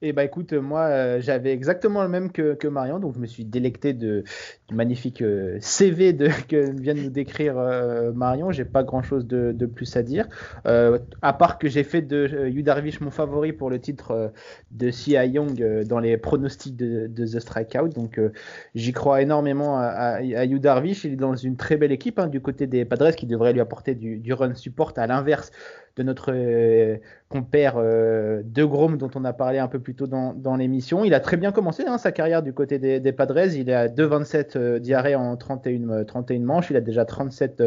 Et 0.00 0.12
bah 0.12 0.22
écoute, 0.22 0.52
moi 0.52 0.82
euh, 0.82 1.20
j'avais 1.20 1.52
exactement 1.52 2.04
le 2.04 2.08
même 2.08 2.30
que, 2.30 2.68
Marion, 2.68 3.00
donc 3.00 3.14
je 3.16 3.18
me 3.18 3.26
suis 3.26 3.44
délecté 3.44 3.94
de, 3.94 4.22
du 4.68 4.74
magnifique 4.76 5.22
euh, 5.22 5.58
CV 5.60 6.16
que 6.48 6.70
vient 6.80 6.94
de 6.94 7.00
nous 7.00 7.10
décrire 7.10 7.58
euh, 7.58 8.12
Marion. 8.12 8.52
J'ai 8.52 8.64
pas 8.64 8.84
grand 8.84 9.02
chose 9.02 9.26
de, 9.26 9.66
plus 9.66 9.96
à 9.96 10.02
dire, 10.02 10.28
à 10.64 11.32
part 11.32 11.58
que 11.58 11.68
j'ai 11.68 11.82
fait 11.82 12.02
de 12.02 12.48
Yu 12.48 12.62
Darvish 12.62 13.00
mon 13.00 13.10
favori 13.10 13.52
pour 13.52 13.70
le 13.70 13.80
titre 13.80 14.32
de 14.70 14.90
Cia 14.90 15.24
Young 15.26 15.82
dans 15.84 15.98
les 15.98 16.16
pronostics 16.16 16.76
de, 16.76 17.08
The 17.08 17.40
Strikeout. 17.40 17.88
Donc 17.88 18.20
j'y 18.74 18.92
crois 18.92 19.20
énormément 19.20 19.78
à, 19.78 19.86
à, 19.86 20.22
Yu 20.22 20.60
Darvish. 20.60 21.04
Il 21.04 21.14
est 21.14 21.16
dans 21.16 21.34
une 21.34 21.56
très 21.56 21.76
belle 21.76 21.92
équipe 21.92 22.18
hein, 22.18 22.28
du 22.28 22.40
côté 22.40 22.66
des 22.66 22.84
Padres 22.84 23.14
qui 23.14 23.26
devrait 23.26 23.52
lui 23.52 23.60
apporter 23.60 23.94
du 23.94 24.32
run 24.32 24.54
support 24.54 24.92
à 24.96 25.06
l'inverse 25.06 25.50
de 25.98 26.02
notre 26.04 26.32
euh, 26.32 26.96
compère 27.28 27.74
euh, 27.76 28.40
De 28.44 28.64
Grom 28.64 28.96
dont 28.96 29.10
on 29.14 29.24
a 29.24 29.32
parlé 29.32 29.58
un 29.58 29.66
peu 29.66 29.80
plus 29.80 29.94
tôt 29.94 30.06
dans, 30.06 30.56
l'émission. 30.56 31.04
Il 31.04 31.12
a 31.12 31.20
très 31.20 31.36
bien 31.36 31.52
commencé 31.52 31.84
hein, 31.86 31.98
sa 31.98 32.12
carrière 32.12 32.42
du 32.42 32.52
côté 32.52 32.78
des, 32.78 33.12
Padres. 33.12 33.52
Il 33.54 33.68
est 33.68 33.74
à 33.74 33.88
2,27 33.88 34.56
euh, 34.56 34.78
diarrhées 34.78 35.16
en 35.16 35.36
31, 35.36 36.04
31 36.04 36.40
manches. 36.40 36.70
Il 36.70 36.76
a 36.76 36.80
déjà 36.80 37.04
37, 37.04 37.62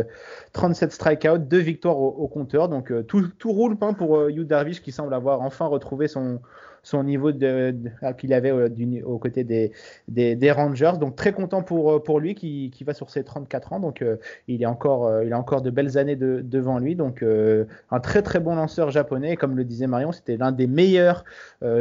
37 0.54 0.92
strikeouts, 0.92 1.38
2 1.38 1.58
victoires 1.58 2.00
au, 2.00 2.28
compteur. 2.28 2.70
Donc 2.70 2.92
tout, 3.08 3.28
tout 3.38 3.52
roule 3.52 3.78
pas 3.78 3.94
pour 3.94 4.30
Hugh 4.30 4.48
Darvish 4.48 4.82
qui 4.82 4.92
semble 4.92 5.14
avoir 5.14 5.42
enfin 5.42 5.66
retrouvé 5.66 6.08
son, 6.08 6.40
son 6.84 7.04
niveau 7.04 7.32
de, 7.32 7.76
ah, 8.02 8.14
qu'il 8.14 8.34
avait 8.34 8.52
euh, 8.52 8.70
aux 9.06 9.20
côtés 9.20 9.44
des, 9.44 10.52
Rangers. 10.52 10.94
Donc 11.00 11.16
très 11.16 11.34
content 11.34 11.62
pour, 11.62 11.92
euh, 11.92 12.20
lui 12.20 12.36
qui, 12.36 12.84
va 12.86 12.94
sur 12.94 13.10
ses 13.10 13.24
34 13.24 13.74
ans. 13.74 13.80
Donc 13.80 14.02
euh, 14.02 14.18
il, 14.48 14.66
a 14.66 14.70
encore 14.70 15.62
de 15.62 15.70
belles 15.70 15.98
années 15.98 16.16
de, 16.16 16.42
devant 16.44 16.80
lui. 16.80 16.96
Donc 16.96 17.24
un 17.24 18.00
très 18.00 18.22
très 18.22 18.40
bon 18.40 18.56
lanceur 18.56 18.92
japonais. 18.92 19.36
comme 19.36 19.56
le 19.56 19.64
disait 19.64 19.88
Marion, 19.88 20.12
c'était 20.12 20.38
l'un 20.38 20.52
des 20.52 20.68
meilleurs 20.68 21.24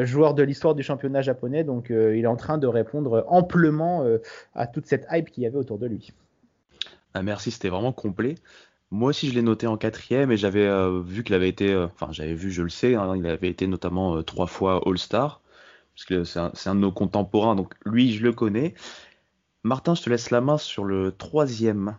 joueurs 0.03 0.35
de 0.35 0.43
l'histoire 0.43 0.75
du 0.75 0.83
championnat 0.83 1.23
japonais. 1.23 1.65
Donc 1.65 1.91
il 1.91 2.23
est 2.23 2.27
en 2.27 2.37
train 2.37 2.59
de 2.59 2.67
répondre 2.67 3.25
amplement 3.29 4.05
à 4.55 4.67
toute 4.67 4.87
cette 4.87 5.07
hype 5.11 5.31
qu'il 5.31 5.45
y 5.45 5.47
avait 5.47 5.57
autour 5.57 5.79
de 5.79 5.87
lui. 5.87 6.13
Ah, 7.15 7.23
merci, 7.23 7.51
c'était 7.51 7.71
vraiment 7.71 7.93
complet. 7.93 8.37
Moi 8.93 9.11
aussi, 9.11 9.29
je 9.29 9.35
l'ai 9.35 9.43
noté 9.43 9.69
en 9.69 9.77
quatrième 9.77 10.33
et 10.33 10.37
j'avais 10.37 10.67
euh, 10.67 11.01
vu 11.01 11.23
qu'il 11.23 11.35
avait 11.37 11.49
été, 11.49 11.73
euh, 11.73 11.87
enfin, 11.87 12.09
j'avais 12.11 12.35
vu, 12.35 12.51
je 12.51 12.63
le 12.63 12.69
sais, 12.69 12.97
hein, 12.97 13.15
il 13.17 13.25
avait 13.27 13.49
été 13.49 13.69
notamment 13.69 14.17
euh, 14.17 14.23
trois 14.23 14.49
fois 14.49 14.83
All-Star, 14.85 15.41
parce 15.95 16.05
que 16.05 16.25
c'est 16.25 16.41
un, 16.41 16.75
de 16.75 16.81
nos 16.81 16.91
contemporains, 16.91 17.55
donc 17.55 17.75
lui, 17.85 18.13
je 18.13 18.23
le 18.25 18.33
connais. 18.33 18.75
Martin, 19.63 19.95
je 19.95 20.03
te 20.03 20.11
laisse 20.11 20.31
la 20.31 20.41
main 20.41 20.59
sur 20.59 20.85
le 20.85 21.13
troisième. 21.13 21.99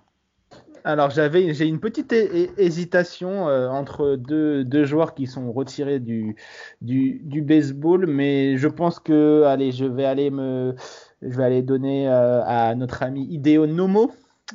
Alors, 0.84 1.12
j'avais, 1.12 1.54
j'ai 1.54 1.68
une 1.68 1.80
petite 1.80 2.12
hésitation 2.12 3.46
entre 3.46 4.16
deux, 4.16 4.64
deux, 4.66 4.84
joueurs 4.84 5.14
qui 5.14 5.28
sont 5.28 5.52
retirés 5.52 6.00
du, 6.00 6.36
du, 6.82 7.22
du, 7.24 7.44
baseball, 7.44 8.08
mais 8.08 8.58
je 8.58 8.68
pense 8.68 9.00
que, 9.00 9.44
allez, 9.44 9.72
je 9.72 9.86
vais 9.86 10.06
aller 10.06 10.32
me, 10.32 10.76
je 11.22 11.38
vais 11.38 11.44
aller 11.44 11.62
donner 11.62 12.08
à 12.08 12.74
notre 12.74 13.04
ami 13.04 13.28
Hideo 13.30 13.68
Nomo 13.68 14.12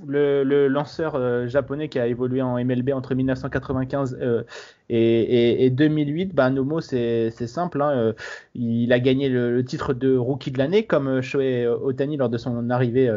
le, 0.06 0.68
lanceur 0.68 1.14
euh, 1.14 1.46
japonais 1.46 1.88
qui 1.88 1.98
a 1.98 2.06
évolué 2.06 2.42
en 2.42 2.62
MLB 2.62 2.90
entre 2.92 3.14
1995 3.14 4.18
euh, 4.20 4.42
et, 4.88 5.70
2008, 5.70 6.34
bah, 6.34 6.50
Nomo, 6.50 6.80
c'est 6.80 7.30
simple. 7.30 7.82
Hein, 7.82 7.90
euh, 7.90 8.12
il 8.54 8.92
a 8.92 9.00
gagné 9.00 9.28
le, 9.28 9.64
titre 9.64 9.94
de 9.94 10.16
rookie 10.16 10.50
de 10.50 10.58
l'année, 10.58 10.84
comme 10.84 11.20
Shohei 11.20 11.66
Otani 11.66 12.16
lors 12.16 12.28
de 12.28 12.38
son 12.38 12.70
arrivée 12.70 13.14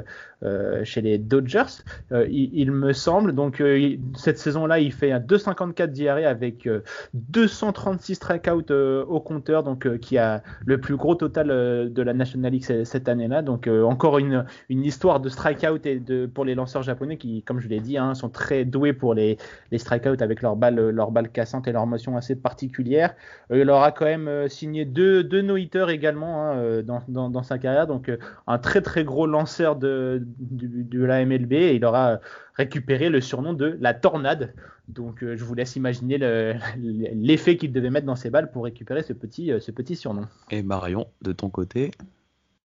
chez 0.84 1.02
les 1.02 1.18
Dodgers, 1.18 1.84
il, 2.12 2.72
me 2.72 2.94
semble. 2.94 3.34
Donc, 3.34 3.62
cette 4.16 4.38
saison-là, 4.38 4.80
il 4.80 4.94
fait 4.94 5.12
un 5.12 5.20
2,54 5.20 5.88
d'IRA 5.88 6.28
avec 6.30 6.68
236 7.14 8.16
strikeouts 8.16 8.72
au 8.72 9.20
compteur, 9.20 9.64
donc 9.64 9.98
qui 10.00 10.18
a 10.18 10.42
le 10.66 10.80
plus 10.80 10.96
gros 10.96 11.16
total 11.16 11.48
de 11.92 12.02
la 12.02 12.14
National 12.14 12.52
League 12.54 12.84
cette 12.84 13.10
année-là. 13.10 13.42
Donc, 13.42 13.68
encore 13.68 14.18
une, 14.18 14.46
histoire 14.70 15.20
de 15.20 15.30
strikeout 15.30 15.82
pour 16.34 16.46
les 16.46 16.56
lanceurs 16.56 16.84
japonais 16.84 17.18
qui, 17.18 17.44
comme 17.44 17.60
je 17.60 17.68
l'ai 17.68 17.80
dit, 17.80 17.98
hein, 17.98 18.16
sont 18.16 18.30
très 18.30 18.66
doués 18.66 18.94
pour 18.94 19.14
les, 19.14 19.38
strikeouts 19.76 20.22
avec 20.22 20.42
leur 20.42 20.56
balle, 20.56 20.90
leur 20.90 21.12
balle 21.60 21.66
cassante 21.66 21.68
et 21.68 21.72
leur 21.72 21.88
motion 21.88 22.18
assez 22.18 22.36
particulière. 22.36 23.16
Euh, 23.52 23.62
il 23.62 23.70
aura 23.70 23.92
quand 23.92 24.06
même 24.06 24.28
euh, 24.28 24.48
signé 24.48 24.86
deux, 24.86 25.24
deux 25.24 25.42
no-hitters 25.42 25.90
également 25.90 26.44
hein, 26.44 26.58
euh, 26.58 26.82
dans, 26.82 27.30
dans, 27.30 27.44
sa 27.44 27.58
carrière, 27.58 27.88
donc 27.88 28.12
un 28.48 28.58
très 28.58 28.82
très 28.82 29.04
gros 29.04 29.28
lanceur 29.28 29.76
de, 29.76 30.22
de, 30.40 31.04
la 31.04 31.26
MLB 31.26 31.54
et 31.54 31.76
il 31.76 31.86
aura 31.86 32.20
récupéré 32.56 33.10
le 33.10 33.22
surnom 33.22 33.54
de 33.54 33.78
la 33.80 33.94
tornade. 33.94 34.54
Donc 34.88 35.20
je 35.22 35.44
vous 35.44 35.54
laisse 35.56 35.76
imaginer 35.76 36.18
l'effet 36.78 37.58
qu'il 37.58 37.72
devait 37.72 37.90
mettre 37.90 38.06
dans 38.06 38.16
ses 38.16 38.30
balles 38.30 38.52
pour 38.52 38.64
récupérer 38.64 39.04
ce 39.04 39.14
petit, 39.14 39.52
ce 39.60 39.72
petit 39.72 39.96
surnom. 39.96 40.28
Et 40.52 40.64
Marion, 40.64 41.08
de 41.22 41.32
ton 41.32 41.50
côté? 41.50 41.92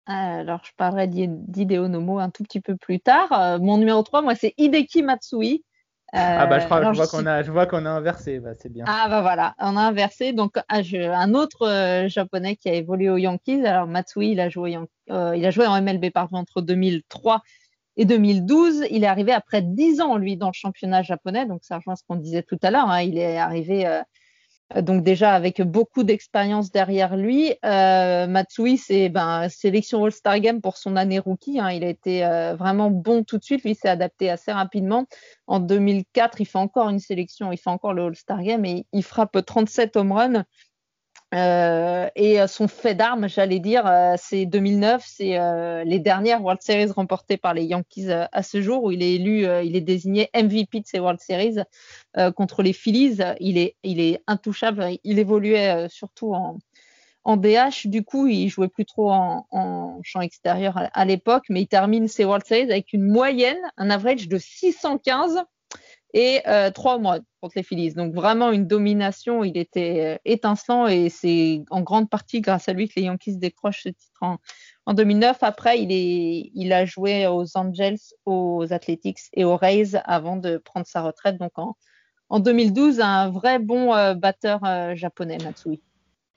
Alors, 0.07 0.61
je 0.63 0.71
parlerai 0.75 1.07
d'Hideo 1.07 1.87
Nomo 1.87 2.19
un 2.19 2.29
tout 2.29 2.43
petit 2.43 2.59
peu 2.59 2.75
plus 2.75 2.99
tard. 2.99 3.31
Euh, 3.31 3.59
mon 3.59 3.77
numéro 3.77 4.01
3, 4.01 4.21
moi, 4.21 4.35
c'est 4.35 4.53
Hideki 4.57 5.03
Matsui. 5.03 5.63
Ah 6.13 6.45
bah 6.45 6.59
je, 6.59 6.65
crois, 6.65 6.91
vois 6.91 7.07
qu'on 7.07 7.25
a, 7.25 7.41
je 7.41 7.51
vois 7.51 7.65
qu'on 7.65 7.85
a 7.85 7.89
inversé, 7.89 8.39
bah, 8.39 8.51
c'est 8.57 8.71
bien. 8.71 8.83
Ah 8.87 9.07
bah 9.09 9.21
voilà, 9.21 9.55
on 9.59 9.77
a 9.77 9.81
inversé. 9.81 10.33
Donc 10.33 10.57
ah, 10.67 10.81
un 10.93 11.33
autre 11.33 11.67
euh, 11.67 12.07
japonais 12.09 12.57
qui 12.57 12.69
a 12.69 12.73
évolué 12.73 13.09
aux 13.09 13.17
Yankees. 13.17 13.65
Alors 13.65 13.87
Matsui, 13.87 14.31
il 14.31 14.39
a 14.39 14.49
joué, 14.49 14.77
euh, 15.09 15.35
il 15.35 15.45
a 15.45 15.51
joué 15.51 15.65
en 15.67 15.81
MLB 15.81 16.11
pardon, 16.11 16.37
entre 16.37 16.61
2003 16.61 17.41
et 17.95 18.05
2012. 18.05 18.85
Il 18.91 19.03
est 19.03 19.07
arrivé 19.07 19.31
après 19.31 19.61
10 19.61 20.01
ans 20.01 20.17
lui 20.17 20.35
dans 20.35 20.47
le 20.47 20.53
championnat 20.53 21.01
japonais. 21.01 21.45
Donc 21.45 21.63
ça 21.63 21.77
rejoint 21.77 21.95
ce 21.95 22.03
qu'on 22.05 22.17
disait 22.17 22.43
tout 22.43 22.59
à 22.61 22.71
l'heure. 22.71 22.89
Hein. 22.89 23.01
Il 23.01 23.17
est 23.17 23.37
arrivé 23.37 24.01
donc 24.79 25.03
déjà 25.03 25.33
avec 25.33 25.61
beaucoup 25.61 26.03
d'expérience 26.03 26.71
derrière 26.71 27.17
lui. 27.17 27.53
Euh, 27.65 28.27
Matsui, 28.27 28.77
c'est 28.77 29.09
ben, 29.09 29.49
sélection 29.49 30.05
All-Star 30.05 30.39
Game 30.39 30.61
pour 30.61 30.77
son 30.77 30.95
année 30.95 31.19
rookie. 31.19 31.59
Hein. 31.59 31.71
Il 31.71 31.83
a 31.83 31.89
été 31.89 32.25
euh, 32.25 32.55
vraiment 32.55 32.89
bon 32.89 33.23
tout 33.23 33.37
de 33.37 33.43
suite. 33.43 33.63
Lui, 33.63 33.75
s'est 33.75 33.89
adapté 33.89 34.29
assez 34.29 34.51
rapidement. 34.51 35.05
En 35.47 35.59
2004, 35.59 36.41
il 36.41 36.45
fait 36.45 36.57
encore 36.57 36.89
une 36.89 36.99
sélection, 36.99 37.51
il 37.51 37.57
fait 37.57 37.69
encore 37.69 37.93
le 37.93 38.03
All-Star 38.03 38.41
Game 38.41 38.63
et 38.65 38.85
il 38.93 39.03
frappe 39.03 39.37
37 39.45 39.97
home 39.97 40.11
runs. 40.11 40.43
Euh, 41.33 42.09
et 42.15 42.45
son 42.47 42.67
fait 42.67 42.93
d'armes, 42.93 43.29
j'allais 43.29 43.59
dire, 43.59 43.87
euh, 43.87 44.15
c'est 44.17 44.45
2009, 44.45 45.03
c'est 45.05 45.39
euh, 45.39 45.83
les 45.85 45.99
dernières 45.99 46.43
World 46.43 46.61
Series 46.61 46.91
remportées 46.91 47.37
par 47.37 47.53
les 47.53 47.63
Yankees 47.63 48.09
à 48.09 48.43
ce 48.43 48.61
jour 48.61 48.83
où 48.83 48.91
il 48.91 49.01
est 49.01 49.13
élu, 49.13 49.45
il 49.63 49.75
est 49.75 49.81
désigné 49.81 50.29
MVP 50.35 50.81
de 50.81 50.85
ces 50.85 50.99
World 50.99 51.19
Series 51.21 51.57
contre 52.35 52.63
les 52.63 52.73
Phillies. 52.73 53.19
Il 53.39 53.57
est, 53.57 53.75
il 53.83 53.99
est 54.01 54.21
intouchable. 54.27 54.85
Il 55.03 55.19
évoluait 55.19 55.87
surtout 55.89 56.33
en, 56.33 56.57
en 57.23 57.37
DH. 57.37 57.87
Du 57.87 58.03
coup, 58.03 58.27
il 58.27 58.49
jouait 58.49 58.67
plus 58.67 58.85
trop 58.85 59.11
en, 59.11 59.99
champ 60.03 60.21
extérieur 60.21 60.77
à, 60.77 60.85
à 60.93 61.05
l'époque, 61.05 61.45
mais 61.49 61.61
il 61.61 61.67
termine 61.67 62.07
ses 62.09 62.25
World 62.25 62.45
Series 62.45 62.71
avec 62.71 62.91
une 62.91 63.07
moyenne, 63.07 63.59
un 63.77 63.89
average 63.89 64.27
de 64.27 64.37
615 64.37 65.43
et 66.13 66.41
euh, 66.47 66.71
trois 66.71 66.97
mois 66.97 67.19
contre 67.41 67.53
les 67.55 67.63
Phillies. 67.63 67.93
Donc 67.93 68.13
vraiment 68.13 68.51
une 68.51 68.67
domination, 68.67 69.43
il 69.43 69.57
était 69.57 70.15
euh, 70.15 70.17
étincelant 70.25 70.87
et 70.87 71.09
c'est 71.09 71.63
en 71.69 71.81
grande 71.81 72.09
partie 72.09 72.41
grâce 72.41 72.69
à 72.69 72.73
lui 72.73 72.87
que 72.87 72.93
les 72.97 73.03
Yankees 73.03 73.37
décrochent 73.37 73.83
ce 73.83 73.89
titre 73.89 74.17
en, 74.21 74.37
en 74.85 74.93
2009. 74.93 75.37
Après, 75.41 75.81
il, 75.81 75.91
est, 75.91 76.51
il 76.53 76.73
a 76.73 76.85
joué 76.85 77.27
aux 77.27 77.45
Angels, 77.57 77.99
aux 78.25 78.65
Athletics 78.71 79.19
et 79.33 79.43
aux 79.43 79.57
Rays 79.57 79.95
avant 80.05 80.37
de 80.37 80.57
prendre 80.57 80.85
sa 80.85 81.01
retraite. 81.01 81.37
Donc 81.37 81.51
en, 81.55 81.75
en 82.29 82.39
2012, 82.39 82.99
un 82.99 83.29
vrai 83.29 83.59
bon 83.59 83.93
euh, 83.93 84.13
batteur 84.13 84.61
japonais, 84.95 85.37
Matsui. 85.43 85.81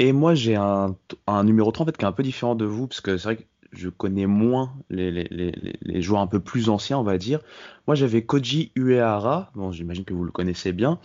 Et 0.01 0.13
moi, 0.13 0.35
j'ai 0.35 0.57
un, 0.57 0.97
un, 1.29 1.45
numéro 1.45 1.71
3 1.71 1.85
en 1.85 1.87
fait, 1.87 1.97
qui 1.97 2.05
est 2.05 2.09
un 2.09 2.13
peu 2.13 2.25
différent 2.25 2.57
de 2.57 2.65
vous, 2.65 2.89
parce 2.89 3.01
que 3.01 3.17
c'est 3.17 3.25
vrai 3.25 3.37
que 3.37 3.45
je 3.77 3.89
connais 3.89 4.27
moins 4.27 4.75
les, 4.91 6.03
joueurs 6.03 6.21
un 6.21 6.27
peu 6.27 6.41
plus 6.41 6.69
anciens, 6.69 6.99
on 6.99 7.03
va 7.03 7.19
dire. 7.19 7.41
Moi, 7.87 7.95
j'avais 7.95 8.25
Koji 8.25 8.73
Uehara, 8.77 9.51
bon, 9.55 9.73
j'imagine 9.73 10.05
que 10.05 10.15
vous 10.15 10.25
le 10.25 10.33
connaissez 10.33 10.73
bien, 10.73 10.99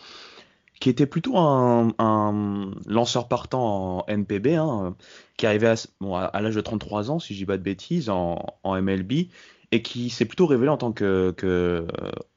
qui 0.80 0.90
était 0.90 1.06
plutôt 1.06 1.38
un, 1.38 2.74
lanceur 2.88 3.28
partant 3.28 4.00
en 4.00 4.06
NPB, 4.08 4.56
hein, 4.56 4.96
qui 5.38 5.46
arrivait 5.46 5.74
à, 6.02 6.26
à, 6.26 6.42
l'âge 6.42 6.56
de 6.56 6.62
33 6.62 7.12
ans, 7.12 7.20
si 7.20 7.34
je 7.34 7.40
dis 7.40 7.46
pas 7.46 7.58
de 7.58 7.64
bêtises, 7.64 8.10
en, 8.10 8.42
MLB, 8.66 9.28
et 9.72 9.82
qui 9.82 10.10
s'est 10.10 10.26
plutôt 10.26 10.48
révélé 10.48 10.70
en 10.70 10.78
tant 10.78 10.92
que, 10.92 11.32
que 11.38 11.86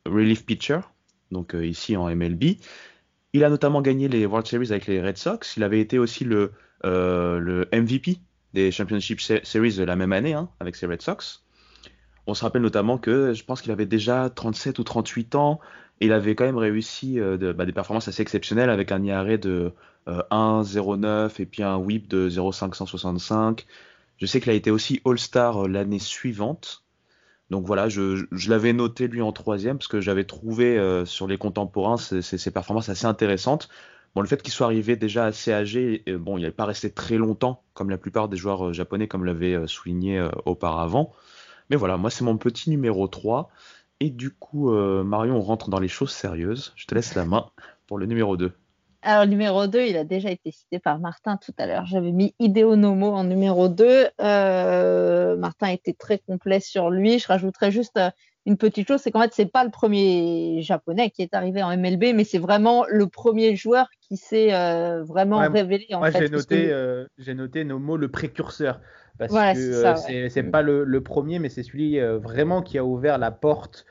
relief 0.07 0.45
pitcher, 0.45 0.81
donc 1.31 1.55
euh, 1.55 1.67
ici 1.67 1.97
en 1.97 2.15
MLB. 2.15 2.57
Il 3.33 3.45
a 3.45 3.49
notamment 3.49 3.81
gagné 3.81 4.09
les 4.09 4.27
World 4.27 4.47
Series 4.47 4.71
avec 4.71 4.87
les 4.87 5.01
Red 5.01 5.17
Sox. 5.17 5.57
Il 5.57 5.63
avait 5.63 5.81
été 5.81 5.99
aussi 5.99 6.25
le, 6.25 6.53
euh, 6.85 7.39
le 7.39 7.67
MVP 7.73 8.19
des 8.55 8.71
Championship 8.71 9.21
Series 9.21 9.77
de 9.77 9.85
la 9.85 9.97
même 9.97 10.13
année 10.13 10.35
hein, 10.35 10.49
avec 10.61 10.77
ses 10.77 10.87
Red 10.87 11.03
Sox. 11.03 11.45
On 12.27 12.35
se 12.35 12.45
rappelle 12.45 12.63
notamment 12.63 12.99
que 12.99 13.33
je 13.33 13.45
pense 13.45 13.63
qu'il 13.63 13.73
avait 13.73 13.87
déjà 13.87 14.31
37 14.31 14.79
ou 14.79 14.85
38 14.85 15.35
ans 15.35 15.61
et 16.01 16.07
il 16.07 16.13
avait 16.13 16.35
quand 16.35 16.45
même 16.45 16.59
réussi 16.59 17.19
euh, 17.19 17.53
bah, 17.53 17.67
des 17.67 17.73
performances 17.73 18.09
assez 18.09 18.23
exceptionnelles 18.23 18.71
avec 18.71 18.93
un 18.93 19.03
IRA 19.03 19.37
de 19.37 19.73
euh, 20.09 20.23
1,09 20.31 21.41
et 21.41 21.47
puis 21.47 21.63
un 21.63 21.77
whip 21.77 22.09
de 22.09 22.29
0,565. 22.29 23.67
Je 24.19 24.27
sais 24.27 24.41
qu'il 24.41 24.51
a 24.51 24.55
été 24.55 24.71
aussi 24.71 25.01
All-Star 25.05 25.65
euh, 25.65 25.69
l'année 25.69 25.99
suivante. 25.99 26.83
Donc 27.51 27.67
voilà, 27.67 27.89
je, 27.89 28.25
je 28.33 28.51
l'avais 28.51 28.73
noté 28.73 29.09
lui 29.09 29.21
en 29.21 29.31
troisième 29.33 29.79
parce 29.79 29.89
que 29.89 30.01
j'avais 30.01 30.25
trouvé 30.25 30.79
euh, 30.79 31.05
sur 31.05 31.27
les 31.27 31.39
contemporains 31.39 31.99
ses, 31.99 32.51
performances 32.51 32.89
assez 32.89 33.07
intéressantes. 33.07 33.69
Bon, 34.15 34.21
le 34.21 34.27
fait 34.27 34.43
qu'il 34.43 34.53
soit 34.53 34.67
arrivé 34.67 34.97
déjà 34.97 35.25
assez 35.25 35.53
âgé, 35.53 36.05
bon, 36.07 36.37
il 36.39 36.43
n'est 36.43 36.51
pas 36.51 36.67
resté 36.67 36.91
très 36.91 37.17
longtemps 37.17 37.63
comme 37.75 37.91
la 37.91 37.99
plupart 37.99 38.29
des 38.29 38.37
joueurs 38.37 38.69
euh, 38.69 38.73
japonais, 38.73 39.09
comme 39.09 39.25
l'avait 39.25 39.55
euh, 39.55 39.67
souligné 39.67 40.23
auparavant. 40.45 41.13
Mais 41.71 41.77
voilà, 41.77 41.97
moi 41.97 42.11
c'est 42.11 42.25
mon 42.25 42.37
petit 42.37 42.71
numéro 42.71 43.09
3. 43.09 43.51
Et 44.01 44.11
du 44.11 44.31
coup, 44.31 44.73
Marion, 44.73 45.37
on 45.37 45.41
rentre 45.41 45.71
dans 45.71 45.79
les 45.79 45.87
choses 45.87 46.11
sérieuses. 46.11 46.73
Je 46.75 46.87
te 46.87 46.95
laisse 46.95 47.15
la 47.15 47.25
main 47.25 47.51
pour 47.87 47.99
le 47.99 48.07
numéro 48.07 48.37
2. 48.37 48.53
Alors, 49.05 49.27
numéro 49.27 49.67
2, 49.67 49.87
il 49.87 49.97
a 49.97 50.05
déjà 50.05 50.31
été 50.31 50.53
cité 50.53 50.79
par 50.79 51.01
Martin 51.01 51.37
tout 51.37 51.53
à 51.59 51.67
l'heure. 51.67 51.87
J'avais 51.87 52.13
mis 52.13 52.37
Hideo 52.39 52.77
Nomo 52.77 53.09
en 53.09 53.25
numéro 53.25 53.69
2. 53.69 54.11
Euh, 54.21 55.37
Martin 55.37 55.69
était 55.69 55.93
très 55.93 56.19
complet 56.19 56.61
sur 56.61 56.89
lui. 56.89 57.19
Je 57.19 57.27
rajouterais 57.27 57.73
juste 57.73 57.97
euh, 57.97 58.11
une 58.47 58.57
petite 58.57 58.89
chose, 58.89 59.01
c'est 59.01 59.11
qu'en 59.11 59.23
fait, 59.23 59.33
c'est 59.33 59.47
pas 59.47 59.65
le 59.65 59.71
premier 59.71 60.61
japonais 60.63 61.11
qui 61.11 61.23
est 61.23 61.35
arrivé 61.35 61.63
en 61.63 61.77
MLB, 61.77 62.15
mais 62.15 62.25
c'est 62.25 62.39
vraiment 62.39 62.85
le 62.89 63.07
premier 63.07 63.55
joueur 63.55 63.89
qui 64.01 64.17
s'est 64.17 64.53
euh, 64.53 65.03
vraiment 65.05 65.39
révélé. 65.39 65.87
En 65.93 65.99
moi, 65.99 66.11
j'ai 66.11 66.29
noté, 66.29 66.75
j'ai 67.19 67.35
noté 67.35 67.65
Nomo 67.65 67.97
le 67.97 68.09
précurseur. 68.09 68.81
Parce 69.19 69.33
que 69.33 70.29
c'est, 70.31 70.43
pas 70.43 70.63
le, 70.63 70.85
le, 70.85 71.01
premier, 71.03 71.39
mais 71.39 71.51
c'est 71.51 71.63
celui 71.63 72.01
vraiment 72.01 72.63
qui 72.63 72.79
a 72.79 72.85
ouvert 72.85 73.19
la 73.19 73.31
porte 73.31 73.87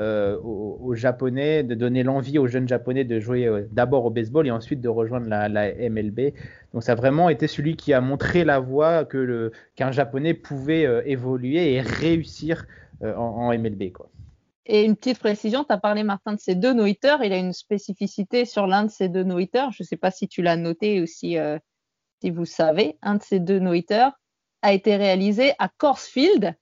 euh, 0.00 0.36
aux, 0.40 0.96
Japonais, 0.96 1.62
de 1.62 1.76
donner 1.76 2.02
l'envie 2.02 2.36
aux 2.38 2.48
jeunes 2.48 2.66
Japonais 2.66 3.04
de 3.04 3.20
jouer 3.20 3.46
euh, 3.46 3.62
d'abord 3.70 4.04
au 4.06 4.10
baseball 4.10 4.44
et 4.44 4.50
ensuite 4.50 4.80
de 4.80 4.88
rejoindre 4.88 5.28
la, 5.28 5.72
MLB. 5.88 6.32
Donc 6.72 6.82
ça 6.82 6.92
a 6.92 6.94
vraiment 6.96 7.28
été 7.28 7.46
celui 7.46 7.76
qui 7.76 7.92
a 7.92 8.00
montré 8.00 8.44
la 8.44 8.58
voie 8.58 9.04
que 9.04 9.52
qu'un 9.76 9.92
Japonais 9.92 10.34
pouvait 10.34 10.84
euh, 10.84 11.00
évoluer 11.06 11.74
et 11.74 11.80
réussir 11.80 12.66
en, 13.04 13.52
MLB. 13.56 13.92
Quoi. 13.92 14.10
Et 14.66 14.84
une 14.84 14.96
petite 14.96 15.18
précision, 15.18 15.64
tu 15.64 15.72
as 15.72 15.78
parlé 15.78 16.02
Martin 16.02 16.32
de 16.32 16.40
ces 16.40 16.54
deux 16.54 16.72
no 16.72 16.86
Il 16.86 16.96
a 17.04 17.36
une 17.36 17.52
spécificité 17.52 18.44
sur 18.44 18.66
l'un 18.66 18.84
de 18.84 18.90
ces 18.90 19.08
deux 19.08 19.24
no 19.24 19.38
Je 19.38 19.82
ne 19.82 19.84
sais 19.84 19.96
pas 19.96 20.10
si 20.10 20.28
tu 20.28 20.42
l'as 20.42 20.56
noté 20.56 21.02
ou 21.02 21.06
si, 21.06 21.36
si 22.22 22.30
vous 22.30 22.44
savez. 22.46 22.96
Un 23.02 23.16
de 23.16 23.22
ces 23.22 23.40
deux 23.40 23.58
no 23.58 23.72
a 24.62 24.72
été 24.72 24.96
réalisé 24.96 25.52
à 25.58 25.68
Coors 25.68 25.98
Field, 25.98 26.54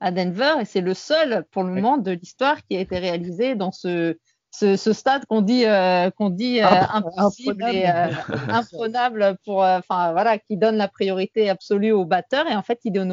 à 0.00 0.10
Denver 0.10 0.54
et 0.60 0.64
c'est 0.64 0.80
le 0.80 0.94
seul 0.94 1.44
pour 1.50 1.62
le 1.62 1.72
moment 1.72 1.98
de 1.98 2.10
l'histoire 2.10 2.64
qui 2.64 2.76
a 2.76 2.80
été 2.80 2.98
réalisé 2.98 3.54
dans 3.54 3.70
ce, 3.70 4.16
ce, 4.50 4.92
stade 4.92 5.24
qu'on 5.26 5.42
dit, 5.42 5.66
euh, 5.66 6.10
qu'on 6.10 6.30
dit 6.30 6.60
euh, 6.60 6.66
impossible 6.66 7.64
et 7.64 7.86
euh, 7.86 8.08
imprenable 8.48 9.36
pour, 9.44 9.58
enfin 9.58 10.12
voilà, 10.12 10.38
qui 10.38 10.56
donne 10.56 10.76
la 10.76 10.88
priorité 10.88 11.50
absolue 11.50 11.92
aux 11.92 12.04
batteurs 12.04 12.48
et 12.48 12.56
en 12.56 12.62
fait 12.62 12.80
Hideo 12.84 13.04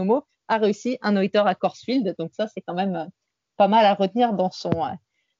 a 0.48 0.58
réussi 0.58 0.98
un 1.02 1.12
no 1.12 1.22
à 1.34 1.56
Corsfield 1.56 2.16
donc 2.18 2.32
ça 2.34 2.48
c'est 2.48 2.62
quand 2.62 2.74
même 2.74 3.10
pas 3.58 3.68
mal 3.68 3.86
à 3.86 3.94
retenir 3.94 4.34
dans 4.34 4.52
son 4.52 4.72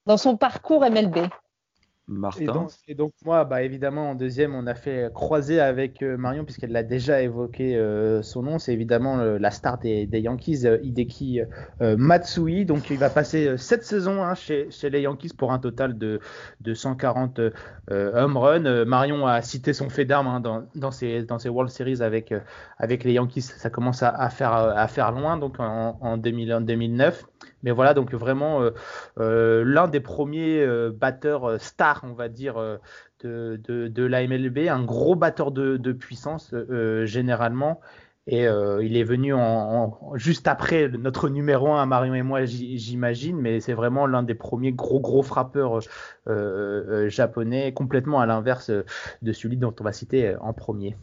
dans 0.06 0.18
son 0.18 0.38
parcours 0.38 0.82
MLB. 0.82 1.28
Et 2.88 2.96
donc, 2.96 3.12
moi, 3.26 3.44
bah, 3.44 3.64
évidemment, 3.64 4.12
en 4.12 4.16
deuxième, 4.16 4.56
on 4.56 4.66
a 4.66 4.76
fait 4.76 5.12
croiser 5.14 5.60
avec 5.60 6.02
euh, 6.02 6.16
Marion, 6.16 6.46
puisqu'elle 6.46 6.72
l'a 6.72 6.84
déjà 6.84 7.22
évoqué 7.22 7.76
euh, 7.76 8.22
son 8.22 8.44
nom. 8.44 8.60
C'est 8.60 8.72
évidemment 8.72 9.18
la 9.18 9.52
star 9.52 9.78
des, 9.78 10.08
Yankees, 10.14 10.66
euh, 10.66 10.78
Hideki 10.84 11.42
Matsui. 11.82 12.66
Donc 12.66 12.90
il 12.90 12.98
va 12.98 13.10
passer 13.10 13.58
cette 13.58 13.84
saison 13.84 14.24
hein, 14.24 14.36
chez, 14.36 14.70
les 14.84 15.02
Yankees 15.02 15.34
pour 15.38 15.52
un 15.52 15.60
total 15.60 15.98
de, 15.98 16.22
de 16.62 16.74
140 16.74 17.42
home 17.92 18.38
runs. 18.38 18.86
Marion 18.86 19.28
a 19.28 19.42
cité 19.42 19.74
son 19.74 19.90
fait 19.90 20.06
d'armes 20.06 20.28
hein, 20.28 20.66
dans, 20.76 20.92
ses, 20.92 21.24
dans 21.24 21.40
ses 21.40 21.50
World 21.50 21.72
Series 21.72 22.02
avec, 22.02 22.34
avec 22.78 23.04
les 23.04 23.14
Yankees. 23.14 23.42
Ça 23.42 23.70
commence 23.70 24.02
à, 24.02 24.30
faire, 24.30 24.54
à 24.54 24.88
faire 24.88 25.12
loin, 25.12 25.38
donc 25.38 25.60
en, 25.60 25.98
en 26.00 26.18
2009. 26.18 27.26
Mais 27.64 27.72
voilà, 27.72 27.94
donc 27.94 28.14
vraiment 28.14 28.62
euh, 28.62 28.72
euh, 29.20 29.64
l'un 29.66 29.88
des 29.88 30.00
premiers 30.00 30.62
euh, 30.62 30.92
batteurs 30.92 31.60
stars, 31.60 32.02
on 32.04 32.14
va 32.14 32.30
dire, 32.30 32.56
de, 33.24 33.60
de, 33.64 34.04
la 34.04 34.28
MLB, 34.28 34.70
un 34.70 34.84
gros 34.84 35.16
batteur 35.16 35.52
de, 35.52 35.92
puissance 35.92 36.54
généralement. 37.04 37.80
Et 38.30 38.44
il 38.44 38.98
est 38.98 39.06
venu 39.06 39.34
en, 39.34 39.98
juste 40.16 40.50
après 40.50 40.90
notre 40.90 41.30
numéro 41.30 41.72
1 41.72 41.86
Marion 41.86 42.14
et 42.14 42.24
moi, 42.24 42.44
j'imagine, 42.44 43.40
mais 43.40 43.62
c'est 43.62 43.74
vraiment 43.74 44.06
l'un 44.06 44.22
des 44.22 44.36
premiers 44.36 44.74
gros 44.74 45.00
gros 45.00 45.24
frappeurs 45.24 45.80
japonais, 47.08 47.74
complètement 47.74 48.20
à 48.20 48.26
l'inverse 48.26 48.70
de 48.70 49.32
celui 49.32 49.58
dont 49.58 49.74
on 49.80 49.84
va 49.84 49.94
citer 49.94 50.36
en 50.42 50.52
premier. 50.54 50.98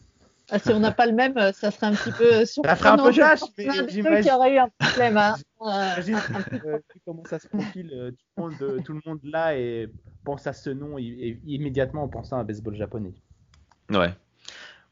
Ah, 0.51 0.59
si 0.59 0.69
on 0.71 0.79
n'a 0.79 0.91
pas 0.91 1.07
le 1.07 1.13
même, 1.13 1.37
euh, 1.37 1.51
ça 1.51 1.71
serait 1.71 1.87
un 1.87 1.93
petit 1.93 2.11
peu 2.11 2.45
surprenant. 2.45 2.75
Ça 2.75 2.75
ferait 2.75 2.89
un 2.89 2.97
peu 2.97 3.11
jâche, 3.11 3.39
mais 3.57 3.67
j'imagine. 3.89 4.21
qu'il 4.21 4.31
y 4.31 4.31
aurait 4.31 4.53
eu 4.53 4.57
un 4.57 4.69
problème. 4.77 5.17
Hein. 5.17 5.35
J'imagine 6.01 6.61
euh, 6.65 6.79
comment 7.05 7.23
ça 7.25 7.39
se 7.39 7.47
profile. 7.47 7.91
Euh, 7.93 8.11
tout, 8.11 8.17
le 8.37 8.43
monde, 8.43 8.83
tout 8.83 8.93
le 8.93 9.01
monde 9.05 9.19
là 9.23 9.57
et 9.57 9.89
pense 10.23 10.45
à 10.45 10.53
ce 10.53 10.69
nom 10.69 10.97
et, 10.99 11.39
immédiatement 11.45 12.03
en 12.03 12.07
pensant 12.07 12.37
à 12.37 12.43
baseball 12.43 12.75
japonais. 12.75 13.13
Ouais. 13.89 14.13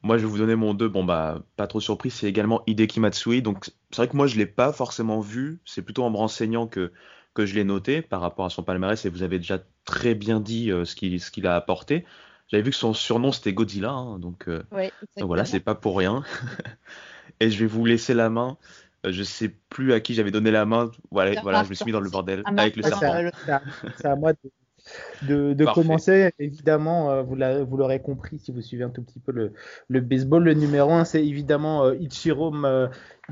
Moi, 0.02 0.18
je 0.18 0.24
vais 0.24 0.32
vous 0.32 0.40
donner 0.40 0.56
mon 0.56 0.74
2. 0.74 0.90
Bon, 0.90 1.04
bah, 1.04 1.44
pas 1.56 1.68
trop 1.68 1.80
surpris, 1.80 2.10
c'est 2.10 2.28
également 2.28 2.64
Hideki 2.66 3.00
Matsui. 3.00 3.42
Donc, 3.42 3.70
c'est 3.92 3.98
vrai 3.98 4.08
que 4.08 4.18
moi, 4.18 4.28
je 4.28 4.34
ne 4.34 4.40
l'ai 4.40 4.46
pas 4.48 4.74
forcément 4.74 5.20
vu. 5.20 5.60
C'est 5.66 5.84
plutôt 5.84 6.04
en 6.04 6.10
me 6.10 6.18
renseignant 6.18 6.66
que, 6.66 6.92
que 7.36 7.46
je 7.46 7.54
l'ai 7.54 7.64
noté 7.64 8.02
par 8.02 8.22
rapport 8.22 8.46
à 8.46 8.50
son 8.50 8.64
palmarès 8.64 9.06
et 9.06 9.10
vous 9.10 9.22
avez 9.22 9.38
déjà 9.38 9.60
très 9.86 10.16
bien 10.16 10.40
dit 10.40 10.72
ce 10.84 10.96
qu'il 10.96 11.20
ce 11.22 11.30
qu'il 11.30 11.46
a 11.46 11.56
apporté. 11.56 12.06
J'avais 12.54 12.66
vu 12.66 12.70
que 12.70 12.78
son 12.78 12.94
surnom 12.94 13.32
c'était 13.32 13.52
Godzilla, 13.52 13.90
hein, 13.90 14.20
donc, 14.20 14.48
euh, 14.48 14.62
donc, 15.18 15.26
voilà, 15.26 15.44
c'est 15.44 15.60
pas 15.60 15.74
pour 15.74 15.98
rien. 15.98 16.24
et 17.40 17.50
je 17.50 17.58
vais 17.58 17.66
vous 17.66 17.84
laisser 17.84 18.14
la 18.14 18.30
main. 18.30 18.58
Euh, 19.08 19.12
je 19.12 19.24
sais 19.24 19.50
plus 19.50 19.92
à 19.92 20.00
qui 20.00 20.14
j'avais 20.14 20.30
donné 20.30 20.52
la 20.52 20.64
main. 20.68 20.92
Voilà, 21.10 21.42
voilà, 21.42 21.64
je 21.64 21.70
me 21.70 21.74
suis 21.74 21.86
mis 21.86 21.92
dans 21.92 22.00
le 22.00 22.12
bordel 22.12 22.44
avec 22.46 22.76
le 22.76 22.84
serpent. 22.84 23.32
C'est 23.98 24.06
à, 24.06 24.16
moi 24.16 24.34
de, 24.34 24.52
de, 25.24 25.66
commencer. 25.74 26.32
Évidemment, 26.40 27.12
euh, 27.12 27.24
vous 27.24 27.78
l'aurez 27.78 28.02
compris 28.02 28.40
si 28.40 28.52
vous 28.52 28.62
suivez 28.62 28.84
un 28.84 28.90
tout 28.90 29.02
petit 29.02 29.20
peu 29.20 29.32
le, 29.32 29.54
le 29.88 30.02
baseball. 30.02 30.44
Le 30.44 30.54
numéro 30.54 30.92
1, 30.92 31.06
c'est 31.06 31.26
évidemment 31.26 31.92
Ichiro, 31.92 32.54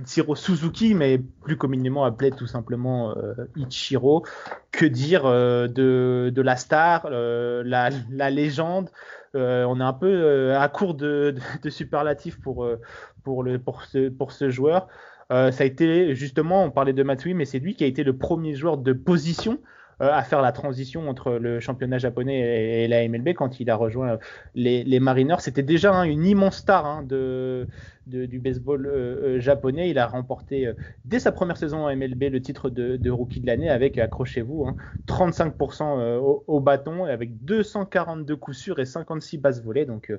Ichiro, 0.03 0.35
Suzuki, 0.35 0.93
mais 0.93 1.19
plus 1.43 1.57
communément 1.57 2.05
appelé 2.05 2.31
tout 2.31 2.47
simplement 2.47 3.15
Ichiro. 3.55 4.23
Que 4.71 4.85
dire 4.85 5.23
de, 5.25 6.31
de, 6.33 6.41
la 6.41 6.55
star, 6.55 7.09
la, 7.09 7.89
la, 8.09 8.29
légende? 8.29 8.89
Euh, 9.35 9.63
on 9.63 9.79
est 9.79 9.83
un 9.83 9.93
peu 9.93 10.07
euh, 10.07 10.59
à 10.59 10.67
court 10.67 10.93
de, 10.93 11.35
de, 11.63 11.69
superlatifs 11.69 12.39
pour, 12.41 12.65
euh, 12.65 12.79
pour, 13.23 13.43
le, 13.43 13.59
pour, 13.59 13.83
ce, 13.83 14.09
pour 14.09 14.31
ce 14.31 14.49
joueur. 14.49 14.87
ça 15.29 15.47
a 15.47 15.63
été 15.63 16.13
justement, 16.15 16.65
on 16.65 16.71
parlait 16.71 16.93
de 16.93 17.03
Matsui, 17.03 17.33
mais 17.33 17.45
c'est 17.45 17.59
lui 17.59 17.75
qui 17.75 17.83
a 17.83 17.87
été 17.87 18.03
le 18.03 18.17
premier 18.17 18.53
joueur 18.53 18.77
de 18.77 18.93
position 18.93 19.59
à 20.01 20.23
faire 20.23 20.41
la 20.41 20.51
transition 20.51 21.09
entre 21.09 21.33
le 21.33 21.59
championnat 21.59 21.97
japonais 21.97 22.83
et, 22.83 22.87
la 22.87 23.07
MLB 23.07 23.29
quand 23.35 23.59
il 23.59 23.69
a 23.69 23.75
rejoint 23.75 24.17
les, 24.55 24.83
les 24.83 24.99
Mariners. 24.99 25.37
C'était 25.39 25.63
déjà 25.63 25.93
hein, 25.93 26.03
une 26.03 26.25
immense 26.25 26.57
star 26.57 26.85
hein, 26.85 27.03
de, 27.03 27.67
du 28.07 28.39
baseball 28.39 28.85
euh, 28.85 29.35
euh, 29.35 29.39
japonais. 29.39 29.89
Il 29.89 29.99
a 29.99 30.07
remporté 30.07 30.67
euh, 30.67 30.73
dès 31.05 31.19
sa 31.19 31.31
première 31.31 31.57
saison 31.57 31.85
en 31.85 31.95
MLB 31.95 32.23
le 32.31 32.41
titre 32.41 32.69
de, 32.69 33.09
rookie 33.09 33.39
de 33.39 33.47
l'année 33.47 33.69
avec, 33.69 33.97
accrochez-vous, 33.97 34.67
35% 35.07 35.83
hein, 35.83 36.17
au, 36.47 36.59
bâton 36.59 37.05
avec 37.05 37.43
242 37.43 38.35
coups 38.35 38.57
sûrs 38.57 38.79
et 38.79 38.85
56 38.85 39.37
bases 39.37 39.63
volées. 39.63 39.85
Donc, 39.85 40.13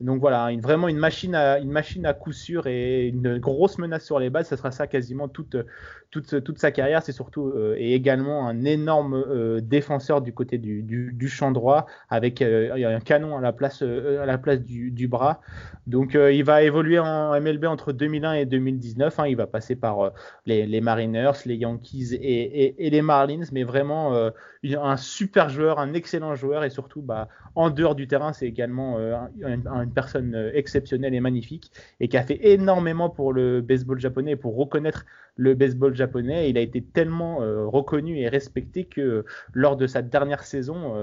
donc 0.00 0.20
voilà, 0.20 0.50
vraiment 0.60 0.88
une 0.88 0.98
machine, 0.98 1.34
à, 1.34 1.58
une 1.58 1.70
machine 1.70 2.06
à 2.06 2.14
coups 2.14 2.36
sûrs 2.36 2.66
et 2.66 3.06
une 3.06 3.38
grosse 3.38 3.78
menace 3.78 4.04
sur 4.04 4.18
les 4.18 4.30
bases. 4.30 4.48
Ce 4.48 4.56
sera 4.56 4.70
ça 4.70 4.86
quasiment 4.86 5.28
toute, 5.28 5.56
toute, 6.10 6.42
toute 6.42 6.58
sa 6.58 6.70
carrière. 6.70 7.02
C'est 7.02 7.12
surtout 7.12 7.52
et 7.76 7.94
également 7.94 8.48
un 8.48 8.64
énorme 8.64 9.60
défenseur 9.60 10.22
du 10.22 10.32
côté 10.32 10.58
du, 10.58 10.82
du, 10.82 11.28
champ 11.28 11.50
droit 11.50 11.86
avec 12.08 12.42
un 12.42 13.00
canon 13.00 13.36
à 13.36 13.40
la 13.40 13.52
place, 13.52 13.82
à 13.82 14.26
la 14.26 14.38
place 14.38 14.60
du, 14.60 14.90
du 14.90 15.08
bras. 15.08 15.40
Donc 15.86 16.14
il 16.14 16.44
va 16.44 16.62
évoluer 16.62 16.98
en 16.98 17.27
MLB 17.34 17.64
entre 17.64 17.92
2001 17.92 18.34
et 18.34 18.46
2019. 18.46 19.18
Hein. 19.18 19.26
il 19.26 19.36
va 19.36 19.46
passer 19.46 19.76
par 19.76 20.00
euh, 20.00 20.10
les, 20.46 20.80
Mariners, 20.80 21.32
les 21.46 21.56
Yankees 21.56 22.14
et, 22.14 22.90
les 22.90 23.02
Marlins, 23.02 23.44
mais 23.52 23.64
vraiment 23.64 24.14
euh, 24.14 24.30
un 24.64 24.96
super 24.96 25.48
joueur, 25.48 25.78
un 25.78 25.94
excellent 25.94 26.34
joueur 26.34 26.64
et 26.64 26.70
surtout 26.70 27.02
bah, 27.02 27.28
en 27.54 27.70
dehors 27.70 27.94
du 27.94 28.06
terrain, 28.06 28.32
c'est 28.32 28.46
également 28.46 28.98
euh, 28.98 29.16
une, 29.40 29.92
personne 29.94 30.50
exceptionnelle 30.54 31.14
et 31.14 31.20
magnifique 31.20 31.72
et 32.00 32.08
qui 32.08 32.16
a 32.16 32.22
fait 32.22 32.38
énormément 32.48 33.10
pour 33.10 33.32
le 33.32 33.60
baseball 33.60 33.98
japonais 33.98 34.32
et 34.32 34.36
pour 34.36 34.56
reconnaître 34.56 35.04
le 35.38 35.54
baseball 35.54 35.94
japonais. 35.94 36.50
Il 36.50 36.58
a 36.58 36.60
été 36.60 36.82
tellement 36.82 37.38
reconnu 37.70 38.18
et 38.18 38.28
respecté 38.28 38.84
que 38.84 39.24
lors 39.54 39.76
de 39.76 39.86
sa 39.86 40.02
dernière 40.02 40.42
saison, 40.42 40.94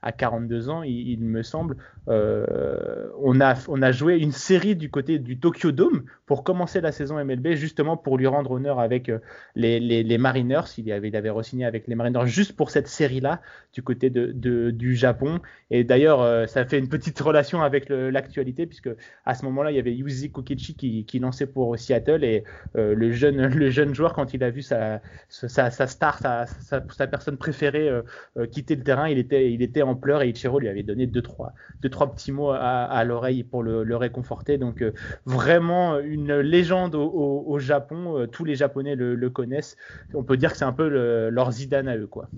à 0.00 0.12
42 0.12 0.70
ans, 0.70 0.82
il, 0.82 1.20
me 1.20 1.42
semble, 1.42 1.76
on, 2.06 3.40
a, 3.40 3.54
on 3.68 3.82
a 3.82 3.92
joué 3.92 4.16
une 4.16 4.32
série 4.32 4.76
du 4.76 4.90
côté 4.90 5.18
du 5.18 5.38
Tokyo 5.38 5.72
Dome 5.72 6.04
pour 6.26 6.44
commencer 6.44 6.80
la 6.80 6.92
saison 6.92 7.22
MLB, 7.22 7.54
justement 7.54 7.96
pour 7.96 8.16
lui 8.16 8.28
rendre 8.28 8.52
honneur 8.52 8.78
avec 8.78 9.10
les, 9.56 9.80
les, 9.80 10.18
Mariners. 10.18 10.62
Il 10.78 10.90
avait, 10.92 11.08
il 11.08 11.16
avait 11.16 11.30
re-signé 11.30 11.64
avec 11.64 11.88
les 11.88 11.96
Mariners 11.96 12.26
juste 12.26 12.54
pour 12.54 12.70
cette 12.70 12.86
série-là 12.86 13.40
du 13.72 13.82
côté 13.82 14.10
de, 14.10 14.32
de, 14.32 14.70
du 14.70 14.94
Japon. 14.94 15.40
Et 15.70 15.82
d'ailleurs, 15.82 16.48
ça 16.48 16.64
fait 16.64 16.78
une 16.78 16.88
petite 16.88 17.18
relation 17.18 17.62
avec 17.62 17.88
l'actualité, 17.88 18.66
puisque 18.66 18.90
à 19.26 19.34
ce 19.34 19.44
moment-là, 19.46 19.72
il 19.72 19.76
y 19.76 19.80
avait 19.80 19.94
Yuzi 19.94 20.30
Kokichi 20.30 20.74
qui, 20.74 21.04
qui 21.04 21.18
lançait 21.18 21.46
pour 21.46 21.76
Seattle 21.78 22.22
et 22.22 22.44
le, 22.74 23.10
jeune, 23.10 23.46
le 23.54 23.70
jeune 23.70 23.79
joueur, 23.94 24.12
quand 24.12 24.34
il 24.34 24.44
a 24.44 24.50
vu 24.50 24.62
sa, 24.62 25.00
star, 25.28 26.18
sa, 26.18 27.06
personne 27.06 27.36
préférée 27.36 27.88
euh, 27.88 28.02
euh, 28.36 28.46
quitter 28.46 28.76
le 28.76 28.82
terrain, 28.82 29.08
il 29.08 29.18
était, 29.18 29.82
en 29.82 29.94
pleurs 29.94 30.22
et 30.22 30.28
Ichiro 30.28 30.58
lui 30.58 30.68
avait 30.68 30.82
donné 30.82 31.06
deux, 31.06 31.22
trois, 31.22 31.52
deux, 31.80 31.88
trois 31.88 32.12
petits 32.12 32.32
mots 32.32 32.50
à, 32.50 33.04
l'oreille 33.04 33.44
pour 33.44 33.62
le, 33.62 33.96
réconforter. 33.96 34.58
Donc, 34.58 34.82
euh, 34.82 34.92
vraiment 35.26 35.98
une 35.98 36.38
légende 36.38 36.94
au, 36.94 37.58
Japon. 37.58 38.26
tous 38.30 38.44
les 38.44 38.54
Japonais 38.54 38.94
le, 38.94 39.30
connaissent. 39.30 39.76
On 40.14 40.22
peut 40.22 40.36
dire 40.36 40.52
que 40.52 40.58
c'est 40.58 40.64
un 40.64 40.72
peu 40.72 40.88
leur 40.88 41.52
Zidane 41.52 41.88
à 41.88 41.96
eux, 41.96 42.06
quoi. 42.06 42.28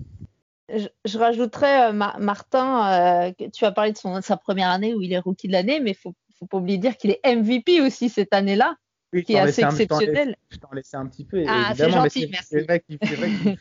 Je, 0.69 1.17
rajouterais, 1.17 1.93
Martin, 1.93 3.33
tu 3.53 3.65
as 3.65 3.71
parlé 3.71 3.91
de, 3.91 3.97
sa 4.21 4.37
première 4.37 4.69
année 4.69 4.93
où 4.93 5.01
il 5.01 5.13
est 5.13 5.19
rookie 5.19 5.47
de 5.47 5.53
l'année, 5.53 5.79
mais 5.79 5.91
il 5.91 5.97
faut, 5.97 6.13
faut 6.39 6.45
pas 6.45 6.57
oublier 6.57 6.77
dire 6.77 6.97
qu'il 6.97 7.11
est 7.11 7.21
MVP 7.25 7.81
aussi 7.81 8.09
cette 8.09 8.33
année-là 8.33 8.75
qui 9.21 9.33
est 9.33 9.39
assez 9.39 9.63
exceptionnel. 9.63 10.35
Je 10.49 10.57
t'en 10.57 10.71
laissais 10.71 10.97
un 10.97 11.05
petit 11.05 11.25
peu. 11.25 11.43
Ah, 11.47 11.73
c'est 11.75 11.89
gentil, 11.89 12.27
merci. 12.31 12.55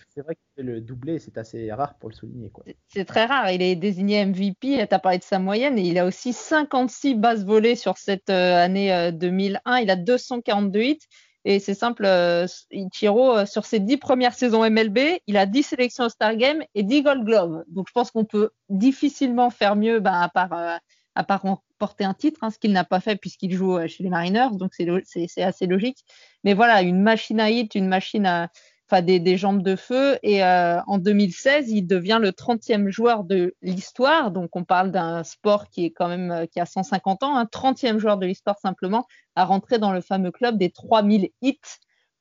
C'est 0.09 0.23
vrai 0.23 0.35
qu'il 0.35 0.53
fait 0.57 0.63
le 0.63 0.81
doublé, 0.81 1.19
c'est 1.19 1.39
assez 1.39 1.73
rare 1.73 1.95
pour 1.99 2.09
le 2.09 2.15
souligner. 2.15 2.51
C'est 2.89 3.05
très 3.05 3.25
rare. 3.25 3.51
Il 3.51 3.63
est 3.63 3.77
désigné 3.77 4.25
MVP. 4.25 4.87
Tu 4.87 4.95
as 4.95 4.99
parlé 4.99 5.19
de 5.19 5.25
sa 5.25 5.39
moyenne 5.39 5.79
et 5.79 5.83
il 5.83 5.99
a 5.99 6.07
aussi 6.07 6.33
56 6.33 7.15
bases 7.15 7.45
volées 7.45 7.77
sur 7.77 7.99
cette 7.99 8.31
euh, 8.31 8.63
année 8.63 9.11
2001. 9.13 9.61
Euh, 9.67 9.81
il 9.81 9.91
a 9.91 9.97
242 9.97 10.81
hits. 10.81 10.99
Et 11.45 11.59
c'est 11.59 11.75
simple, 11.75 12.05
euh, 12.05 12.47
Ichiro, 12.71 13.45
sur 13.47 13.65
ses 13.65 13.81
10 13.81 13.97
premières 13.97 14.35
saisons 14.35 14.69
MLB, 14.69 14.99
il 15.27 15.37
a 15.37 15.45
10 15.45 15.65
sélections 15.65 16.05
au 16.05 16.09
Star 16.09 16.37
Game 16.37 16.63
et 16.77 16.85
10 16.85 17.03
Gold 17.03 17.25
Gloves. 17.25 17.65
Donc 17.67 17.89
je 17.89 17.93
pense 17.93 18.13
qu'on 18.13 18.25
peut 18.25 18.51
difficilement 18.69 19.51
faire 19.51 19.75
mieux 19.75 19.99
ben, 19.99 20.21
à 20.21 20.29
part 20.29 20.79
à 21.15 21.25
part 21.25 21.45
porter 21.83 22.05
un 22.05 22.15
titre, 22.15 22.39
hein, 22.45 22.51
ce 22.51 22.61
qu'il 22.61 22.71
n'a 22.71 22.85
pas 22.85 23.01
fait 23.01 23.17
puisqu'il 23.17 23.53
joue 23.53 23.77
euh, 23.77 23.89
chez 23.89 24.05
les 24.05 24.09
Mariners, 24.09 24.51
donc 24.53 24.73
c'est 24.73 25.43
assez 25.43 25.67
logique. 25.67 26.05
Mais 26.45 26.55
voilà, 26.55 26.81
une 26.81 27.03
machine 27.03 27.41
à 27.41 27.51
hit, 27.51 27.75
une 27.75 27.89
machine 27.89 28.25
à, 28.25 28.51
enfin 28.89 29.03
des, 29.03 29.37
jambes 29.37 29.65
de 29.65 29.75
feu. 29.75 30.17
Et 30.23 30.45
euh, 30.45 30.81
en 30.87 30.99
2016, 30.99 31.73
il 31.73 31.89
devient 31.89 32.21
le 32.23 32.31
30e 32.31 32.89
joueur 32.89 33.25
de 33.25 33.57
l'histoire. 33.63 34.31
Donc 34.31 34.55
on 34.55 34.63
parle 34.63 34.93
d'un 34.93 35.25
sport 35.25 35.69
qui 35.71 35.85
est 35.87 35.91
quand 35.91 36.07
même 36.07 36.31
euh, 36.31 36.47
qui 36.47 36.61
a 36.61 36.67
150 36.67 37.25
ans, 37.25 37.37
un 37.37 37.47
30e 37.47 37.99
joueur 37.99 38.17
de 38.17 38.27
l'histoire 38.27 38.61
simplement 38.61 39.05
à 39.35 39.45
rentrer 39.45 39.81
dans 39.81 39.91
le 39.91 40.03
fameux 40.03 40.31
club 40.31 40.59
des 40.59 40.71
3000 40.71 41.31
hits 41.41 41.59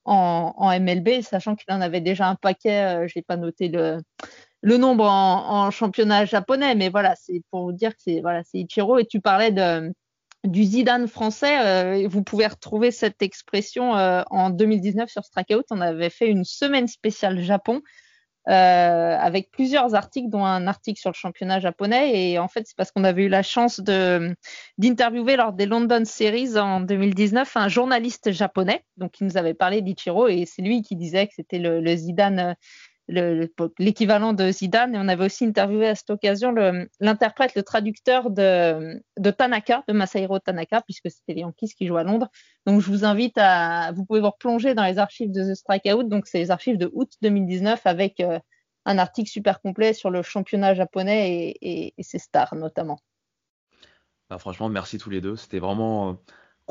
en 0.06 0.72
MLB, 0.80 1.22
sachant 1.22 1.56
qu'il 1.56 1.72
en 1.72 1.82
avait 1.82 2.02
déjà 2.02 2.28
un 2.28 2.34
paquet. 2.34 3.08
je 3.08 3.14
n'ai 3.16 3.22
pas 3.22 3.38
noté 3.38 3.68
le 3.68 4.00
le 4.62 4.78
nombre 4.78 5.06
en, 5.06 5.72
championnat 5.72 6.26
japonais, 6.26 6.76
mais 6.76 6.90
voilà, 6.90 7.16
c'est 7.16 7.42
pour 7.50 7.64
vous 7.64 7.72
dire 7.72 7.92
que 7.92 8.02
c'est 8.04 8.22
voilà, 8.22 8.44
c'est 8.44 8.60
Ichiro. 8.60 9.00
Et 9.00 9.06
tu 9.06 9.20
parlais 9.20 9.52
de, 9.52 9.92
du 10.44 10.64
Zidane 10.64 11.08
français. 11.08 11.60
Euh, 11.66 12.08
vous 12.08 12.24
pouvez 12.24 12.48
retrouver 12.48 12.92
cette 12.92 13.22
expression 13.22 13.98
euh, 13.98 14.24
en 14.30 14.50
2019 14.52 15.10
sur 15.10 15.24
Strikeout. 15.24 15.64
On 15.72 15.82
avait 15.82 16.10
fait 16.10 16.28
une 16.28 16.46
semaine 16.46 16.88
spéciale 16.88 17.42
Japon 17.42 17.82
euh, 18.50 18.52
avec 19.20 19.52
plusieurs 19.52 19.94
articles, 19.94 20.30
dont 20.30 20.44
un 20.44 20.66
article 20.66 21.00
sur 21.00 21.12
le 21.12 21.16
championnat 21.16 21.60
japonais. 21.60 22.32
Et 22.32 22.40
en 22.40 22.48
fait, 22.48 22.64
c'est 22.66 22.76
parce 22.76 22.92
qu'on 22.92 23.04
avait 23.04 23.24
eu 23.24 23.30
la 23.30 23.44
chance 23.44 23.80
de 23.80 24.36
d'interviewer 24.80 25.36
lors 25.36 25.54
des 25.54 25.68
London 25.68 26.04
Series 26.06 26.58
en 26.58 26.82
2019 26.82 27.58
un 27.58 27.68
journaliste 27.68 28.32
japonais, 28.32 28.84
donc 28.98 29.12
qui 29.12 29.24
nous 29.24 29.38
avait 29.38 29.54
parlé 29.54 29.82
d'Ichiro 29.82 30.28
et 30.28 30.46
c'est 30.46 30.64
lui 30.64 30.82
qui 30.82 30.96
disait 30.96 31.28
que 31.28 31.34
c'était 31.36 31.60
le, 31.60 31.82
le 31.82 31.96
Zidane 31.96 32.56
l'équivalent 33.08 34.34
de 34.34 34.52
Zidane. 34.52 34.96
Et 34.96 34.98
on 34.98 35.08
avait 35.08 35.26
aussi 35.26 35.46
interviewé 35.46 35.88
à 35.88 35.96
cette 35.96 36.10
occasion 36.10 36.54
l'interprète, 37.00 37.56
le, 37.56 37.64
traducteur 37.64 38.30
de, 38.30 39.02
Tanaka, 39.38 39.84
de 39.88 39.94
Masahiro 39.94 40.40
Tanaka, 40.40 40.82
puisque 40.82 41.10
c'était 41.10 41.34
les 41.34 41.42
Yankees 41.42 41.74
qui 41.78 41.88
jouent 41.88 41.98
à 41.98 42.04
Londres. 42.04 42.30
Donc 42.66 42.82
je 42.82 42.88
vous 42.88 43.06
invite 43.06 43.38
à, 43.38 43.92
vous 43.94 44.06
pouvez 44.06 44.22
vous 44.22 44.30
replonger 44.30 44.74
dans 44.74 44.86
les 44.86 44.98
archives 44.98 45.32
de 45.32 45.52
The 45.52 45.56
Strikeout. 45.56 46.04
Donc 46.04 46.28
c'est 46.28 46.40
les 46.40 46.52
archives 46.52 46.78
de 46.78 46.90
août 46.94 47.12
2019 47.22 47.82
avec 47.86 48.20
euh, 48.20 48.40
un 48.86 48.98
article 48.98 49.30
super 49.30 49.62
complet 49.62 49.94
sur 49.94 50.10
le 50.10 50.22
championnat 50.22 50.74
japonais 50.74 51.56
et, 51.62 51.94
ses 52.00 52.20
stars 52.20 52.56
notamment. 52.56 53.00
Bah, 54.30 54.38
franchement, 54.38 54.70
merci 54.70 54.98
tous 54.98 55.10
les 55.10 55.22
deux. 55.22 55.36
C'était 55.36 55.60
vraiment 55.60 56.12
euh, 56.12 56.14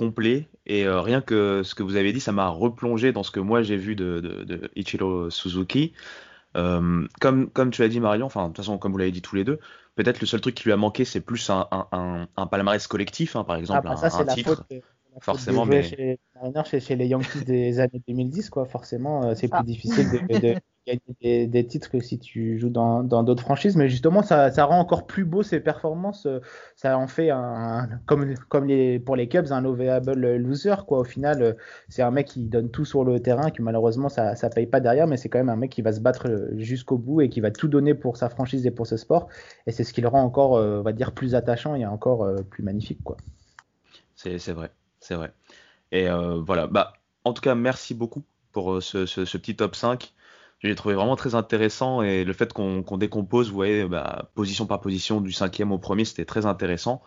complet 0.00 0.48
et 0.64 0.86
euh, 0.86 1.02
rien 1.02 1.20
que 1.20 1.62
ce 1.62 1.74
que 1.74 1.82
vous 1.82 1.96
avez 1.96 2.14
dit, 2.14 2.20
ça 2.20 2.32
m'a 2.32 2.48
replongé 2.48 3.12
dans 3.12 3.22
ce 3.22 3.30
que 3.30 3.38
moi 3.38 3.60
j'ai 3.60 3.76
vu 3.76 3.94
de, 3.96 4.20
de, 4.20 4.70
Ichiro 4.74 5.28
Suzuki. 5.28 5.92
Euh, 6.56 7.06
comme, 7.20 7.50
comme 7.50 7.70
tu 7.70 7.82
l'as 7.82 7.88
dit 7.88 8.00
Marion, 8.00 8.24
enfin 8.24 8.44
de 8.44 8.48
toute 8.48 8.56
façon 8.56 8.78
comme 8.78 8.92
vous 8.92 8.98
l'avez 8.98 9.10
dit 9.10 9.20
tous 9.20 9.36
les 9.36 9.44
deux, 9.44 9.60
peut-être 9.96 10.20
le 10.22 10.26
seul 10.26 10.40
truc 10.40 10.54
qui 10.54 10.64
lui 10.64 10.72
a 10.72 10.78
manqué 10.78 11.04
c'est 11.04 11.20
plus 11.20 11.50
un, 11.50 11.68
un, 11.70 12.26
un, 12.34 12.46
palmarès 12.46 12.84
collectif 12.86 13.36
hein, 13.36 13.44
par 13.44 13.56
exemple, 13.56 13.86
ah, 13.86 13.94
bah, 13.94 14.08
un, 14.10 14.26
titre. 14.34 14.64
forcément, 15.20 15.66
mais 15.66 15.82
chez, 15.82 16.18
chez, 16.80 16.96
les 16.96 17.06
Yankees 17.06 17.44
des 17.44 17.78
années 17.78 18.02
2010 18.08 18.48
quoi, 18.48 18.64
forcément 18.64 19.22
euh, 19.24 19.34
c'est 19.36 19.48
plus 19.48 19.64
difficile 19.64 20.10
de, 20.10 20.54
des, 21.22 21.66
titres 21.66 21.90
que 21.90 22.00
si 22.00 22.18
tu 22.18 22.58
joues 22.58 22.70
dans 22.70 23.02
d'autres 23.02 23.42
franchises, 23.42 23.76
mais 23.76 23.88
justement 23.88 24.22
ça, 24.22 24.50
rend 24.64 24.78
encore 24.78 25.06
plus 25.06 25.24
beau 25.24 25.42
ses 25.42 25.60
performances, 25.60 26.26
ça 26.76 26.98
en 26.98 27.06
fait 27.06 27.30
un, 27.30 27.88
comme, 28.06 28.34
comme 28.48 28.68
pour 29.04 29.16
les 29.16 29.28
Cubs 29.28 29.52
un 29.52 29.60
lovable 29.60 30.36
loser 30.36 30.74
quoi. 30.86 31.00
Au 31.00 31.04
final, 31.04 31.56
c'est 31.88 32.02
un 32.02 32.10
mec 32.10 32.28
qui 32.28 32.40
donne 32.46 32.70
tout 32.70 32.84
sur 32.84 33.04
le 33.04 33.20
terrain, 33.20 33.50
qui 33.50 33.62
malheureusement 33.62 34.08
ça 34.08 34.34
ça 34.36 34.50
paye 34.50 34.66
pas 34.66 34.80
derrière, 34.80 35.06
mais 35.06 35.16
c'est 35.16 35.28
quand 35.28 35.38
même 35.38 35.48
un 35.48 35.56
mec 35.56 35.70
qui 35.70 35.82
va 35.82 35.92
se 35.92 36.00
battre 36.00 36.50
jusqu'au 36.56 36.98
bout 36.98 37.20
et 37.20 37.28
qui 37.28 37.40
va 37.40 37.50
tout 37.50 37.68
donner 37.68 37.94
pour 37.94 38.16
sa 38.16 38.28
franchise 38.28 38.66
et 38.66 38.70
pour 38.70 38.86
ce 38.86 38.96
sport, 38.96 39.28
et 39.66 39.72
c'est 39.72 39.84
ce 39.84 39.92
qui 39.92 40.00
le 40.00 40.08
rend 40.08 40.22
encore, 40.22 40.56
euh, 40.56 40.80
on 40.80 40.82
va 40.82 40.92
dire, 40.92 41.12
plus 41.12 41.34
attachant 41.34 41.74
et 41.74 41.86
encore 41.86 42.24
euh, 42.24 42.36
plus 42.42 42.62
magnifique 42.62 43.02
quoi. 43.04 43.16
C'est 44.16 44.52
vrai, 44.52 44.70
c'est 45.00 45.14
vrai. 45.14 45.32
Et 45.92 46.08
euh, 46.08 46.40
voilà, 46.40 46.66
bah 46.66 46.92
en 47.24 47.32
tout 47.32 47.40
cas 47.40 47.54
merci 47.54 47.94
beaucoup 47.94 48.22
pour 48.52 48.82
ce, 48.82 49.06
ce 49.06 49.38
petit 49.38 49.56
top 49.56 49.76
5 49.76 50.12
j'ai 50.62 50.74
trouvé 50.74 50.94
vraiment 50.94 51.16
très 51.16 51.34
intéressant 51.34 52.02
et 52.02 52.24
le 52.24 52.32
fait 52.32 52.52
qu'on 52.52 52.98
décompose, 52.98 53.48
vous 53.48 53.54
voyez, 53.54 53.86
bah, 53.86 54.30
position 54.34 54.66
par 54.66 54.80
position 54.80 55.20
du 55.20 55.32
cinquième 55.32 55.72
au 55.72 55.78
premier, 55.78 56.04
c'était 56.04 56.26
très 56.26 56.46
intéressant. 56.46 57.02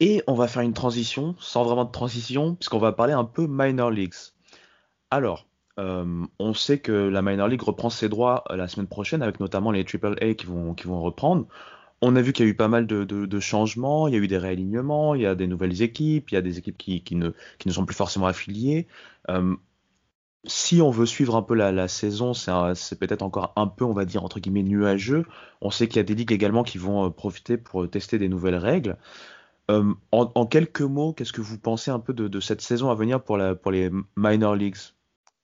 Et 0.00 0.22
on 0.26 0.34
va 0.34 0.48
faire 0.48 0.62
une 0.62 0.72
transition, 0.72 1.36
sans 1.38 1.62
vraiment 1.62 1.84
de 1.84 1.92
transition, 1.92 2.56
puisqu'on 2.56 2.80
va 2.80 2.92
parler 2.92 3.12
un 3.12 3.24
peu 3.24 3.46
minor 3.46 3.90
leagues. 3.90 4.32
Alors, 5.10 5.46
euh, 5.78 6.26
on 6.40 6.54
sait 6.54 6.80
que 6.80 6.92
la 6.92 7.22
minor 7.22 7.46
league 7.46 7.62
reprend 7.62 7.90
ses 7.90 8.08
droits 8.08 8.42
euh, 8.50 8.56
la 8.56 8.66
semaine 8.66 8.88
prochaine, 8.88 9.22
avec 9.22 9.38
notamment 9.38 9.70
les 9.70 9.84
AAA 9.84 10.34
qui 10.34 10.46
vont, 10.46 10.74
qui 10.74 10.88
vont 10.88 11.00
reprendre. 11.00 11.46
On 12.00 12.16
a 12.16 12.22
vu 12.22 12.32
qu'il 12.32 12.44
y 12.44 12.48
a 12.48 12.50
eu 12.50 12.56
pas 12.56 12.66
mal 12.66 12.88
de, 12.88 13.40
changements, 13.40 14.08
il 14.08 14.14
y 14.14 14.16
a 14.16 14.20
eu 14.20 14.26
des 14.26 14.38
réalignements, 14.38 15.14
il 15.14 15.22
y 15.22 15.26
a 15.26 15.36
des 15.36 15.46
nouvelles 15.46 15.82
équipes, 15.82 16.32
il 16.32 16.34
y 16.34 16.38
a 16.38 16.42
des 16.42 16.58
équipes 16.58 16.76
qui, 16.76 17.04
qui, 17.04 17.14
ne, 17.14 17.30
qui 17.60 17.68
ne 17.68 17.72
sont 17.72 17.86
plus 17.86 17.94
forcément 17.94 18.26
affiliées. 18.26 18.88
Euh, 19.30 19.54
si 20.44 20.82
on 20.82 20.90
veut 20.90 21.06
suivre 21.06 21.36
un 21.36 21.42
peu 21.42 21.54
la, 21.54 21.88
saison, 21.88 22.34
c'est 22.34 22.98
peut-être 22.98 23.22
encore 23.22 23.52
un 23.56 23.68
peu, 23.68 23.84
on 23.84 23.92
va 23.92 24.04
dire, 24.04 24.24
entre 24.24 24.40
guillemets, 24.40 24.62
nuageux. 24.62 25.24
On 25.60 25.70
sait 25.70 25.86
qu'il 25.86 25.98
y 25.98 26.00
a 26.00 26.04
des 26.04 26.14
ligues 26.14 26.32
également 26.32 26.64
qui 26.64 26.78
vont 26.78 27.06
euh, 27.06 27.10
profiter 27.10 27.56
pour 27.56 27.88
tester 27.88 28.18
des 28.18 28.28
nouvelles 28.28 28.56
règles. 28.56 28.96
Euh, 29.70 29.94
en, 30.10 30.46
quelques 30.46 30.80
mots, 30.80 31.12
qu'est-ce 31.12 31.32
que 31.32 31.40
vous 31.40 31.58
pensez 31.58 31.90
un 31.92 32.00
peu 32.00 32.12
de, 32.12 32.40
cette 32.40 32.60
saison 32.60 32.90
à 32.90 32.94
venir 32.94 33.22
pour, 33.22 33.36
les 33.36 33.90
minor 34.16 34.56
leagues? 34.56 34.76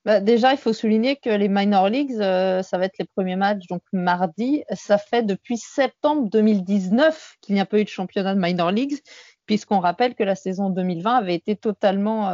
Bah, 0.04 0.20
déjà, 0.20 0.52
il 0.52 0.58
faut 0.58 0.72
souligner 0.72 1.16
que 1.16 1.30
les 1.30 1.48
minor 1.48 1.88
leagues, 1.88 2.20
euh, 2.20 2.62
ça 2.62 2.76
va 2.78 2.86
être 2.86 2.98
les 2.98 3.06
premiers 3.06 3.36
matchs, 3.36 3.66
donc 3.68 3.82
mardi. 3.92 4.64
Ça 4.72 4.98
fait 4.98 5.22
depuis 5.22 5.58
septembre 5.58 6.28
2019 6.28 7.36
qu'il 7.40 7.54
n'y 7.54 7.60
a 7.60 7.66
pas 7.66 7.78
eu 7.78 7.84
de 7.84 7.88
championnat 7.88 8.34
de 8.34 8.40
minor 8.40 8.72
leagues, 8.72 8.98
puisqu'on 9.46 9.78
rappelle 9.78 10.16
que 10.16 10.24
la 10.24 10.34
saison 10.34 10.70
2020 10.70 11.14
avait 11.14 11.36
été 11.36 11.54
totalement, 11.54 12.32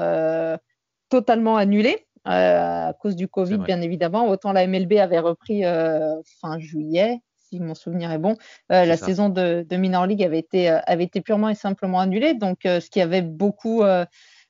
totalement 1.11 1.59
annulée. 1.59 2.07
Euh, 2.27 2.89
à 2.89 2.93
cause 2.95 3.17
du 3.17 3.29
Covid, 3.29 3.59
bien 3.59 3.81
évidemment. 3.83 4.29
Autant 4.29 4.53
la 4.53 4.67
MLB 4.67 4.95
avait 4.95 5.19
repris 5.19 5.65
euh, 5.65 6.15
fin 6.41 6.59
juillet, 6.59 7.21
si 7.49 7.61
mon 7.61 7.75
souvenir 7.75 8.11
est 8.13 8.19
bon. 8.19 8.37
Euh, 8.73 8.87
la 8.87 8.97
saison 8.97 9.29
de, 9.29 9.67
de, 9.69 9.77
Minor 9.77 10.07
League 10.07 10.23
avait 10.23 10.39
été, 10.39 10.69
avait 10.69 11.05
été 11.05 11.21
purement 11.21 11.51
et 11.51 11.55
simplement 11.55 12.01
annulée, 12.01 12.35
donc 12.35 12.61
ce 12.65 12.89
qui 12.89 13.01
avait 13.01 13.23
beaucoup. 13.23 13.83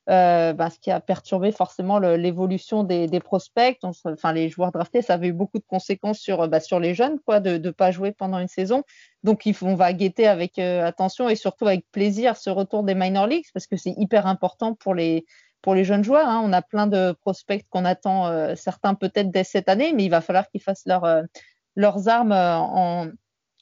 Bah, 0.07 0.69
ce 0.69 0.77
qui 0.79 0.91
a 0.91 0.99
perturbé 0.99 1.51
forcément 1.51 1.97
l'évolution 1.97 2.83
des, 2.83 3.07
des, 3.07 3.19
prospects, 3.19 3.79
enfin 3.81 4.33
les 4.33 4.49
joueurs 4.49 4.71
draftés, 4.71 5.01
ça 5.01 5.15
avait 5.15 5.29
eu 5.29 5.33
beaucoup 5.33 5.57
de 5.57 5.65
conséquences 5.67 6.19
sur, 6.19 6.47
bah, 6.47 6.59
sur 6.59 6.79
les 6.79 6.93
jeunes, 6.93 7.17
quoi, 7.25 7.39
de 7.39 7.57
ne 7.57 7.71
pas 7.71 7.89
jouer 7.89 8.11
pendant 8.11 8.37
une 8.37 8.47
saison. 8.47 8.83
Donc 9.23 9.47
il 9.47 9.55
faut, 9.55 9.65
on 9.65 9.73
va 9.73 9.93
guetter 9.93 10.27
avec 10.27 10.59
attention 10.59 11.27
et 11.27 11.35
surtout 11.35 11.65
avec 11.65 11.85
plaisir 11.91 12.37
ce 12.37 12.51
retour 12.51 12.83
des 12.83 12.93
minor 12.93 13.25
leagues 13.25 13.47
parce 13.51 13.65
que 13.65 13.77
c'est 13.77 13.95
hyper 13.97 14.27
important 14.27 14.75
pour 14.75 14.93
les, 14.93 15.25
pour 15.65 15.73
les 15.73 15.83
jeunes 15.83 16.03
joueurs. 16.03 16.29
Hein. 16.29 16.43
On 16.45 16.53
a 16.53 16.61
plein 16.61 16.85
de 16.85 17.11
prospects 17.11 17.65
qu'on 17.71 17.85
attend, 17.85 18.27
euh, 18.27 18.53
certains 18.55 18.93
peut-être 18.93 19.31
dès 19.31 19.43
cette 19.43 19.67
année, 19.67 19.93
mais 19.93 20.05
il 20.05 20.09
va 20.09 20.21
falloir 20.21 20.47
qu'ils 20.47 20.61
fassent 20.61 20.85
leur, 20.85 21.05
euh, 21.05 21.23
leurs 21.75 22.07
armes 22.07 22.33
en, 22.33 23.07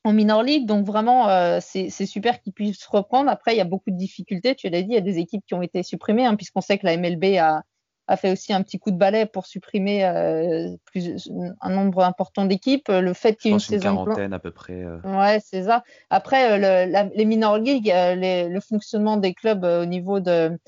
en 0.04 0.12
minor 0.12 0.44
league. 0.44 0.66
Donc 0.66 0.86
vraiment, 0.86 1.30
euh, 1.30 1.60
c'est 1.62 1.90
super 1.90 2.42
qu'ils 2.42 2.52
puissent 2.52 2.86
reprendre. 2.88 3.30
Après, 3.30 3.54
il 3.54 3.58
y 3.58 3.62
a 3.62 3.66
beaucoup 3.66 3.90
de 3.90 3.96
difficultés. 3.96 4.54
Tu 4.54 4.68
l'as 4.68 4.82
dit, 4.82 4.90
il 4.90 4.96
y 4.96 4.98
a 4.98 5.02
des 5.02 5.18
équipes 5.18 5.46
qui 5.48 5.54
ont 5.54 5.62
été 5.62 5.82
supprimées, 5.82 6.26
hein, 6.26 6.36
puisqu'on 6.36 6.60
sait 6.60 6.78
que 6.78 6.86
la 6.86 6.98
MLB 6.98 7.38
a, 7.38 7.64
a, 8.08 8.18
fait 8.18 8.34
aussi 8.34 8.52
un 8.52 8.62
petit 8.64 8.80
coup 8.80 8.92
de 8.92 8.98
balai 8.98 9.26
pour 9.26 9.46
supprimer 9.46 10.04
euh, 10.04 10.76
plus, 10.84 11.32
un 11.62 11.70
nombre 11.70 12.04
important 12.04 12.44
d'équipes. 12.44 12.90
Le 12.90 13.14
fait 13.14 13.36
qu'il 13.38 13.52
y 13.52 13.54
ait 13.54 13.56
une, 13.56 13.60
saison 13.62 13.96
quarantaine 13.96 14.34
à 14.34 14.40
peu 14.40 14.52
près. 14.52 14.84
Euh. 14.84 15.00
Ouais, 15.06 15.40
c'est 15.40 15.64
ça. 15.64 15.86
Après, 16.10 16.58
le, 16.58 16.92
la, 16.92 17.04
les 17.06 17.24
minor 17.24 17.60
league, 17.60 17.86
les, 17.86 18.50
le 18.50 18.60
fonctionnement 18.60 19.16
des 19.16 19.34
clubs 19.34 19.64
au 19.64 19.86
niveau 19.86 20.20
de 20.20 20.60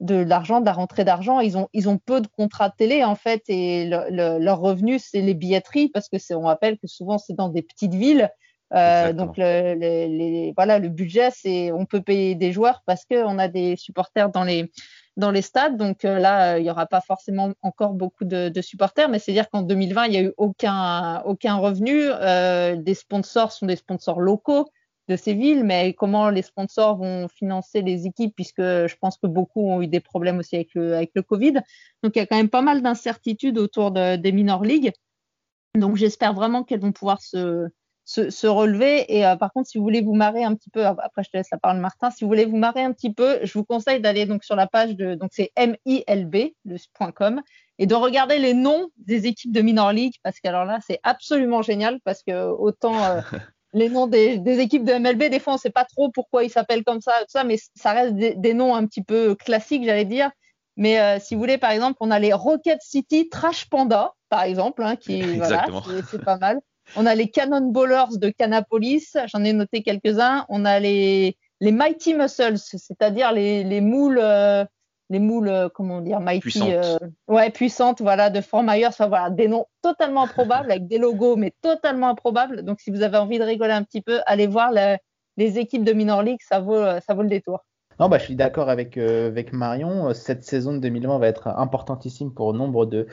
de 0.00 0.16
l'argent, 0.16 0.60
de 0.60 0.66
la 0.66 0.72
rentrée 0.72 1.04
d'argent. 1.04 1.40
Ils 1.40 1.56
ont, 1.56 1.68
ils 1.72 1.88
ont 1.88 1.98
peu 1.98 2.20
de 2.20 2.26
contrats 2.26 2.68
de 2.68 2.74
télé 2.76 3.04
en 3.04 3.14
fait 3.14 3.42
et 3.48 3.86
le, 3.86 4.04
le, 4.10 4.38
leur 4.38 4.60
revenu 4.60 4.98
c'est 4.98 5.20
les 5.20 5.34
billetteries 5.34 5.88
parce 5.88 6.08
que 6.08 6.18
c'est, 6.18 6.34
on 6.34 6.42
rappelle 6.42 6.78
que 6.78 6.86
souvent 6.86 7.18
c'est 7.18 7.34
dans 7.34 7.48
des 7.48 7.62
petites 7.62 7.94
villes 7.94 8.30
euh, 8.74 9.12
donc 9.12 9.36
le, 9.36 9.74
les, 9.74 10.52
voilà, 10.56 10.78
le 10.78 10.88
budget, 10.88 11.30
c'est 11.30 11.70
on 11.70 11.86
peut 11.86 12.00
payer 12.00 12.34
des 12.34 12.52
joueurs 12.52 12.82
parce 12.86 13.04
qu'on 13.04 13.38
a 13.38 13.48
des 13.48 13.76
supporters 13.76 14.30
dans 14.30 14.44
les 14.44 14.72
dans 15.16 15.30
les 15.30 15.42
stades. 15.42 15.76
Donc 15.76 16.04
euh, 16.04 16.18
là, 16.18 16.58
il 16.58 16.64
n'y 16.64 16.70
aura 16.70 16.86
pas 16.86 17.00
forcément 17.00 17.52
encore 17.62 17.92
beaucoup 17.92 18.24
de, 18.24 18.48
de 18.48 18.60
supporters, 18.60 19.08
mais 19.08 19.18
c'est 19.18 19.30
à 19.30 19.34
dire 19.34 19.50
qu'en 19.50 19.62
2020, 19.62 20.06
il 20.06 20.10
n'y 20.10 20.16
a 20.16 20.22
eu 20.22 20.32
aucun 20.36 21.20
aucun 21.24 21.56
revenu. 21.56 22.00
Euh, 22.02 22.76
des 22.76 22.94
sponsors 22.94 23.52
sont 23.52 23.66
des 23.66 23.76
sponsors 23.76 24.20
locaux 24.20 24.68
de 25.08 25.16
ces 25.16 25.34
villes, 25.34 25.64
mais 25.64 25.92
comment 25.92 26.30
les 26.30 26.42
sponsors 26.42 26.96
vont 26.96 27.28
financer 27.28 27.82
les 27.82 28.06
équipes, 28.06 28.34
puisque 28.34 28.62
je 28.62 28.96
pense 29.00 29.18
que 29.18 29.26
beaucoup 29.26 29.68
ont 29.70 29.82
eu 29.82 29.86
des 29.86 30.00
problèmes 30.00 30.38
aussi 30.38 30.56
avec 30.56 30.74
le, 30.74 30.94
avec 30.94 31.10
le 31.14 31.22
Covid. 31.22 31.54
Donc 32.02 32.16
il 32.16 32.18
y 32.18 32.22
a 32.22 32.26
quand 32.26 32.36
même 32.36 32.48
pas 32.48 32.62
mal 32.62 32.82
d'incertitudes 32.82 33.58
autour 33.58 33.90
de, 33.90 34.16
des 34.16 34.32
minor 34.32 34.62
leagues. 34.64 34.92
Donc 35.74 35.96
j'espère 35.96 36.34
vraiment 36.34 36.64
qu'elles 36.64 36.80
vont 36.80 36.92
pouvoir 36.92 37.20
se, 37.20 37.68
se, 38.04 38.46
relever. 38.46 39.04
Et 39.14 39.26
euh, 39.26 39.36
par 39.36 39.52
contre, 39.52 39.68
si 39.68 39.78
vous 39.78 39.84
voulez 39.84 40.02
vous 40.02 40.14
marrer 40.14 40.44
un 40.44 40.54
petit 40.54 40.70
peu, 40.70 40.86
après 40.86 41.24
je 41.24 41.30
te 41.30 41.36
laisse 41.36 41.50
la 41.50 41.58
parole 41.58 41.80
Martin, 41.80 42.10
si 42.10 42.24
vous 42.24 42.28
voulez 42.28 42.44
vous 42.44 42.56
marrer 42.56 42.82
un 42.82 42.92
petit 42.92 43.12
peu, 43.12 43.38
je 43.42 43.52
vous 43.54 43.64
conseille 43.64 44.00
d'aller 44.00 44.26
donc 44.26 44.44
sur 44.44 44.56
la 44.56 44.66
page 44.66 44.94
de, 44.96 45.14
donc 45.14 45.30
c'est 45.32 45.52
MILB, 45.56 46.52
le 46.64 46.76
.com, 47.12 47.42
et 47.78 47.86
de 47.86 47.94
regarder 47.94 48.38
les 48.38 48.54
noms 48.54 48.88
des 48.98 49.26
équipes 49.26 49.52
de 49.52 49.60
minor 49.60 49.92
league, 49.92 50.14
parce 50.22 50.38
qu'alors 50.40 50.64
là, 50.64 50.78
c'est 50.86 51.00
absolument 51.02 51.62
génial, 51.62 52.00
parce 52.04 52.22
que 52.22 52.48
autant 52.50 53.02
euh, 53.02 53.20
les 53.74 53.88
noms 53.88 54.06
des, 54.06 54.38
des, 54.38 54.60
équipes 54.60 54.84
de 54.84 54.94
MLB, 54.94 55.24
des 55.24 55.40
fois, 55.40 55.54
on 55.54 55.58
sait 55.58 55.70
pas 55.70 55.84
trop 55.84 56.08
pourquoi 56.10 56.44
ils 56.44 56.50
s'appellent 56.50 56.84
comme 56.84 57.00
ça, 57.00 57.12
tout 57.20 57.26
ça, 57.28 57.44
mais 57.44 57.58
ça 57.74 57.92
reste 57.92 58.14
des, 58.14 58.34
des 58.34 58.54
noms 58.54 58.74
un 58.74 58.86
petit 58.86 59.02
peu 59.02 59.34
classiques, 59.34 59.84
j'allais 59.84 60.04
dire. 60.04 60.30
Mais 60.76 61.00
euh, 61.00 61.18
si 61.20 61.34
vous 61.34 61.40
voulez, 61.40 61.58
par 61.58 61.72
exemple, 61.72 61.96
on 62.00 62.10
a 62.10 62.18
les 62.18 62.32
Rocket 62.32 62.78
City 62.80 63.28
Trash 63.28 63.68
Panda, 63.68 64.12
par 64.28 64.42
exemple, 64.42 64.82
hein, 64.82 64.96
qui 64.96 65.22
voilà, 65.38 65.66
c'est 66.10 66.24
pas 66.24 66.38
mal. 66.38 66.60
On 66.96 67.06
a 67.06 67.14
les 67.14 67.28
Cannonballers 67.28 68.16
de 68.18 68.30
Canapolis, 68.30 69.16
j'en 69.32 69.42
ai 69.42 69.52
noté 69.52 69.82
quelques-uns. 69.82 70.44
On 70.48 70.64
a 70.64 70.78
les, 70.78 71.36
les 71.60 71.72
Mighty 71.72 72.14
Muscles, 72.14 72.58
c'est-à-dire 72.58 73.32
les, 73.32 73.64
les 73.64 73.80
moules, 73.80 74.20
euh, 74.20 74.64
les 75.10 75.18
moules, 75.18 75.48
euh, 75.48 75.68
comment 75.68 76.00
dire, 76.00 76.20
Mighty, 76.20 76.40
puissantes. 76.40 76.70
Euh, 76.70 76.98
ouais, 77.28 77.50
puissantes, 77.50 78.00
voilà, 78.00 78.30
de 78.30 78.40
Fort 78.40 78.62
Myers. 78.62 78.86
Enfin 78.86 79.08
voilà, 79.08 79.30
des 79.30 79.48
noms 79.48 79.66
totalement 79.82 80.24
improbables 80.24 80.70
avec 80.70 80.86
des 80.86 80.98
logos, 80.98 81.36
mais 81.36 81.52
totalement 81.62 82.08
improbables. 82.08 82.62
Donc 82.62 82.80
si 82.80 82.90
vous 82.90 83.02
avez 83.02 83.18
envie 83.18 83.38
de 83.38 83.44
rigoler 83.44 83.72
un 83.72 83.82
petit 83.82 84.02
peu, 84.02 84.20
allez 84.26 84.46
voir 84.46 84.72
les 85.36 85.58
équipes 85.58 85.84
de 85.84 85.92
minor 85.92 86.22
league, 86.22 86.40
ça 86.40 86.60
vaut, 86.60 86.82
ça 87.06 87.14
vaut 87.14 87.22
le 87.22 87.28
détour. 87.28 87.64
Non, 88.00 88.08
bah, 88.08 88.18
je 88.18 88.24
suis 88.24 88.34
d'accord 88.34 88.70
avec, 88.70 88.96
avec 88.96 89.52
Marion. 89.52 90.12
Cette 90.14 90.42
saison 90.42 90.72
de 90.72 90.78
2020 90.78 91.18
va 91.18 91.28
être 91.28 91.46
importantissime 91.46 92.34
pour 92.34 92.52
nombre 92.52 92.86
de, 92.86 93.06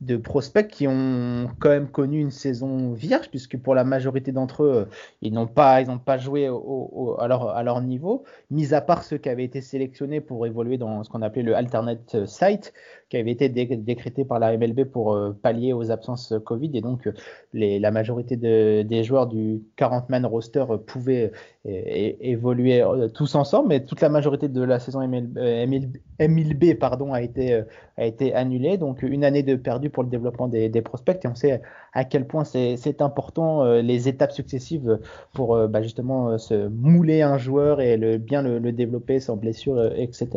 de 0.00 0.16
prospects 0.16 0.68
qui 0.68 0.86
ont 0.86 1.50
quand 1.58 1.70
même 1.70 1.88
connu 1.88 2.20
une 2.20 2.30
saison 2.30 2.92
vierge, 2.92 3.30
puisque 3.30 3.58
pour 3.58 3.74
la 3.74 3.82
majorité 3.82 4.30
d'entre 4.30 4.62
eux, 4.62 4.72
euh, 4.72 4.84
ils 5.22 5.32
n'ont 5.32 5.48
pas, 5.48 5.82
pas 6.04 6.18
joué 6.18 6.46
à, 6.46 7.26
leur, 7.26 7.80
niveau, 7.82 8.24
mis 8.50 8.74
à 8.74 8.80
part 8.80 9.02
ceux 9.02 9.18
qui 9.18 9.28
avaient 9.28 9.44
été 9.44 9.60
sélectionnés 9.60 10.20
pour 10.20 10.46
évoluer 10.46 10.78
dans 10.78 11.02
ce 11.02 11.10
qu'on 11.10 11.22
appelait 11.22 11.42
le 11.42 11.56
alternate 11.56 12.26
site, 12.26 12.72
qui 13.08 13.16
avait 13.16 13.32
été 13.32 13.48
décrété 13.48 14.24
par 14.24 14.38
la 14.38 14.56
MLB 14.56 14.84
pour 14.84 15.14
euh, 15.14 15.32
pallier 15.32 15.72
aux 15.72 15.90
absences 15.90 16.34
Covid, 16.44 16.70
et 16.74 16.80
donc 16.80 17.08
la 17.52 17.90
majorité 17.90 18.36
de, 18.36 18.82
des 18.82 19.02
joueurs 19.02 19.26
du 19.26 19.62
40-man 19.78 20.26
roster 20.26 20.64
pouvaient 20.86 21.32
évoluer 21.64 22.82
euh, 22.82 23.08
tous 23.08 23.34
ensemble, 23.34 23.68
mais 23.68 23.84
toute 23.84 24.00
la 24.00 24.08
majorité 24.08 24.48
de 24.48 24.62
la 24.62 24.78
saison 24.78 25.06
MLB, 25.06 25.88
a 27.12 27.22
été, 27.22 27.62
a 27.96 28.04
été 28.04 28.34
annulée, 28.34 28.76
donc 28.78 29.02
une 29.02 29.24
année 29.24 29.42
de 29.42 29.56
perdu 29.56 29.87
pour 29.88 30.02
le 30.02 30.08
développement 30.08 30.48
des, 30.48 30.82
prospects 30.82 31.24
et 31.24 31.28
on 31.28 31.34
sait 31.34 31.60
à 31.92 32.04
quel 32.04 32.26
point 32.26 32.44
c'est 32.44 33.02
important 33.02 33.64
euh, 33.64 33.82
les 33.82 34.08
étapes 34.08 34.32
successives 34.32 34.98
pour 35.32 35.54
euh, 35.54 35.66
bah, 35.66 35.82
justement 35.82 36.30
euh, 36.30 36.38
se 36.38 36.68
mouler 36.68 37.22
un 37.22 37.38
joueur 37.38 37.80
et 37.80 37.96
bien 38.18 38.42
le, 38.42 38.72
développer 38.72 39.18
sans 39.18 39.36
blessure, 39.36 39.92
etc. 39.96 40.28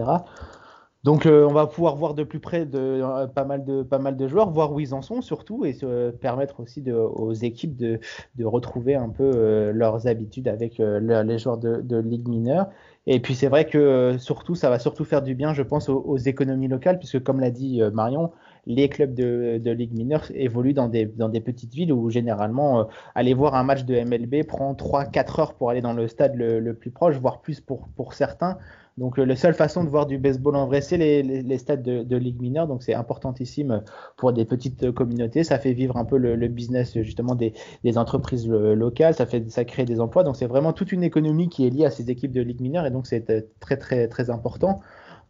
Donc 1.03 1.25
on 1.25 1.51
va 1.51 1.65
pouvoir 1.65 1.95
voir 1.95 2.13
de 2.13 2.23
plus 2.23 2.39
près 2.39 2.65
de, 2.65 3.01
pas, 3.33 3.43
mal 3.43 3.65
de, 3.65 3.81
pas 3.81 3.97
mal 3.97 4.15
de 4.15 4.27
joueurs, 4.27 4.51
voir 4.51 4.71
où 4.71 4.79
ils 4.79 4.93
en 4.93 5.01
sont 5.01 5.21
surtout 5.21 5.65
et 5.65 5.73
se 5.73 6.11
permettre 6.11 6.59
aussi 6.59 6.83
aux 6.91 7.33
équipes 7.33 7.75
de, 7.75 7.99
retrouver 8.43 8.95
un 8.95 9.09
peu 9.09 9.71
leurs 9.71 10.07
habitudes 10.07 10.47
avec 10.47 10.77
les 10.77 11.39
joueurs 11.39 11.57
de, 11.57 11.81
de 11.81 11.97
ligue 11.97 12.27
mineure. 12.27 12.67
Et 13.07 13.19
puis 13.19 13.33
c'est 13.33 13.47
vrai 13.47 13.65
que 13.65 14.15
surtout 14.19 14.53
ça 14.53 14.69
va 14.69 14.77
surtout 14.77 15.03
faire 15.03 15.23
du 15.23 15.33
bien 15.33 15.53
je 15.53 15.63
pense 15.63 15.89
aux 15.89 16.17
économies 16.17 16.67
locales 16.67 16.99
puisque 16.99 17.21
comme 17.23 17.39
l'a 17.39 17.51
dit 17.51 17.81
Marion, 17.93 18.31
les 18.65 18.89
clubs 18.89 19.13
de, 19.13 19.59
de 19.63 19.71
Ligue 19.71 19.93
mineure 19.93 20.25
évoluent 20.33 20.73
dans 20.73 20.87
des, 20.87 21.05
petites 21.07 21.73
villes 21.73 21.91
où 21.91 22.09
généralement 22.09 22.81
euh, 22.81 22.83
aller 23.15 23.33
voir 23.33 23.55
un 23.55 23.63
match 23.63 23.85
de 23.85 23.95
MLB 23.95 24.45
prend 24.45 24.73
3-4 24.73 25.41
heures 25.41 25.53
pour 25.53 25.69
aller 25.69 25.81
dans 25.81 25.93
le 25.93 26.07
stade 26.07 26.35
le, 26.35 26.73
plus 26.73 26.91
proche, 26.91 27.17
voire 27.17 27.41
plus 27.41 27.59
pour, 27.59 28.13
certains. 28.13 28.57
Donc 28.97 29.17
euh, 29.17 29.23
la 29.23 29.35
seule 29.35 29.53
façon 29.53 29.83
de 29.83 29.89
voir 29.89 30.05
du 30.05 30.17
baseball 30.17 30.55
en 30.55 30.67
vrai, 30.67 30.81
c'est 30.81 30.97
les, 30.97 31.57
stades 31.57 31.81
de, 31.81 32.03
de 32.03 32.17
Ligue 32.17 32.39
mineure. 32.41 32.67
Donc 32.67 32.83
c'est 32.83 32.93
importantissime 32.93 33.83
pour 34.17 34.33
des 34.33 34.45
petites 34.45 34.91
communautés. 34.91 35.43
Ça 35.43 35.57
fait 35.57 35.73
vivre 35.73 35.97
un 35.97 36.05
peu 36.05 36.17
le, 36.17 36.35
le 36.35 36.47
business 36.47 36.93
justement 37.01 37.35
des, 37.35 37.53
des 37.83 37.97
entreprises 37.97 38.47
locales. 38.47 39.15
Ça 39.15 39.25
fait 39.25 39.49
ça 39.49 39.65
crée 39.65 39.85
des 39.85 39.99
emplois. 39.99 40.23
Donc 40.23 40.35
c'est 40.35 40.45
vraiment 40.45 40.73
toute 40.73 40.91
une 40.91 41.03
économie 41.03 41.49
qui 41.49 41.65
est 41.65 41.69
liée 41.69 41.85
à 41.85 41.91
ces 41.91 42.11
équipes 42.11 42.31
de 42.31 42.41
Ligue 42.41 42.61
mineure 42.61 42.85
et 42.85 42.91
donc 42.91 43.07
c'est 43.07 43.29
euh, 43.29 43.41
très 43.59 43.77
très 43.77 44.07
très 44.07 44.29
important. 44.29 44.81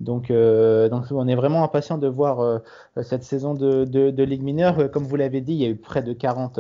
Donc, 0.02 0.32
euh, 0.32 0.90
on 1.12 1.28
est 1.28 1.36
vraiment 1.36 1.64
impatient 1.64 1.98
de 1.98 2.08
voir 2.08 2.40
euh, 2.40 2.60
cette 3.04 3.24
saison 3.24 3.54
de, 3.54 3.86
de, 3.86 4.10
de 4.12 4.24
Ligue 4.24 4.44
mineure. 4.44 4.92
Comme 4.92 5.04
vous 5.04 5.16
l'avez 5.16 5.42
dit, 5.42 5.54
il 5.54 5.62
y 5.62 5.66
a 5.66 5.70
eu 5.70 5.76
près 5.76 6.04
de 6.04 6.14
40 6.14 6.60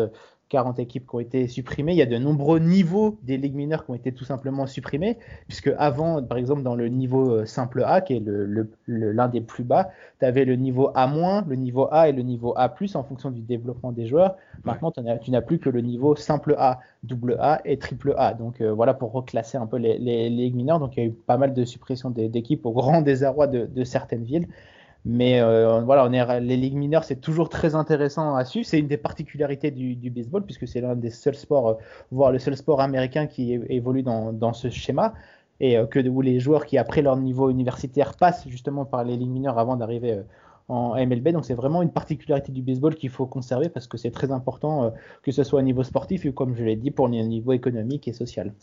40 0.51 0.79
équipes 0.79 1.07
qui 1.07 1.15
ont 1.15 1.19
été 1.21 1.47
supprimées. 1.47 1.93
Il 1.93 1.97
y 1.97 2.01
a 2.01 2.05
de 2.05 2.17
nombreux 2.17 2.59
niveaux 2.59 3.17
des 3.23 3.37
ligues 3.37 3.55
mineures 3.55 3.85
qui 3.85 3.91
ont 3.91 3.95
été 3.95 4.11
tout 4.11 4.25
simplement 4.25 4.67
supprimés, 4.67 5.17
puisque 5.47 5.71
avant, 5.77 6.21
par 6.21 6.37
exemple, 6.37 6.61
dans 6.61 6.75
le 6.75 6.89
niveau 6.89 7.31
euh, 7.31 7.45
simple 7.45 7.83
A, 7.85 8.01
qui 8.01 8.17
est 8.17 8.19
l'un 8.19 8.45
le, 8.45 8.69
le, 8.85 9.27
des 9.29 9.39
plus 9.39 9.63
bas, 9.63 9.91
tu 10.19 10.25
avais 10.25 10.43
le 10.43 10.57
niveau 10.57 10.91
A-, 10.93 11.07
le 11.47 11.55
niveau 11.55 11.87
A 11.89 12.09
et 12.09 12.11
le 12.11 12.21
niveau 12.21 12.53
A+, 12.57 12.73
en 12.95 13.03
fonction 13.03 13.31
du 13.31 13.41
développement 13.41 13.93
des 13.93 14.05
joueurs. 14.05 14.35
Maintenant, 14.65 14.91
tu 14.91 15.31
n'as 15.31 15.41
plus 15.41 15.59
que 15.59 15.69
le 15.69 15.79
niveau 15.79 16.17
simple 16.17 16.55
A, 16.59 16.81
double 17.03 17.37
A 17.39 17.61
et 17.63 17.77
triple 17.77 18.13
A. 18.17 18.33
Donc 18.33 18.59
euh, 18.59 18.73
voilà 18.73 18.93
pour 18.93 19.13
reclasser 19.13 19.57
un 19.57 19.67
peu 19.67 19.77
les, 19.77 19.97
les, 19.97 20.29
les, 20.29 20.43
ligues 20.43 20.55
mineures. 20.55 20.79
Donc 20.79 20.97
il 20.97 20.99
y 20.99 21.03
a 21.03 21.09
eu 21.09 21.13
pas 21.13 21.37
mal 21.37 21.53
de 21.53 21.63
suppressions 21.63 22.09
d'équipes 22.09 22.65
au 22.65 22.73
grand 22.73 23.01
désarroi 23.01 23.47
de, 23.47 23.65
de 23.65 23.83
certaines 23.85 24.23
villes. 24.23 24.47
Mais 25.03 25.41
euh, 25.41 25.81
voilà, 25.81 26.05
on 26.05 26.13
est, 26.13 26.41
les 26.41 26.57
ligues 26.57 26.75
mineures, 26.75 27.03
c'est 27.03 27.19
toujours 27.19 27.49
très 27.49 27.73
intéressant 27.73 28.35
à 28.35 28.45
suivre. 28.45 28.67
C'est 28.67 28.79
une 28.79 28.87
des 28.87 28.97
particularités 28.97 29.71
du, 29.71 30.09
baseball, 30.11 30.43
puisque 30.43 30.67
c'est 30.67 30.81
l'un 30.81 30.95
des 30.95 31.09
seuls 31.09 31.35
sports, 31.35 31.67
euh, 31.69 31.73
voire 32.11 32.31
le 32.31 32.37
seul 32.39 32.55
sport 32.55 32.81
américain 32.81 33.25
qui 33.25 33.53
évolue 33.69 34.03
dans, 34.03 34.53
ce 34.53 34.69
schéma. 34.69 35.13
Et 35.59 35.77
euh, 35.77 35.85
que 35.87 35.99
où 36.07 36.21
les 36.21 36.39
joueurs 36.39 36.65
qui, 36.65 36.77
après 36.77 37.01
leur 37.01 37.17
niveau 37.17 37.49
universitaire, 37.49 38.15
passent 38.15 38.47
justement 38.47 38.85
par 38.85 39.03
les 39.03 39.17
ligues 39.17 39.31
mineures 39.31 39.57
avant 39.57 39.75
d'arriver 39.75 40.21
en 40.67 40.95
MLB. 40.95 41.29
Donc 41.29 41.45
c'est 41.45 41.55
vraiment 41.55 41.81
une 41.81 41.91
particularité 41.91 42.51
du 42.51 42.61
baseball 42.61 42.95
qu'il 42.95 43.09
faut 43.09 43.25
conserver 43.25 43.69
parce 43.69 43.87
que 43.87 43.97
c'est 43.97 44.11
très 44.11 44.31
important, 44.31 44.93
que 45.23 45.31
ce 45.31 45.43
soit 45.43 45.59
au 45.59 45.63
niveau 45.63 45.83
sportif 45.83 46.25
ou, 46.25 46.31
comme 46.31 46.55
je 46.55 46.63
l'ai 46.63 46.75
dit, 46.75 46.91
pour 46.91 47.07
le 47.07 47.17
niveau 47.23 47.53
économique 47.53 48.07
et 48.07 48.13
social. 48.13 48.53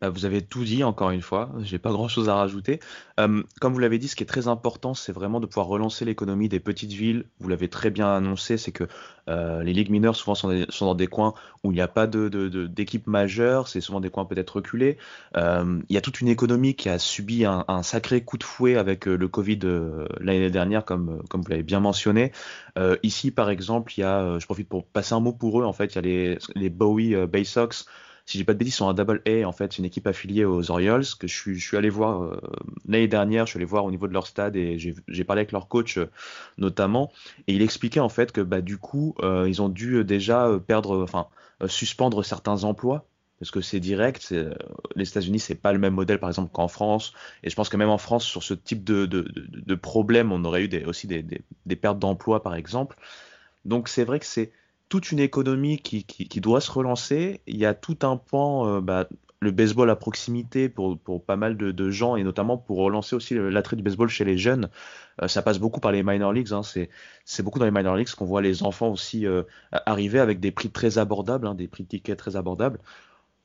Bah, 0.00 0.08
vous 0.08 0.24
avez 0.24 0.40
tout 0.40 0.64
dit 0.64 0.82
encore 0.82 1.10
une 1.10 1.20
fois, 1.20 1.50
j'ai 1.60 1.78
pas 1.78 1.90
grand 1.90 2.08
chose 2.08 2.30
à 2.30 2.34
rajouter. 2.34 2.80
Euh, 3.18 3.42
comme 3.60 3.74
vous 3.74 3.78
l'avez 3.80 3.98
dit, 3.98 4.08
ce 4.08 4.16
qui 4.16 4.22
est 4.22 4.26
très 4.26 4.48
important, 4.48 4.94
c'est 4.94 5.12
vraiment 5.12 5.40
de 5.40 5.46
pouvoir 5.46 5.66
relancer 5.66 6.06
l'économie 6.06 6.48
des 6.48 6.58
petites 6.58 6.92
villes. 6.92 7.26
Vous 7.38 7.50
l'avez 7.50 7.68
très 7.68 7.90
bien 7.90 8.08
annoncé, 8.08 8.56
c'est 8.56 8.72
que 8.72 8.84
euh, 9.28 9.62
les 9.62 9.74
ligues 9.74 9.90
mineures 9.90 10.16
souvent 10.16 10.34
sont, 10.34 10.66
dans 10.80 10.94
des 10.94 11.06
coins 11.06 11.34
où 11.64 11.70
il 11.70 11.74
n'y 11.74 11.82
a 11.82 11.88
pas 11.88 12.06
d'équipe 12.06 13.04
de, 13.04 13.10
majeure, 13.10 13.68
c'est 13.68 13.82
souvent 13.82 14.00
des 14.00 14.08
coins 14.08 14.24
peut-être 14.24 14.56
reculés. 14.56 14.96
Euh, 15.36 15.80
il 15.90 15.94
y 15.94 15.98
a 15.98 16.00
toute 16.00 16.22
une 16.22 16.28
économie 16.28 16.74
qui 16.74 16.88
a 16.88 16.98
subi 16.98 17.44
un, 17.44 17.82
sacré 17.82 18.22
coup 18.22 18.38
de 18.38 18.44
fouet 18.44 18.76
avec 18.76 19.04
le 19.04 19.28
Covid 19.28 19.58
l'année 20.18 20.50
dernière, 20.50 20.86
comme, 20.86 21.22
vous 21.30 21.48
l'avez 21.48 21.62
bien 21.62 21.80
mentionné. 21.80 22.32
Ici, 23.02 23.30
par 23.30 23.50
exemple, 23.50 23.92
il 23.98 24.00
y 24.00 24.04
a, 24.04 24.38
je 24.38 24.46
profite 24.46 24.68
pour 24.68 24.86
passer 24.86 25.12
un 25.12 25.20
mot 25.20 25.32
pour 25.32 25.60
eux, 25.60 25.64
en 25.64 25.74
fait, 25.74 25.92
il 25.92 25.96
y 25.96 25.98
a 25.98 26.02
les, 26.02 26.38
les 26.54 26.70
Bowie 26.70 27.14
Bay 27.26 27.44
Sox 27.44 27.84
si 28.30 28.38
j'ai 28.38 28.44
pas 28.44 28.52
de 28.52 28.58
bêtises, 28.58 28.76
sont 28.76 28.88
un 28.88 28.94
Double 28.94 29.22
A 29.26 29.44
en 29.44 29.50
fait, 29.50 29.72
c'est 29.72 29.78
une 29.78 29.84
équipe 29.84 30.06
affiliée 30.06 30.44
aux 30.44 30.70
Orioles 30.70 31.04
que 31.18 31.26
je 31.26 31.58
suis, 31.58 31.76
allé 31.76 31.90
voir 31.90 32.22
euh, 32.22 32.40
l'année 32.86 33.08
dernière, 33.08 33.46
je 33.46 33.50
suis 33.50 33.58
allé 33.58 33.64
voir 33.64 33.84
au 33.84 33.90
niveau 33.90 34.06
de 34.06 34.12
leur 34.12 34.28
stade 34.28 34.54
et 34.54 34.78
j'ai 34.78 35.24
parlé 35.24 35.40
avec 35.40 35.50
leur 35.50 35.66
coach 35.66 35.98
euh, 35.98 36.08
notamment 36.56 37.10
et 37.48 37.54
il 37.54 37.62
expliquait 37.62 37.98
en 37.98 38.08
fait 38.08 38.30
que 38.30 38.40
bah 38.40 38.60
du 38.60 38.78
coup 38.78 39.16
euh, 39.20 39.48
ils 39.48 39.60
ont 39.60 39.68
dû 39.68 40.04
déjà 40.04 40.48
perdre, 40.64 41.02
enfin 41.02 41.26
suspendre 41.66 42.24
certains 42.24 42.62
emplois 42.62 43.04
parce 43.40 43.50
que 43.50 43.62
c'est 43.62 43.80
direct. 43.80 44.34
Les 44.96 45.08
États-Unis, 45.08 45.40
c'est 45.40 45.54
pas 45.54 45.72
le 45.72 45.78
même 45.78 45.94
modèle, 45.94 46.20
par 46.20 46.28
exemple, 46.28 46.50
qu'en 46.52 46.68
France. 46.68 47.14
Et 47.42 47.48
je 47.48 47.56
pense 47.56 47.70
que 47.70 47.78
même 47.78 47.88
en 47.88 47.96
France, 47.96 48.26
sur 48.26 48.42
ce 48.42 48.52
type 48.52 48.84
de, 48.84 49.06
de, 49.06 49.26
de, 49.32 49.74
problème, 49.74 50.30
on 50.30 50.44
aurait 50.44 50.64
eu 50.64 50.84
aussi 50.84 51.06
des, 51.06 51.24
des 51.64 51.76
pertes 51.76 51.98
d'emplois, 51.98 52.42
par 52.42 52.54
exemple. 52.54 52.98
Donc 53.64 53.88
c'est 53.88 54.04
vrai 54.04 54.20
que 54.20 54.26
c'est 54.26 54.52
toute 54.90 55.12
une 55.12 55.20
économie 55.20 55.78
qui, 55.78 56.40
doit 56.40 56.60
se 56.60 56.70
relancer. 56.70 57.40
Il 57.46 57.56
y 57.56 57.64
a 57.64 57.74
tout 57.74 57.98
un 58.02 58.16
pan, 58.16 58.66
euh, 58.66 58.80
bah, 58.80 59.08
le 59.40 59.52
baseball 59.52 59.88
à 59.88 59.96
proximité 59.96 60.68
pour, 60.68 60.98
pas 61.24 61.36
mal 61.36 61.56
de, 61.56 61.70
de, 61.70 61.90
gens 61.90 62.16
et 62.16 62.24
notamment 62.24 62.58
pour 62.58 62.78
relancer 62.78 63.16
aussi 63.16 63.34
l'attrait 63.34 63.76
du 63.76 63.84
baseball 63.84 64.08
chez 64.08 64.24
les 64.24 64.36
jeunes. 64.36 64.68
Euh, 65.22 65.28
ça 65.28 65.42
passe 65.42 65.60
beaucoup 65.60 65.78
par 65.78 65.92
les 65.92 66.02
minor 66.02 66.32
leagues. 66.32 66.52
Hein. 66.52 66.62
C'est 67.24 67.42
beaucoup 67.42 67.60
dans 67.60 67.64
les 67.64 67.70
minor 67.70 67.94
leagues 67.94 68.10
qu'on 68.10 68.26
voit 68.26 68.42
les 68.42 68.64
enfants 68.64 68.90
aussi 68.90 69.26
euh, 69.26 69.44
arriver 69.70 70.18
avec 70.18 70.40
des 70.40 70.50
prix 70.50 70.70
très 70.70 70.98
abordables, 70.98 71.46
hein, 71.46 71.54
des 71.54 71.68
prix 71.68 71.84
de 71.84 71.88
tickets 71.88 72.18
très 72.18 72.34
abordables. 72.34 72.80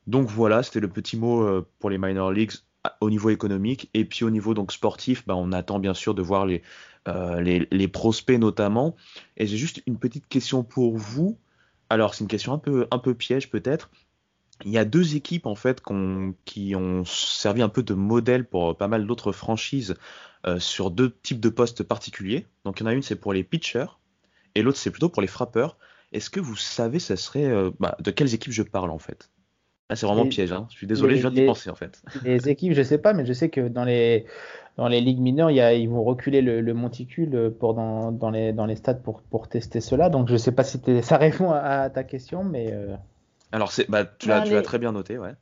Donc 0.08 0.28
voilà, 0.28 0.64
c'était 0.64 0.80
le 0.80 0.90
petit 0.90 1.16
mot 1.16 1.64
pour 1.80 1.90
les 1.92 1.98
minor 1.98 2.32
leagues 2.32 2.54
au 3.02 3.10
niveau 3.10 3.30
économique 3.30 3.90
et 3.94 4.06
puis 4.06 4.26
au 4.26 4.30
niveau 4.30 4.54
donc 4.54 4.72
sportif, 4.72 5.26
bah, 5.26 5.36
on 5.36 5.52
attend 5.52 5.80
bien 5.80 5.94
sûr 5.94 6.14
de 6.14 6.22
voir 6.22 6.46
les, 6.46 6.62
euh, 7.08 7.42
les, 7.42 7.88
prospects 7.88 8.40
notamment. 8.40 8.96
Et 9.38 9.48
j'ai 9.48 9.58
juste 9.58 9.82
une 9.86 9.98
petite 9.98 10.28
question 10.28 10.64
pour 10.64 10.98
vous. 10.98 11.38
Alors 11.90 12.14
c'est 12.14 12.24
une 12.24 12.28
question 12.28 12.54
un 12.54 12.58
peu, 12.58 12.88
un 12.92 13.00
peu 13.00 13.14
piège 13.14 13.50
peut-être. 13.50 13.92
Il 14.64 14.72
y 14.72 14.78
a 14.78 14.86
deux 14.86 15.16
équipes 15.16 15.46
en 15.46 15.56
fait 15.56 15.84
qui 16.46 16.76
ont 16.76 17.04
servi 17.06 17.62
un 17.62 17.70
peu 17.70 17.84
de 17.84 17.94
modèle 17.94 18.46
pour 18.46 18.78
pas 18.78 18.88
mal 18.88 19.06
d'autres 19.06 19.34
franchises 19.34 19.96
euh, 20.48 20.60
sur 20.60 20.92
deux 20.92 21.12
types 21.24 21.40
de 21.40 21.50
postes 21.50 21.84
particuliers. 21.84 22.48
Donc 22.64 22.80
il 22.80 22.84
y 22.84 22.86
en 22.86 22.90
a 22.90 22.94
une 22.94 23.04
c'est 23.04 23.18
pour 23.18 23.34
les 23.34 23.44
pitchers 23.44 24.00
et 24.56 24.62
l'autre 24.62 24.78
c'est 24.78 24.92
plutôt 24.92 25.10
pour 25.10 25.22
les 25.22 25.28
frappeurs. 25.28 25.78
Est-ce 26.12 26.30
que 26.30 26.40
vous 26.40 26.56
savez 26.56 27.00
ça 27.00 27.18
serait 27.18 27.46
euh, 27.46 27.72
bah, 27.80 27.98
de 28.00 28.12
quelles 28.12 28.34
équipes 28.34 28.54
je 28.54 28.64
parle 28.64 28.92
en 28.92 29.00
fait? 29.00 29.30
Ah, 29.90 29.96
c'est 29.96 30.08
vraiment 30.08 30.28
piège. 30.28 30.52
Hein. 30.52 30.66
Je 30.72 30.78
suis 30.78 30.88
désolé, 30.88 31.16
je 31.16 31.22
viens 31.22 31.32
d'y 31.32 31.46
penser 31.46 31.70
en 31.70 31.76
fait. 31.76 32.02
Les 32.24 32.50
équipes, 32.50 32.74
je 32.74 32.82
sais 32.82 32.98
pas, 32.98 33.14
mais 33.14 33.26
je 33.26 33.34
sais 33.34 33.50
que 33.50 33.68
dans 33.68 33.84
les 33.84 34.26
dans 34.78 34.88
les 34.88 35.00
ligues 35.00 35.20
mineures, 35.20 35.52
il 35.52 35.58
y 35.58 35.62
a, 35.62 35.74
ils 35.74 35.88
vont 35.88 36.04
reculer 36.04 36.42
le, 36.42 36.74
monticule 36.74 37.54
pour 37.60 37.76
dans, 37.76 38.12
dans, 38.12 38.30
les 38.30 38.52
dans 38.52 38.66
les 38.66 38.76
stades 38.76 39.04
pour 39.04 39.22
pour 39.22 39.48
tester 39.48 39.82
cela. 39.82 40.10
Donc 40.10 40.28
je 40.28 40.38
sais 40.38 40.52
pas 40.52 40.64
si 40.64 40.82
ça 41.04 41.18
répond 41.18 41.52
à, 41.52 41.90
ta 41.90 42.04
question, 42.04 42.44
mais. 42.44 42.72
Euh, 42.72 42.96
Alors 43.52 43.72
c'est 43.72 43.90
bah 43.90 44.06
tu 44.06 44.28
l'as 44.28 44.42
tu 44.42 44.60
très 44.64 44.80
bien 44.80 44.92
noté, 44.92 45.18
ouais. 45.20 45.34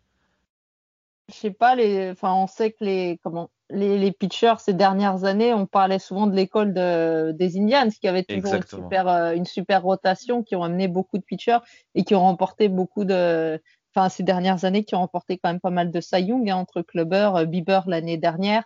Je 1.30 1.36
sais 1.36 1.52
pas 1.52 1.74
les, 1.76 2.12
enfin 2.12 2.34
on 2.34 2.48
sait 2.48 2.72
que 2.72 2.84
les 2.84 3.18
comment 3.24 3.50
les, 3.70 3.98
les 3.98 4.12
pitchers 4.12 4.56
ces 4.60 4.74
dernières 4.74 5.24
années, 5.24 5.54
on 5.54 5.66
parlait 5.66 6.00
souvent 6.00 6.28
de 6.28 6.36
l'école 6.36 6.74
de, 6.74 7.32
des 7.32 7.58
Indians 7.58 7.88
qui 7.90 8.10
avait 8.10 8.24
toujours 8.24 8.56
une 8.56 8.64
super, 8.64 9.08
euh, 9.08 9.32
une 9.32 9.46
super 9.46 9.84
rotation, 9.84 10.44
qui 10.44 10.58
ont 10.58 10.64
amené 10.64 10.90
beaucoup 10.90 11.18
de 11.18 11.24
pitchers 11.24 11.60
et 11.96 12.04
qui 12.04 12.14
ont 12.14 12.20
remporté 12.20 12.68
beaucoup 12.68 13.06
de, 13.06 13.60
enfin 13.96 14.10
ces 14.10 14.24
dernières 14.24 14.66
années 14.66 14.84
qui 14.84 14.96
ont 14.96 15.00
remporté 15.00 15.38
quand 15.38 15.50
même 15.50 15.60
pas 15.60 15.70
mal 15.70 15.92
de 15.92 16.02
Cy 16.02 16.22
Young 16.22 16.50
hein, 16.50 16.58
entre 16.58 16.82
Clubber, 16.82 17.32
euh, 17.36 17.46
Bieber 17.46 17.84
l'année 17.88 18.18
dernière. 18.18 18.64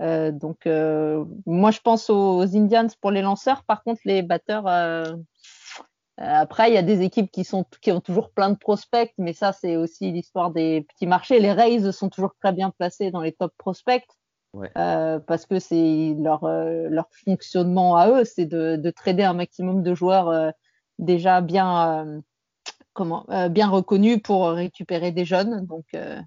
Euh, 0.00 0.30
donc 0.30 0.66
euh, 0.66 1.24
moi 1.44 1.70
je 1.72 1.80
pense 1.80 2.08
aux, 2.08 2.42
Indians 2.56 2.88
pour 3.00 3.10
les 3.10 3.22
lanceurs. 3.22 3.64
Par 3.64 3.82
contre 3.82 4.00
les 4.04 4.22
batteurs, 4.22 4.66
après 6.16 6.70
il 6.70 6.74
y 6.74 6.78
a 6.78 6.82
des 6.82 7.02
équipes 7.02 7.30
qui 7.30 7.44
sont 7.44 7.64
qui 7.82 7.90
ont 7.92 8.00
toujours 8.00 8.30
plein 8.30 8.50
de 8.50 8.56
prospects, 8.56 9.12
mais 9.18 9.32
ça 9.32 9.52
c'est 9.52 9.76
aussi 9.76 10.12
l'histoire 10.12 10.50
des 10.50 10.82
petits 10.82 11.06
marchés. 11.06 11.40
Les 11.40 11.52
Rays 11.52 11.92
sont 11.92 12.08
toujours 12.08 12.34
très 12.40 12.52
bien 12.52 12.70
placés 12.70 13.10
dans 13.10 13.22
les 13.22 13.32
top 13.32 13.52
prospects. 13.58 14.06
parce 14.74 15.46
que 15.46 15.58
c'est 15.58 16.14
leur, 16.18 16.46
leur 16.46 17.08
fonctionnement 17.24 17.96
à 17.96 18.08
eux, 18.08 18.24
c'est 18.24 18.46
de, 18.46 18.76
de 18.76 18.90
trader 18.90 19.24
un 19.24 19.34
maximum 19.34 19.82
de 19.82 19.94
joueurs 19.94 20.52
déjà 20.98 21.40
bien, 21.40 22.22
comment, 22.98 23.24
euh, 23.30 23.48
bien 23.48 23.68
reconnu 23.68 24.20
pour 24.20 24.50
récupérer 24.50 25.12
des 25.12 25.24
jeunes. 25.24 25.64
Donc, 25.66 25.84
euh, 25.94 26.20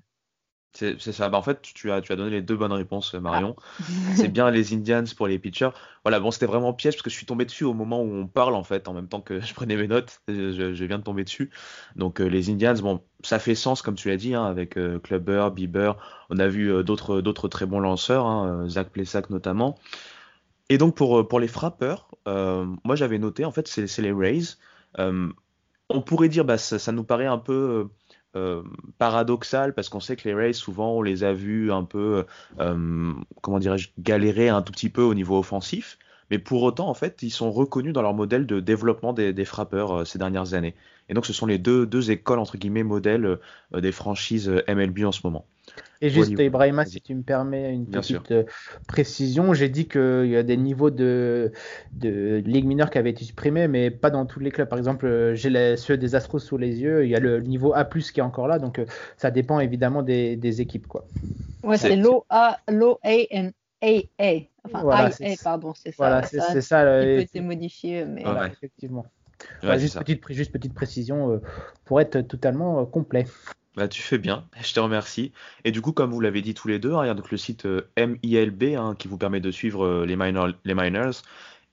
c'est 0.73 0.97
ça. 1.11 1.27
Bah, 1.27 1.37
en 1.37 1.41
fait, 1.41 1.61
tu 1.61 1.91
as, 1.91 1.99
tu 1.99 2.13
as 2.13 2.15
donné 2.15 2.29
les 2.29 2.41
deux 2.41 2.55
bonnes 2.55 2.71
réponses, 2.71 3.13
Marion. 3.13 3.57
Ah. 3.59 3.83
c'est 4.15 4.29
bien 4.29 4.49
les 4.51 4.73
Indians 4.73 5.03
pour 5.17 5.27
les 5.27 5.37
pitchers. 5.37 5.71
Voilà, 6.05 6.21
bon, 6.21 6.31
c'était 6.31 6.45
vraiment 6.45 6.71
piège 6.71 6.93
parce 6.93 7.01
que 7.01 7.09
je 7.09 7.15
suis 7.17 7.25
tombé 7.25 7.43
dessus 7.43 7.65
au 7.65 7.73
moment 7.73 8.01
où 8.01 8.09
on 8.09 8.25
parle, 8.25 8.55
en 8.55 8.63
fait, 8.63 8.87
en 8.87 8.93
même 8.93 9.09
temps 9.09 9.19
que 9.19 9.41
je 9.41 9.53
prenais 9.53 9.75
mes 9.75 9.89
notes. 9.89 10.21
Je, 10.29 10.85
viens 10.85 10.97
de 10.97 11.03
tomber 11.03 11.25
dessus. 11.25 11.51
Donc, 11.97 12.21
euh, 12.21 12.25
les 12.27 12.49
Indians, 12.49 12.75
bon, 12.81 13.01
ça 13.21 13.37
fait 13.37 13.53
sens, 13.53 13.81
comme 13.81 13.95
tu 13.95 14.07
l'as 14.07 14.15
dit, 14.15 14.33
hein, 14.33 14.45
avec 14.45 14.79
Clubber, 15.03 15.49
Bieber. 15.53 15.97
On 16.29 16.39
a 16.39 16.47
vu 16.47 16.85
d'autres 16.85 17.19
d'autres 17.19 17.49
très 17.49 17.65
bons 17.65 17.81
lanceurs, 17.81 18.25
hein, 18.25 18.69
Zach 18.69 18.91
Plesac 18.91 19.29
notamment. 19.29 19.77
Et 20.69 20.77
donc, 20.77 20.95
pour, 20.95 21.27
pour 21.27 21.41
les 21.41 21.49
frappeurs, 21.49 22.07
moi, 22.25 22.95
j'avais 22.95 23.19
noté, 23.19 23.43
en 23.43 23.51
fait, 23.51 23.67
c'est 23.67 24.01
les 24.01 24.13
Rays 24.13 24.55
on 25.93 26.01
pourrait 26.01 26.29
dire, 26.29 26.45
bah, 26.45 26.57
ça, 26.57 26.91
nous 26.91 27.03
paraît 27.03 27.25
un 27.25 27.37
peu 27.37 27.89
euh, 28.35 28.39
euh, 28.39 28.63
paradoxal 28.97 29.73
parce 29.73 29.89
qu'on 29.89 29.99
sait 29.99 30.15
que 30.15 30.27
les 30.27 30.33
Rays, 30.33 30.53
souvent, 30.53 30.93
on 30.97 31.01
les 31.01 31.23
a 31.23 31.33
vus 31.33 31.71
un 31.71 31.83
peu, 31.83 32.25
euh, 32.59 33.13
comment 33.41 33.59
dirais-je, 33.59 33.89
galérer 33.99 34.49
un 34.49 34.61
tout 34.61 34.71
petit 34.71 34.89
peu 34.89 35.01
au 35.01 35.13
niveau 35.13 35.37
offensif. 35.37 35.97
Mais 36.29 36.39
pour 36.39 36.63
autant, 36.63 36.87
en 36.87 36.93
fait, 36.93 37.23
ils 37.23 37.29
sont 37.29 37.51
reconnus 37.51 37.93
dans 37.93 38.01
leur 38.01 38.13
modèle 38.13 38.45
de 38.45 38.59
développement 38.61 39.11
des, 39.11 39.45
frappeurs 39.45 40.07
ces 40.07 40.17
dernières 40.17 40.53
années. 40.53 40.75
Et 41.09 41.13
donc, 41.13 41.25
ce 41.25 41.33
sont 41.33 41.45
les 41.45 41.57
deux, 41.57 41.85
deux 41.85 42.09
écoles, 42.09 42.39
entre 42.39 42.57
guillemets, 42.57 42.83
modèles 42.83 43.37
des 43.75 43.91
franchises 43.91 44.49
MLB 44.69 45.03
en 45.03 45.11
ce 45.11 45.19
moment. 45.25 45.45
Et 46.03 46.09
juste, 46.09 46.31
Ibrahima, 46.31 46.83
si 46.85 46.99
tu 46.99 47.13
me 47.13 47.21
permets 47.21 47.71
une 47.73 47.85
petite 47.85 48.31
euh, 48.31 48.43
précision, 48.87 49.53
j'ai 49.53 49.69
dit 49.69 49.87
qu'il 49.87 50.27
y 50.27 50.35
a 50.35 50.41
des 50.41 50.57
niveaux 50.57 50.89
de, 50.89 51.51
de 51.93 52.41
ligue 52.43 52.65
mineure 52.65 52.89
qui 52.89 52.97
avaient 52.97 53.11
été 53.11 53.23
supprimés, 53.23 53.67
mais 53.67 53.91
pas 53.91 54.09
dans 54.09 54.25
tous 54.25 54.39
les 54.39 54.49
clubs. 54.49 54.67
Par 54.67 54.79
exemple, 54.79 55.05
euh, 55.05 55.35
j'ai 55.35 55.77
ceux 55.77 55.97
des 55.97 56.15
Astros 56.15 56.39
sous 56.39 56.57
les 56.57 56.79
yeux, 56.81 57.05
il 57.05 57.11
y 57.11 57.15
a 57.15 57.19
le 57.19 57.39
niveau 57.41 57.73
A+, 57.75 57.85
qui 57.85 58.19
est 58.19 58.23
encore 58.23 58.47
là, 58.47 58.57
donc 58.57 58.79
euh, 58.79 58.85
ça 59.15 59.29
dépend 59.29 59.59
évidemment 59.59 60.01
des, 60.01 60.35
des 60.35 60.59
équipes. 60.59 60.87
Quoi. 60.87 61.05
Ouais, 61.63 61.77
c'est 61.77 61.95
low 61.95 62.25
A, 62.29 62.57
low 62.67 62.97
A 63.03 63.17
and 63.31 63.51
AA. 63.83 64.47
Enfin, 64.63 64.81
voilà, 64.81 65.11
pardon, 65.43 65.73
c'est 65.75 65.91
ça. 65.91 65.95
Voilà, 65.97 66.23
c'est 66.23 66.61
ça. 66.61 67.03
Il 67.03 67.15
peut 67.15 67.21
être 67.21 67.43
modifié, 67.43 68.05
mais. 68.05 68.23
Effectivement. 68.51 69.05
juste, 69.77 69.99
petite, 69.99 70.23
juste 70.31 70.51
petite 70.51 70.73
précision 70.73 71.39
pour 71.85 72.01
être 72.01 72.21
totalement 72.21 72.83
complet. 72.87 73.27
Bah, 73.75 73.87
tu 73.87 74.01
fais 74.01 74.17
bien, 74.17 74.45
je 74.61 74.73
te 74.73 74.79
remercie. 74.79 75.31
Et 75.63 75.71
du 75.71 75.81
coup, 75.81 75.93
comme 75.93 76.11
vous 76.11 76.19
l'avez 76.19 76.41
dit 76.41 76.53
tous 76.53 76.67
les 76.67 76.79
deux, 76.79 76.93
hein, 76.93 77.03
il 77.03 77.07
y 77.07 77.09
a 77.09 77.13
donc 77.13 77.31
le 77.31 77.37
site 77.37 77.65
euh, 77.65 77.87
MILB 77.97 78.75
hein, 78.77 78.95
qui 78.97 79.07
vous 79.07 79.17
permet 79.17 79.39
de 79.39 79.51
suivre 79.51 79.85
euh, 79.85 80.05
les, 80.05 80.15
les 80.65 80.75
minors. 80.75 81.21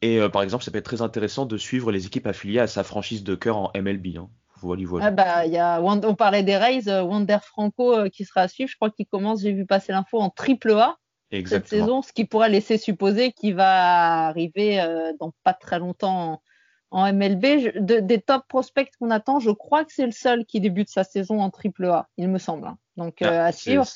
Et 0.00 0.20
euh, 0.20 0.28
par 0.28 0.42
exemple, 0.42 0.62
ça 0.62 0.70
peut 0.70 0.78
être 0.78 0.84
très 0.84 1.02
intéressant 1.02 1.44
de 1.44 1.56
suivre 1.56 1.90
les 1.90 2.06
équipes 2.06 2.28
affiliées 2.28 2.60
à 2.60 2.68
sa 2.68 2.84
franchise 2.84 3.24
de 3.24 3.34
cœur 3.34 3.56
en 3.56 3.72
MLB. 3.74 4.16
Hein. 4.16 4.28
Voilà, 4.60 4.82
voilà. 4.86 5.06
Ah 5.06 5.10
bah, 5.10 5.46
y 5.46 5.56
a, 5.56 5.80
on 5.80 6.14
parlait 6.14 6.42
des 6.42 6.56
Rays, 6.56 6.88
Wander 6.88 7.38
Franco 7.42 8.08
qui 8.10 8.24
sera 8.24 8.42
à 8.42 8.48
suivre. 8.48 8.68
Je 8.68 8.76
crois 8.76 8.90
qu'il 8.90 9.06
commence, 9.06 9.42
j'ai 9.42 9.52
vu 9.52 9.66
passer 9.66 9.92
l'info 9.92 10.18
en 10.18 10.30
triple 10.30 10.72
A 10.72 10.98
cette 11.30 11.68
saison, 11.68 12.02
ce 12.02 12.12
qui 12.12 12.24
pourrait 12.24 12.48
laisser 12.48 12.76
supposer 12.76 13.30
qu'il 13.30 13.54
va 13.54 14.26
arriver 14.26 14.84
dans 15.20 15.32
pas 15.44 15.52
très 15.52 15.78
longtemps 15.78 16.42
en 16.90 17.12
MLB. 17.12 17.78
des 17.80 18.20
top 18.20 18.42
prospects 18.48 18.90
qu'on 18.98 19.10
attend, 19.10 19.40
je 19.40 19.50
crois 19.50 19.84
que 19.84 19.92
c'est 19.92 20.06
le 20.06 20.12
seul 20.12 20.44
qui 20.44 20.60
débute 20.60 20.88
sa 20.88 21.04
saison 21.04 21.40
en 21.40 21.50
triple 21.50 21.86
A, 21.86 22.08
il 22.16 22.28
me 22.28 22.38
semble. 22.38 22.66
Hein. 22.66 22.78
Donc 22.96 23.22
ah, 23.22 23.26
euh, 23.26 23.46
à 23.46 23.52
suivre. 23.52 23.86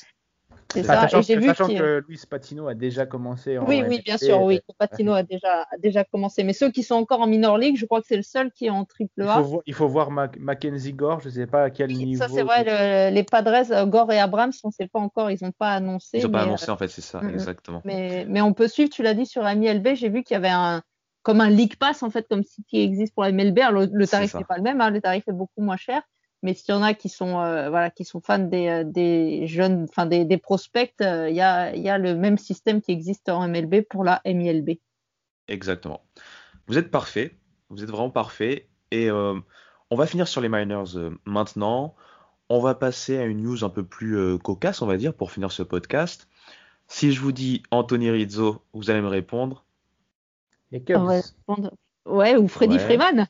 C'est 0.71 0.83
ça. 0.83 1.01
Sachant, 1.01 1.21
et 1.21 1.35
vu 1.35 1.47
sachant 1.47 1.67
que 1.67 2.03
Luis 2.07 2.21
Patino 2.27 2.67
a 2.67 2.73
déjà 2.73 3.05
commencé. 3.05 3.59
En 3.59 3.67
oui, 3.67 3.83
oui, 3.87 4.01
bien 4.03 4.17
sûr, 4.17 4.41
oui. 4.41 4.59
Patino 4.79 5.13
a 5.13 5.21
déjà, 5.21 5.67
déjà 5.77 6.03
commencé. 6.03 6.43
Mais 6.43 6.53
ceux 6.53 6.71
qui 6.71 6.81
sont 6.81 6.95
encore 6.95 7.21
en 7.21 7.27
minor 7.27 7.59
league, 7.59 7.77
je 7.77 7.85
crois 7.85 8.01
que 8.01 8.07
c'est 8.07 8.15
le 8.15 8.23
seul 8.23 8.51
qui 8.51 8.65
est 8.65 8.69
en 8.71 8.83
triple 8.85 9.21
A. 9.21 9.39
Il 9.39 9.45
faut, 9.45 9.63
il 9.67 9.73
faut 9.73 9.87
voir 9.87 10.09
Mackenzie 10.09 10.93
Gore, 10.93 11.19
je 11.19 11.27
ne 11.27 11.33
sais 11.33 11.47
pas 11.47 11.63
à 11.63 11.69
quel 11.69 11.91
niveau. 11.91 12.23
Ça, 12.23 12.29
c'est 12.29 12.41
vrai. 12.41 13.11
les 13.11 13.23
Padres, 13.23 13.71
euh, 13.71 13.85
Gore 13.85 14.11
et 14.11 14.19
Abrams, 14.19 14.53
on 14.63 14.69
ne 14.69 14.73
sait 14.73 14.87
pas 14.87 14.99
encore, 14.99 15.29
ils 15.29 15.43
n'ont 15.43 15.51
pas 15.51 15.73
annoncé. 15.73 16.17
Ils 16.17 16.23
n'ont 16.23 16.31
pas 16.31 16.43
annoncé, 16.43 16.71
en 16.71 16.77
fait, 16.77 16.87
c'est 16.87 17.01
ça, 17.01 17.21
mm, 17.21 17.27
mm. 17.27 17.33
exactement. 17.33 17.81
Mais, 17.85 18.25
mais 18.27 18.41
on 18.41 18.53
peut 18.53 18.67
suivre, 18.67 18.89
tu 18.89 19.03
l'as 19.03 19.13
dit 19.13 19.25
sur 19.25 19.43
MLB, 19.43 19.95
j'ai 19.95 20.09
vu 20.09 20.23
qu'il 20.23 20.33
y 20.33 20.37
avait 20.37 20.49
un, 20.49 20.81
comme 21.23 21.41
un 21.41 21.49
League 21.49 21.77
Pass 21.77 22.03
en 22.03 22.09
fait, 22.09 22.27
comme 22.29 22.43
qui 22.43 22.81
existe 22.81 23.13
pour 23.15 23.23
la 23.23 23.31
MLB. 23.31 23.57
le, 23.91 24.05
tarif 24.05 24.35
n'est 24.35 24.43
pas 24.43 24.57
le 24.57 24.63
même, 24.63 24.81
hein, 24.81 24.89
le 24.89 25.01
tarif 25.01 25.27
est 25.27 25.33
beaucoup 25.33 25.61
moins 25.61 25.77
cher. 25.77 26.03
Mais 26.43 26.53
s'il 26.53 26.75
y 26.75 26.77
en 26.77 26.83
a 26.83 26.93
qui 26.93 27.07
sont 27.07 27.39
euh, 27.39 27.69
voilà 27.69 27.89
qui 27.89 28.03
sont 28.03 28.19
fans 28.19 28.37
des, 28.37 28.67
euh, 28.67 28.83
des 28.83 29.47
jeunes, 29.47 29.87
enfin 29.89 30.05
des, 30.05 30.25
des 30.25 30.37
prospects, 30.37 30.93
euh, 31.01 31.29
il 31.29 31.35
y, 31.35 31.41
a, 31.41 31.73
y, 31.73 31.89
a, 31.89 31.97
le 31.97 32.15
même 32.15 32.37
système 32.37 32.81
qui 32.81 32.91
existe 32.91 33.29
en 33.29 33.47
MLB 33.47 33.81
pour 33.89 34.03
la 34.03 34.21
MILB. 34.25 34.71
Exactement. 35.47 36.01
Vous 36.67 36.77
êtes 36.77 36.91
parfait, 36.91 37.37
vous 37.69 37.81
êtes 37.81 37.89
vraiment 37.89 38.09
parfait. 38.09 38.67
Et 38.91 39.09
on 39.09 39.95
va 39.95 40.05
finir 40.05 40.27
sur 40.27 40.39
les 40.39 40.49
miners 40.49 40.83
maintenant. 41.25 41.95
On 42.49 42.59
va 42.59 42.75
passer 42.75 43.17
à 43.17 43.23
une 43.23 43.41
news 43.41 43.63
un 43.63 43.69
peu 43.69 43.83
plus 43.83 44.37
cocasse, 44.37 44.83
on 44.83 44.85
va 44.85 44.97
dire, 44.97 45.15
pour 45.15 45.31
finir 45.31 45.51
ce 45.51 45.63
podcast. 45.63 46.27
Si 46.87 47.11
je 47.11 47.19
vous 47.19 47.31
dis 47.31 47.63
Anthony 47.71 48.11
Rizzo, 48.11 48.63
vous 48.73 48.91
allez 48.91 49.01
me 49.01 49.07
répondre 49.07 49.65
Ouais, 52.05 52.35
ou 52.35 52.47
Freddy 52.47 52.79
Freeman. 52.79 53.27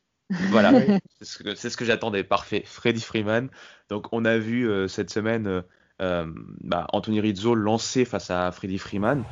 Voilà, 0.49 0.71
c'est 1.21 1.69
ce 1.69 1.77
que, 1.77 1.85
j'attendais. 1.85 2.23
Parfait. 2.23 2.63
Freddy 2.65 3.01
Freeman. 3.01 3.49
Donc, 3.89 4.07
on 4.11 4.25
a 4.25 4.37
vu 4.37 4.69
euh, 4.69 4.87
cette 4.87 5.09
semaine 5.09 5.47
euh, 5.47 5.61
euh, 6.01 6.25
bah, 6.61 6.87
Anthony 6.93 7.19
Rizzo 7.21 7.55
lancer 7.55 8.05
face 8.05 8.31
à 8.31 8.51
Freddy 8.51 8.77
Freeman. 8.77 9.23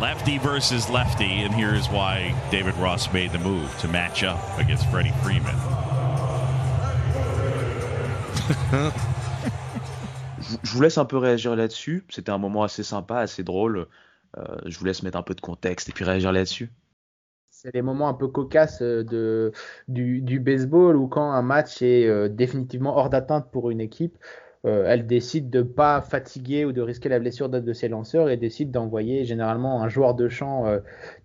Lefty 0.00 0.38
versus 0.38 0.90
lefty, 0.90 1.44
and 1.44 1.52
here's 1.54 1.88
why 1.88 2.34
David 2.50 2.74
Ross 2.80 3.12
made 3.12 3.30
the 3.30 3.38
move 3.38 3.70
to 3.80 3.86
match 3.88 4.24
up 4.24 4.38
against 4.58 4.84
Freddie 4.90 5.12
Freeman. 5.22 5.54
je 10.62 10.70
vous 10.72 10.82
laisse 10.82 10.98
un 10.98 11.04
peu 11.04 11.16
réagir 11.16 11.54
là-dessus. 11.54 12.04
C'était 12.10 12.32
un 12.32 12.38
moment 12.38 12.64
assez 12.64 12.82
sympa, 12.82 13.18
assez 13.18 13.44
drôle. 13.44 13.86
je 14.66 14.76
vous 14.76 14.84
laisse 14.84 15.04
mettre 15.04 15.16
un 15.16 15.22
peu 15.22 15.34
de 15.34 15.40
contexte 15.40 15.88
et 15.88 15.92
puis 15.92 16.04
réagir 16.04 16.32
là-dessus 16.32 16.72
c'est 17.64 17.74
les 17.74 17.82
moments 17.82 18.08
un 18.08 18.14
peu 18.14 18.28
cocasses 18.28 18.82
euh, 18.82 19.50
du, 19.88 20.40
baseball 20.40 20.96
où 20.96 21.08
quand 21.08 21.32
un 21.32 21.42
match 21.42 21.80
est 21.80 22.06
euh, 22.06 22.28
définitivement 22.28 22.96
hors 22.96 23.08
d'atteinte 23.08 23.50
pour 23.50 23.70
une 23.70 23.80
équipe, 23.80 24.18
euh, 24.66 24.84
elle 24.86 25.06
décide 25.06 25.48
de 25.50 25.62
pas 25.62 26.02
fatiguer 26.02 26.66
ou 26.66 26.72
de 26.72 26.82
risquer 26.82 27.08
la 27.08 27.18
blessure 27.18 27.48
de 27.48 27.72
ses 27.72 27.88
lanceurs 27.88 28.28
et 28.28 28.36
décide 28.36 28.70
d'envoyer 28.70 29.24
généralement 29.24 29.82
un 29.82 29.88
joueur 29.88 30.14
de 30.14 30.28
champ 30.28 30.64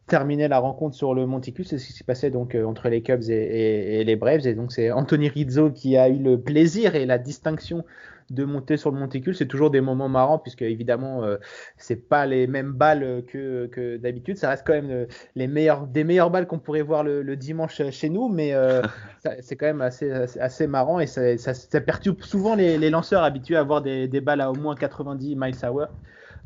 terminer 0.08 0.48
la 0.48 0.60
rencontre 0.60 0.96
sur 0.96 1.14
le 1.14 1.26
monticule. 1.26 1.66
C'est 1.66 1.78
ce 1.78 1.88
qui 1.88 1.94
s'est 1.94 2.04
passé 2.04 2.32
donc 2.32 2.56
entre 2.56 2.90
les 2.90 3.02
Cubs 3.02 3.30
et, 3.30 4.00
et 4.00 4.04
les 4.04 4.16
Braves. 4.18 4.46
Et 4.46 4.56
donc 4.56 4.74
c'est 4.74 4.92
Anthony 4.92 5.30
Rizzo 5.30 5.72
qui 5.72 5.96
a 5.96 6.10
eu 6.10 6.20
le 6.20 6.40
plaisir 6.40 6.96
et 6.96 7.06
la 7.06 7.18
distinction 7.18 7.86
de 8.32 8.46
monter 8.46 8.78
sur 8.78 8.92
le 8.92 8.98
monticule. 8.98 9.36
C'est 9.36 9.48
toujours 9.48 9.72
des 9.72 9.82
moments 9.82 10.10
marrants 10.10 10.40
puisque 10.40 10.62
évidemment 10.62 11.24
euh, 11.24 11.38
c'est 11.78 12.08
pas 12.08 12.26
les 12.26 12.48
mêmes 12.48 12.74
balles 12.74 13.24
que, 13.28 13.68
que 13.68 13.98
d'habitude. 13.98 14.38
Ça 14.38 14.50
reste 14.50 14.66
quand 14.66 14.74
même 14.74 14.92
euh, 14.92 15.06
les 15.36 15.48
meilleures, 15.48 15.88
des 15.88 16.04
meilleures 16.04 16.30
balles 16.30 16.48
qu'on 16.48 16.60
pourrait 16.60 16.82
voir 16.82 17.04
le, 17.04 17.36
dimanche 17.36 17.82
chez 17.92 18.10
nous, 18.10 18.28
mais 18.28 18.54
euh, 18.54 18.82
c'est 19.42 19.56
quand 19.56 19.68
même 19.68 19.82
assez, 19.82 20.12
assez, 20.12 20.68
marrant 20.68 21.00
et 21.00 21.08
ça, 21.08 21.38
ça, 21.38 21.82
perturbe 21.82 22.22
souvent 22.22 22.56
les, 22.56 22.78
les, 22.78 22.90
lanceurs 22.90 23.24
habitués 23.24 23.56
à 23.56 23.62
avoir 23.62 23.82
des, 23.82 24.08
des 24.08 24.22
balles 24.22 24.42
à 24.42 24.52
au 24.52 24.56
moins 24.56 24.76
90 24.76 25.36
miles 25.36 25.56
hour. 25.64 25.88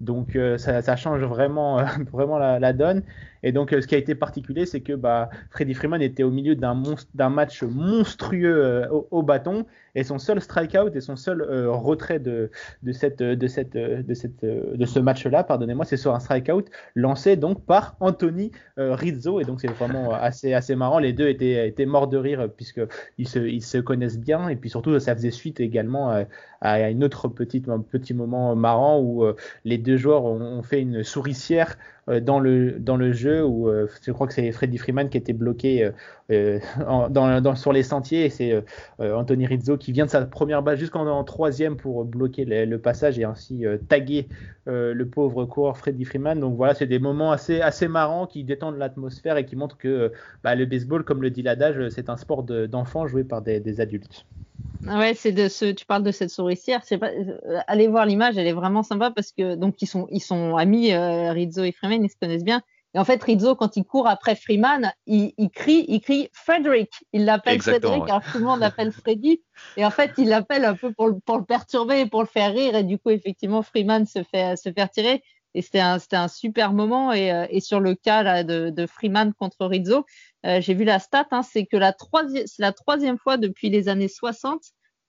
Donc 0.01 0.38
ça, 0.57 0.81
ça, 0.81 0.95
change 0.95 1.23
vraiment, 1.23 1.84
vraiment 2.11 2.38
la, 2.38 2.59
la, 2.59 2.73
donne. 2.73 3.03
Et 3.44 3.52
donc, 3.52 3.72
ce 3.72 3.86
qui 3.86 3.96
a 3.96 3.98
été 3.98 4.16
particulier, 4.16 4.66
c'est 4.66 4.82
que 4.82 4.94
bah, 4.94 5.30
Freddy 5.52 5.74
Freeman 5.74 6.02
était 6.02 6.24
au 6.24 6.32
milieu 6.32 6.56
d'un 6.56 7.30
match 7.30 7.64
monstrueux 7.64 8.88
au, 8.91 9.08
au, 9.12 9.24
bâton 9.24 9.66
et 9.96 10.04
son 10.04 10.18
seul 10.18 10.41
strikeout 10.41 10.96
et 10.96 11.02
son 11.02 11.16
seul 11.16 11.41
euh, 11.41 11.72
retrait 11.72 12.20
de, 12.20 12.50
ce 12.84 15.00
match-là, 15.00 15.44
pardonnez-moi, 15.44 15.86
c'est 15.86 15.98
sur 15.98 16.16
un 16.16 16.20
strikeout 16.20 16.66
lancé 16.96 17.36
donc 17.36 17.66
par 17.66 17.96
Anthony 18.00 18.52
euh, 18.80 18.96
Rizzo. 18.96 19.39
Et 19.39 19.44
donc 19.44 19.62
c'est 19.62 19.72
vraiment 19.72 20.14
assez, 20.14 20.76
marrant. 20.76 21.00
Les 21.00 21.14
deux 21.14 21.28
étaient, 21.28 21.86
morts 21.86 22.08
de 22.08 22.18
rire 22.18 22.50
puisqu'ils 22.56 23.28
se, 23.28 23.39
ils 23.39 23.64
se 23.64 23.78
connaissent 23.78 24.20
bien. 24.20 24.50
Et 24.50 24.56
puis 24.56 24.70
surtout, 24.70 25.00
ça 25.00 25.16
faisait 25.16 25.32
suite 25.32 25.60
également 25.60 26.10
à, 26.10 26.26
à 26.62 26.89
une 26.89 27.04
autre 27.04 27.28
petite, 27.28 27.68
petit 27.91 28.14
moment 28.14 28.56
marrant 28.56 29.00
où 29.00 29.24
euh, 29.24 29.36
les 29.64 29.78
deux 29.78 29.98
joueurs 29.98 30.26
ont, 30.26 30.64
fait 30.64 30.82
une 30.82 31.04
souricière 31.04 31.78
dans 32.08 32.39
le 32.39 33.12
jeu 33.12 33.32
où 33.41 33.69
je 34.01 34.11
crois 34.11 34.27
que 34.27 34.34
c'est 34.34 34.51
Freddy 34.51 34.77
Freeman 34.77 35.09
qui 35.09 35.17
était 35.17 35.34
bloqué 35.34 35.89
dans, 36.29 37.09
dans, 37.09 37.55
sur 37.55 37.73
les 37.73 37.84
sentiers 37.84 38.29
c'est 38.29 38.63
Anthony 38.99 39.45
Rizzo 39.45 39.77
qui 39.77 39.91
vient 39.91 40.05
de 40.05 40.09
sa 40.09 40.25
première 40.25 40.61
balle 40.61 40.77
jusqu'en 40.77 41.23
troisième 41.23 41.77
pour 41.77 42.05
bloquer 42.05 42.45
le, 42.45 42.77
passage 42.77 43.19
et 43.19 43.23
ainsi 43.23 43.65
euh, 43.65 43.77
taguer 43.77 44.27
euh, 44.67 44.93
le 44.93 45.07
pauvre 45.07 45.45
coureur 45.45 45.77
Freddy 45.77 46.05
Freeman. 46.05 46.39
Donc 46.39 46.55
voilà, 46.55 46.73
c'est 46.73 46.88
des 46.88 46.99
moments 46.99 47.31
assez, 47.31 47.88
marrants 47.88 48.27
qui 48.27 48.43
détendent 48.43 48.77
l'atmosphère 48.77 49.38
et 49.38 49.45
qui 49.45 49.55
montrent 49.55 49.77
que 49.77 50.11
bah, 50.43 50.55
le 50.55 50.65
baseball, 50.65 51.03
comme 51.03 51.21
le 51.21 51.29
dit 51.29 51.41
l'adage, 51.41 51.89
c'est 51.89 52.09
un 52.09 52.17
sport 52.17 52.43
d'enfants 52.43 53.07
joué 53.07 53.23
par 53.23 53.41
des, 53.41 53.81
adultes. 53.81 54.25
Ah 54.88 54.99
ouais, 54.99 55.13
c'est 55.13 55.31
de 55.31 55.47
ce, 55.47 55.71
tu 55.71 55.86
parles 55.86 56.03
de 56.03 56.11
cette 56.11 56.29
souricière. 56.29 56.81
Euh, 56.91 57.59
allez 57.67 57.88
voir 57.88 58.05
l'image, 58.05 58.38
elle 58.38 58.47
est 58.47 58.53
vraiment 58.53 58.84
sympa 58.84 59.11
parce 59.11 59.31
que 59.31 59.55
donc 59.55 59.81
ils 59.81 60.19
sont 60.21 60.55
amis, 60.57 60.93
Rizzo 60.93 61.63
et 61.63 61.71
Freeman, 61.71 62.03
ils 62.03 62.09
se 62.09 62.17
connaissent 62.19 62.43
bien. 62.43 62.61
Et 62.96 63.00
en 63.00 63.06
fait, 63.06 63.24
Rizzo, 63.24 63.56
quand 63.56 63.76
il 63.76 63.86
court 63.86 64.08
après 64.08 64.36
Freeman, 64.36 64.94
il, 65.08 65.34
crie, 65.52 65.86
il 65.88 66.00
crie 66.00 66.30
Frederick. 66.32 67.04
Il 67.12 67.26
l'appelle 67.26 67.60
Frederick, 67.60 68.04
alors 68.04 68.22
tout 68.32 68.38
le 68.38 68.44
monde 68.44 68.60
l'appelle 68.60 68.91
Freddy. 68.91 69.41
Et 69.78 69.86
en 69.86 69.89
fait, 69.89 70.12
il 70.18 70.30
l'appelle 70.30 70.64
un 70.64 70.76
peu 70.76 70.94
pour 70.94 71.08
le, 71.08 71.20
pour 71.20 71.38
le 71.38 71.44
perturber 71.44 72.02
et 72.02 72.06
pour 72.06 72.22
le 72.22 72.28
faire 72.28 72.54
rire. 72.54 72.76
Et 72.76 72.84
du 72.84 73.00
coup, 73.00 73.10
effectivement, 73.10 73.64
Freeman 73.64 74.06
se 74.06 74.24
fait, 74.24 74.56
se 74.58 74.72
faire 74.72 74.91
tirer. 74.91 75.24
Et 75.56 75.62
c'était 75.62 75.80
un, 75.80 75.98
c'était 75.98 76.18
un 76.18 76.28
super 76.28 76.72
moment. 76.72 77.12
Et, 77.12 77.32
euh, 77.32 77.48
et 77.50 77.62
sur 77.62 77.80
le 77.80 77.96
cas 77.96 78.22
là, 78.22 78.44
de, 78.44 78.70
de 78.70 78.86
Freeman 78.86 79.34
contre 79.34 79.66
Rizzo, 79.66 80.06
euh, 80.46 80.62
j'ai 80.62 80.76
vu 80.76 80.84
la 80.84 81.00
stat, 81.00 81.28
hein, 81.32 81.41
c'est 81.41 81.66
que 81.66 81.78
la 81.78 81.94
troisième, 81.94 82.46
c'est 82.46 82.62
la 82.62 82.74
troisième 82.74 83.18
fois 83.18 83.38
depuis 83.38 83.70
les 83.70 83.89
années 83.89 84.08
60 84.08 84.62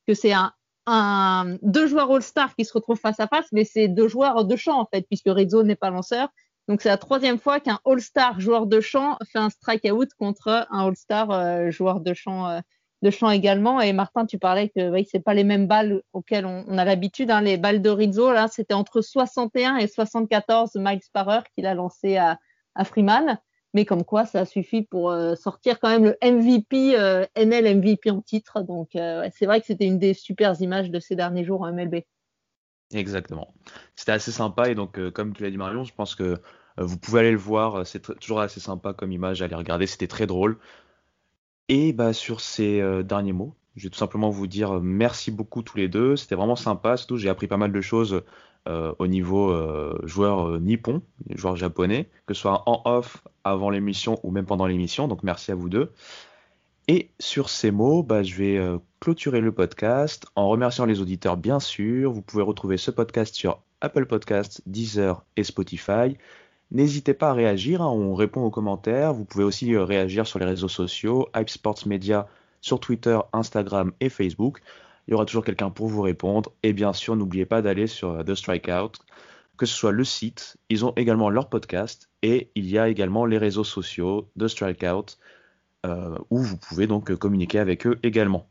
que 0.06 0.14
c'est 0.14 0.32
un, 0.32 0.52
un, 0.86 1.56
deux 1.62 1.86
joueurs 1.86 2.10
All-Star 2.10 2.54
qui 2.54 2.64
se 2.64 2.72
retrouvent 2.72 3.00
face 3.00 3.20
à 3.20 3.26
face, 3.26 3.46
mais 3.52 3.64
c'est 3.64 3.88
deux 3.88 4.08
joueurs 4.08 4.44
de 4.44 4.56
champ 4.56 4.78
en 4.78 4.86
fait, 4.86 5.02
puisque 5.02 5.28
Rizzo 5.28 5.62
n'est 5.62 5.76
pas 5.76 5.90
lanceur 5.90 6.28
donc 6.68 6.80
c'est 6.80 6.88
la 6.88 6.96
troisième 6.96 7.38
fois 7.38 7.60
qu'un 7.60 7.78
All-Star 7.84 8.40
joueur 8.40 8.66
de 8.66 8.80
chant 8.80 9.18
fait 9.30 9.38
un 9.38 9.50
strikeout 9.50 10.08
contre 10.18 10.66
un 10.70 10.86
All-Star 10.86 11.30
euh, 11.30 11.70
joueur 11.70 12.00
de 12.00 12.14
chant, 12.14 12.48
euh, 12.48 12.60
de 13.02 13.10
chant 13.10 13.30
également. 13.30 13.82
Et 13.82 13.92
Martin, 13.92 14.24
tu 14.24 14.38
parlais 14.38 14.70
que 14.70 14.90
oui, 14.90 15.06
c'est 15.10 15.20
pas 15.20 15.34
les 15.34 15.44
mêmes 15.44 15.66
balles 15.66 16.00
auxquelles 16.14 16.46
on, 16.46 16.78
a 16.78 16.84
l'habitude. 16.86 17.30
Hein. 17.30 17.42
Les 17.42 17.58
balles 17.58 17.82
de 17.82 17.90
Rizzo, 17.90 18.32
là, 18.32 18.48
c'était 18.48 18.72
entre 18.72 19.02
61 19.02 19.76
et 19.76 19.86
74 19.86 20.76
miles 20.76 21.00
par 21.12 21.28
heure 21.28 21.44
qu'il 21.54 21.66
a 21.66 21.74
lancé 21.74 22.16
à, 22.16 22.38
à, 22.74 22.84
Freeman. 22.84 23.38
Mais 23.74 23.84
comme 23.84 24.04
quoi, 24.04 24.24
ça 24.24 24.46
suffit 24.46 24.82
pour 24.82 25.10
euh, 25.10 25.34
sortir 25.34 25.80
quand 25.80 25.90
même 25.90 26.04
le 26.04 26.16
MVP, 26.22 26.96
NL 27.36 27.76
MVP 27.76 28.10
en 28.10 28.22
titre. 28.22 28.62
Donc 28.62 28.90
c'est 28.92 29.46
vrai 29.46 29.60
que 29.60 29.66
c'était 29.66 29.86
une 29.86 29.98
des 29.98 30.14
super 30.14 30.58
images 30.62 30.90
de 30.90 31.00
ces 31.00 31.14
derniers 31.14 31.44
jours 31.44 31.62
en 31.62 31.72
MLB. 31.72 31.96
Exactement. 32.94 33.52
C'était 33.96 34.12
assez 34.12 34.32
sympa 34.32 34.70
et 34.70 34.74
donc, 34.74 34.98
euh, 34.98 35.10
comme 35.10 35.34
tu 35.34 35.42
l'as 35.42 35.50
dit 35.50 35.56
Marion, 35.56 35.84
je 35.84 35.92
pense 35.94 36.14
que 36.14 36.22
euh, 36.22 36.36
vous 36.78 36.96
pouvez 36.96 37.20
aller 37.20 37.32
le 37.32 37.36
voir. 37.38 37.76
Euh, 37.80 37.84
c'est 37.84 38.00
toujours 38.18 38.40
assez 38.40 38.60
sympa 38.60 38.92
comme 38.92 39.12
image 39.12 39.42
à 39.42 39.46
aller 39.46 39.54
regarder. 39.54 39.86
C'était 39.86 40.06
très 40.06 40.26
drôle. 40.26 40.58
Et 41.68 41.92
bah, 41.92 42.12
sur 42.12 42.40
ces 42.40 42.82
derniers 43.04 43.32
mots, 43.32 43.56
je 43.74 43.84
vais 43.84 43.90
tout 43.90 43.98
simplement 43.98 44.28
vous 44.28 44.46
dire 44.46 44.80
merci 44.82 45.30
beaucoup 45.30 45.62
tous 45.62 45.78
les 45.78 45.88
deux. 45.88 46.14
C'était 46.14 46.34
vraiment 46.34 46.56
sympa. 46.56 46.98
Surtout, 46.98 47.16
j'ai 47.16 47.30
appris 47.30 47.46
pas 47.46 47.56
mal 47.56 47.72
de 47.72 47.80
choses 47.80 48.22
au 48.66 49.06
niveau 49.06 49.56
joueurs 50.06 50.60
nippon, 50.60 51.00
joueurs 51.34 51.56
japonais, 51.56 52.10
que 52.26 52.34
ce 52.34 52.42
soit 52.42 52.64
en 52.68 52.82
off, 52.84 53.24
avant 53.44 53.70
l'émission 53.70 54.20
ou 54.24 54.30
même 54.30 54.44
pendant 54.44 54.66
l'émission. 54.66 55.08
Donc, 55.08 55.22
merci 55.22 55.52
à 55.52 55.54
vous 55.54 55.70
deux. 55.70 55.90
Et 56.86 57.10
sur 57.18 57.48
ces 57.48 57.70
mots, 57.70 58.02
bah, 58.02 58.22
je 58.22 58.34
vais 58.34 58.58
euh, 58.58 58.78
clôturer 59.00 59.40
le 59.40 59.52
podcast 59.52 60.26
en 60.36 60.48
remerciant 60.48 60.84
les 60.84 61.00
auditeurs, 61.00 61.38
bien 61.38 61.58
sûr. 61.58 62.12
Vous 62.12 62.20
pouvez 62.20 62.42
retrouver 62.42 62.76
ce 62.76 62.90
podcast 62.90 63.34
sur 63.34 63.62
Apple 63.80 64.04
Podcasts, 64.04 64.60
Deezer 64.66 65.24
et 65.36 65.44
Spotify. 65.44 66.18
N'hésitez 66.70 67.14
pas 67.14 67.30
à 67.30 67.32
réagir, 67.32 67.80
hein, 67.80 67.88
on 67.88 68.14
répond 68.14 68.42
aux 68.42 68.50
commentaires. 68.50 69.14
Vous 69.14 69.24
pouvez 69.24 69.44
aussi 69.44 69.74
euh, 69.74 69.84
réagir 69.84 70.26
sur 70.26 70.38
les 70.38 70.44
réseaux 70.44 70.68
sociaux, 70.68 71.28
Hype 71.34 71.48
Sports 71.48 71.86
Media 71.86 72.28
sur 72.60 72.80
Twitter, 72.80 73.18
Instagram 73.32 73.92
et 74.00 74.10
Facebook. 74.10 74.60
Il 75.06 75.12
y 75.12 75.14
aura 75.14 75.24
toujours 75.24 75.44
quelqu'un 75.44 75.70
pour 75.70 75.88
vous 75.88 76.02
répondre. 76.02 76.52
Et 76.62 76.74
bien 76.74 76.92
sûr, 76.92 77.16
n'oubliez 77.16 77.46
pas 77.46 77.62
d'aller 77.62 77.86
sur 77.86 78.10
euh, 78.10 78.24
The 78.24 78.34
Strikeout, 78.34 78.92
que 79.56 79.64
ce 79.64 79.74
soit 79.74 79.92
le 79.92 80.04
site, 80.04 80.58
ils 80.68 80.84
ont 80.84 80.92
également 80.96 81.30
leur 81.30 81.48
podcast 81.48 82.10
et 82.22 82.50
il 82.54 82.68
y 82.68 82.78
a 82.78 82.88
également 82.88 83.24
les 83.24 83.38
réseaux 83.38 83.64
sociaux 83.64 84.28
The 84.38 84.48
Strikeout 84.48 85.16
où 86.30 86.38
vous 86.38 86.56
pouvez 86.56 86.86
donc 86.86 87.14
communiquer 87.16 87.58
avec 87.58 87.86
eux 87.86 87.98
également. 88.02 88.48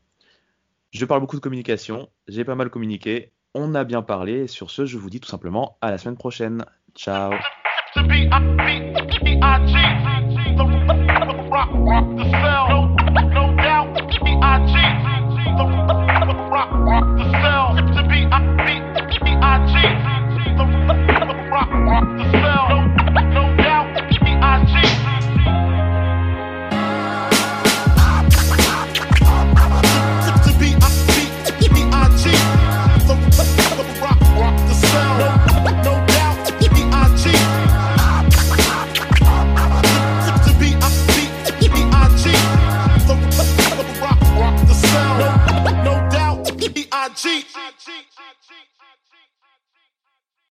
Je 0.90 1.04
parle 1.04 1.20
beaucoup 1.20 1.36
de 1.36 1.40
communication, 1.40 2.08
j'ai 2.28 2.44
pas 2.44 2.54
mal 2.54 2.70
communiqué, 2.70 3.32
on 3.54 3.74
a 3.74 3.84
bien 3.84 4.02
parlé. 4.02 4.46
Sur 4.46 4.70
ce, 4.70 4.86
je 4.86 4.98
vous 4.98 5.10
dis 5.10 5.20
tout 5.20 5.28
simplement 5.28 5.78
à 5.80 5.90
la 5.90 5.98
semaine 5.98 6.16
prochaine. 6.16 6.64
Ciao. 6.94 7.32